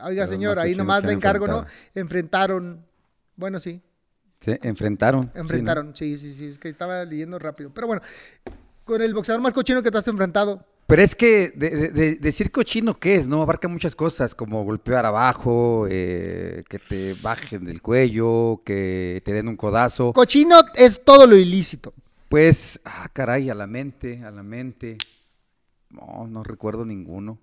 [0.00, 1.64] Oiga, señor, ahí nomás le encargo, ¿no?
[1.94, 2.84] Enfrentaron.
[3.36, 3.80] Bueno, sí.
[4.40, 5.30] Sí, enfrentaron.
[5.34, 7.70] Enfrentaron, sí, sí, sí, Es que estaba leyendo rápido.
[7.72, 8.02] Pero bueno,
[8.84, 10.66] con el boxeador más cochino que te has enfrentado.
[10.86, 13.26] Pero es que de, decir cochino, ¿qué es?
[13.28, 13.40] ¿No?
[13.40, 19.48] Abarca muchas cosas, como golpear abajo, eh, que te bajen del cuello, que te den
[19.48, 20.12] un codazo.
[20.12, 21.94] Cochino es todo lo ilícito.
[22.32, 24.98] Pues, ah, caray, a la mente, a la mente.
[25.90, 27.38] No, no recuerdo ninguno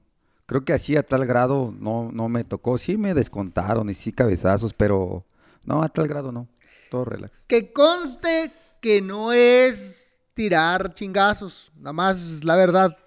[0.50, 2.80] creo que así a tal grado no, no me tocó.
[2.80, 5.24] Sí me descontaron y sí cabezazos, pero
[5.64, 6.50] no, a tal grado no.
[6.90, 7.44] Todo relax.
[7.46, 8.52] Que conste
[8.82, 12.98] que no es tirar chingazos, nada más la verdad.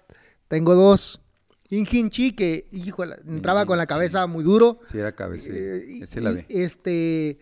[0.47, 1.19] Tengo dos.
[1.69, 4.79] Injinchi, que, hijo, entraba con la cabeza muy duro.
[4.89, 5.49] Sí, era cabeza.
[5.51, 6.45] Eh, la vi.
[6.47, 7.39] Este,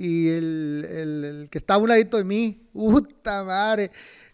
[0.00, 3.90] y el, el, que estaba a un ladito de mí, puta madre.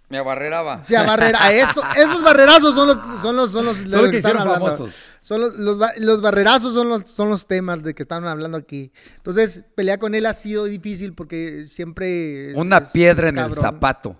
[0.08, 0.80] Me abarreraba.
[0.80, 1.52] Se abarrera.
[1.52, 3.76] Eso, esos barrerazos son los, son los, son los,
[4.12, 4.88] que, están hablando.
[5.20, 5.56] Son los,
[5.98, 8.92] los, barrerazos son los, son los temas de que están hablando aquí.
[9.16, 12.52] Entonces, pelear con él ha sido difícil porque siempre.
[12.54, 14.16] Una piedra en el zapato.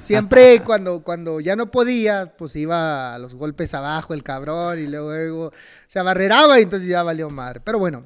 [0.00, 4.86] Siempre cuando, cuando ya no podía, pues iba a los golpes abajo el cabrón y
[4.86, 5.52] luego
[5.86, 7.60] se abarreraba y entonces ya valió madre.
[7.62, 8.04] Pero bueno,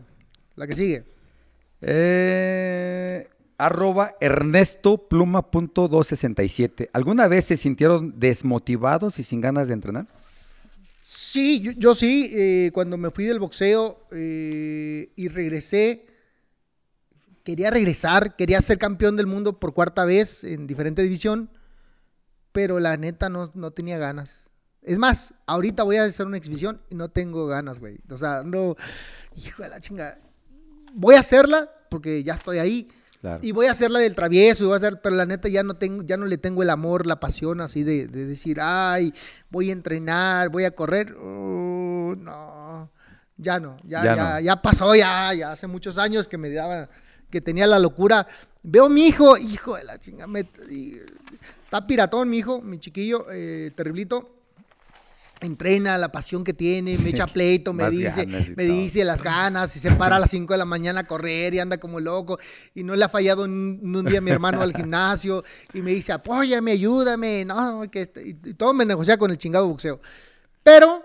[0.56, 1.15] la que sigue.
[1.88, 5.06] Eh, arroba Ernesto
[6.92, 10.08] ¿Alguna vez se sintieron desmotivados y sin ganas de entrenar?
[11.00, 12.28] Sí, yo, sí.
[12.34, 16.06] Eh, cuando me fui del boxeo eh, y regresé,
[17.44, 21.48] quería regresar, quería ser campeón del mundo por cuarta vez en diferente división,
[22.50, 24.42] pero la neta no, no tenía ganas.
[24.82, 27.98] Es más, ahorita voy a hacer una exhibición y no tengo ganas, güey.
[28.10, 28.74] O sea, no,
[29.36, 30.18] hijo de la chinga.
[30.92, 32.88] Voy a hacerla porque ya estoy ahí.
[33.42, 35.64] Y voy a hacer la del travieso, y voy a hacer, pero la neta ya
[35.64, 39.12] no tengo, ya no le tengo el amor, la pasión así de, decir, ay,
[39.50, 41.12] voy a entrenar, voy a correr.
[41.16, 42.90] Uh, no,
[43.36, 46.88] ya no, ya, ya, ya, pasó, ya, ya hace muchos años que me daba,
[47.28, 48.26] que tenía la locura.
[48.62, 50.26] Veo a mi hijo, hijo de la chinga,
[51.64, 54.35] está piratón mi hijo, mi chiquillo, eh, terriblito
[55.40, 58.26] entrena, la pasión que tiene, me echa pleito, me dice,
[58.56, 61.54] me dice las ganas, y se para a las 5 de la mañana a correr
[61.54, 62.38] y anda como loco,
[62.74, 66.72] y no le ha fallado un, día mi hermano al gimnasio, y me dice, apóyame,
[66.72, 70.00] ayúdame, no, que este", y, todo me negocia con el chingado boxeo.
[70.62, 71.04] Pero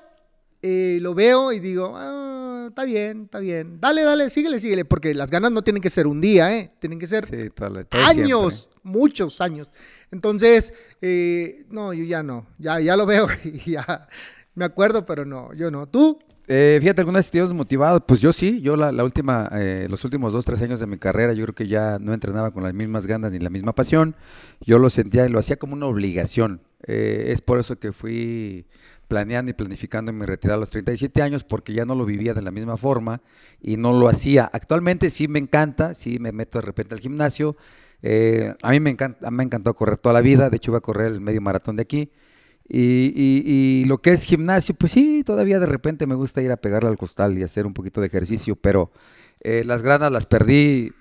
[0.61, 5.13] eh, lo veo y digo, ah, está bien, está bien, dale, dale, síguele, síguele, porque
[5.13, 6.71] las ganas no tienen que ser un día, ¿eh?
[6.79, 7.53] tienen que ser
[7.91, 9.71] años, muchos años.
[10.11, 14.07] Entonces, eh, no, yo ya no, ya, ya lo veo y ya
[14.55, 15.87] me acuerdo, pero no, yo no.
[15.87, 16.19] ¿Tú?
[16.47, 18.01] Eh, fíjate, algunas estuvimos motivados.
[18.05, 21.31] Pues yo sí, yo la, última, eh, los últimos dos, tres años de mi carrera,
[21.31, 24.15] yo creo que ya no entrenaba con las mismas ganas ni la misma pasión.
[24.59, 26.61] Yo lo sentía y lo hacía como una obligación.
[26.85, 28.65] es por eso que fui
[29.11, 32.41] planeando y planificando mi retirada a los 37 años porque ya no lo vivía de
[32.41, 33.21] la misma forma
[33.61, 34.49] y no lo hacía.
[34.53, 37.57] Actualmente sí me encanta, sí me meto de repente al gimnasio,
[38.03, 40.81] Eh, a mí me encanta, me encantó correr toda la vida, de hecho iba a
[40.81, 42.11] correr el medio maratón de aquí.
[42.67, 46.51] Y, y- y lo que es gimnasio, pues sí, todavía de repente me gusta ir
[46.51, 48.91] a pegarle al costal y hacer un poquito de ejercicio, pero
[49.41, 50.93] eh, las granas las perdí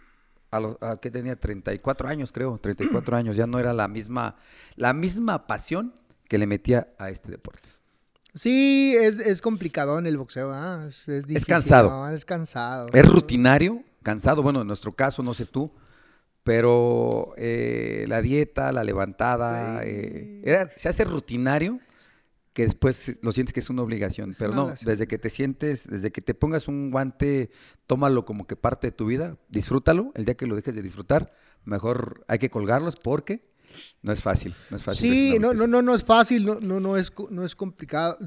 [0.51, 4.35] a los a que tenía 34 años, creo, 34 años, ya no era la misma,
[4.75, 5.95] la misma pasión
[6.29, 7.69] que le metía a este deporte.
[8.35, 10.87] Sí, es, es complicado en el boxeo, ¿ah?
[10.89, 11.91] es, es difícil, cansado.
[11.91, 12.09] ¿no?
[12.11, 12.87] Es cansado.
[12.93, 15.71] Es rutinario, cansado, bueno, en nuestro caso, no sé tú,
[16.45, 21.79] pero eh, la dieta, la levantada, eh, era- se hace rutinario
[22.53, 24.91] que después lo sientes que es una obligación, pero una no, obligación.
[24.91, 27.51] desde que te sientes, desde que te pongas un guante,
[27.87, 31.33] tómalo como que parte de tu vida, disfrútalo, el día que lo dejes de disfrutar,
[31.65, 33.49] mejor hay que colgarlos porque
[34.03, 35.13] no es fácil, no es fácil.
[35.13, 38.19] es Sí, no, no, no, no es fácil, no, no, no es, no es complicado,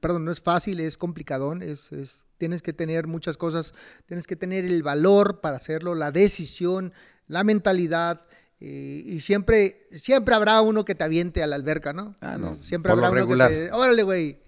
[0.00, 3.72] perdón, no es fácil, es complicadón, es, es- tienes que tener muchas cosas,
[4.06, 6.92] tienes que tener el valor para hacerlo, la decisión,
[7.30, 8.22] la mentalidad,
[8.60, 12.14] eh, y siempre, siempre habrá uno que te aviente a la alberca, ¿no?
[12.20, 13.50] Ah, no, Siempre por lo habrá uno regular.
[13.50, 14.38] que te, órale, güey,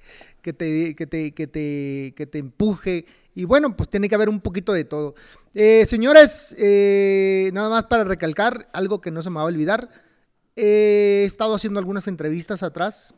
[0.43, 4.29] que te, que, te, que, te, que te empuje, y bueno, pues tiene que haber
[4.29, 5.15] un poquito de todo.
[5.55, 9.89] Eh, señores, eh, nada más para recalcar algo que no se me va a olvidar,
[10.55, 13.15] He estado haciendo algunas entrevistas atrás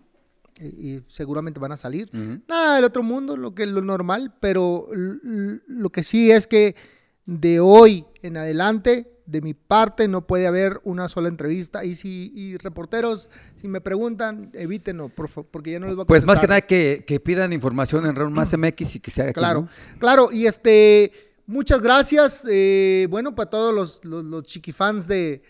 [0.61, 2.09] eh, y seguramente van a salir.
[2.15, 2.43] Ujú.
[2.47, 6.77] Nada del otro mundo, lo que lo normal, pero lo que sí es que
[7.27, 11.85] de hoy en adelante, de mi parte, no puede haber una sola entrevista.
[11.85, 16.03] Y si y reporteros, si me preguntan, evítenlo, por fa- porque ya no les voy
[16.03, 16.49] a Pues más que contestar.
[16.51, 19.63] nada que, que pidan información en Round Más MX y que se haga aquí, Claro,
[19.63, 19.69] ¿no?
[19.99, 21.13] claro, y este,
[21.47, 25.43] muchas gracias, eh, bueno, para todos los, los, los chiquifans de,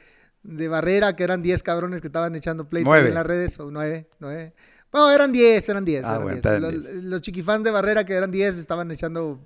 [0.45, 3.09] de Barrera, que eran 10 cabrones que estaban echando Nueve.
[3.09, 4.53] en las redes, o 9, 9.
[4.93, 6.05] Bueno, eran 10, eran 10.
[6.05, 6.45] Ah, eran bueno, 10.
[6.47, 6.95] eran Los, 10.
[7.07, 9.41] los chiquifans de Barrera, que eran 10, estaban echando,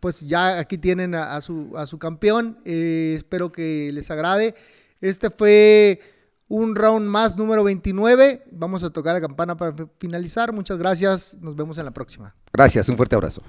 [0.00, 4.54] pues ya aquí tienen a, su, a su campeón, eh, espero que les agrade.
[5.00, 6.00] Este fue
[6.48, 11.54] un round más número 29, vamos a tocar la campana para finalizar, muchas gracias, nos
[11.54, 12.34] vemos en la próxima.
[12.52, 13.42] Gracias, un fuerte abrazo.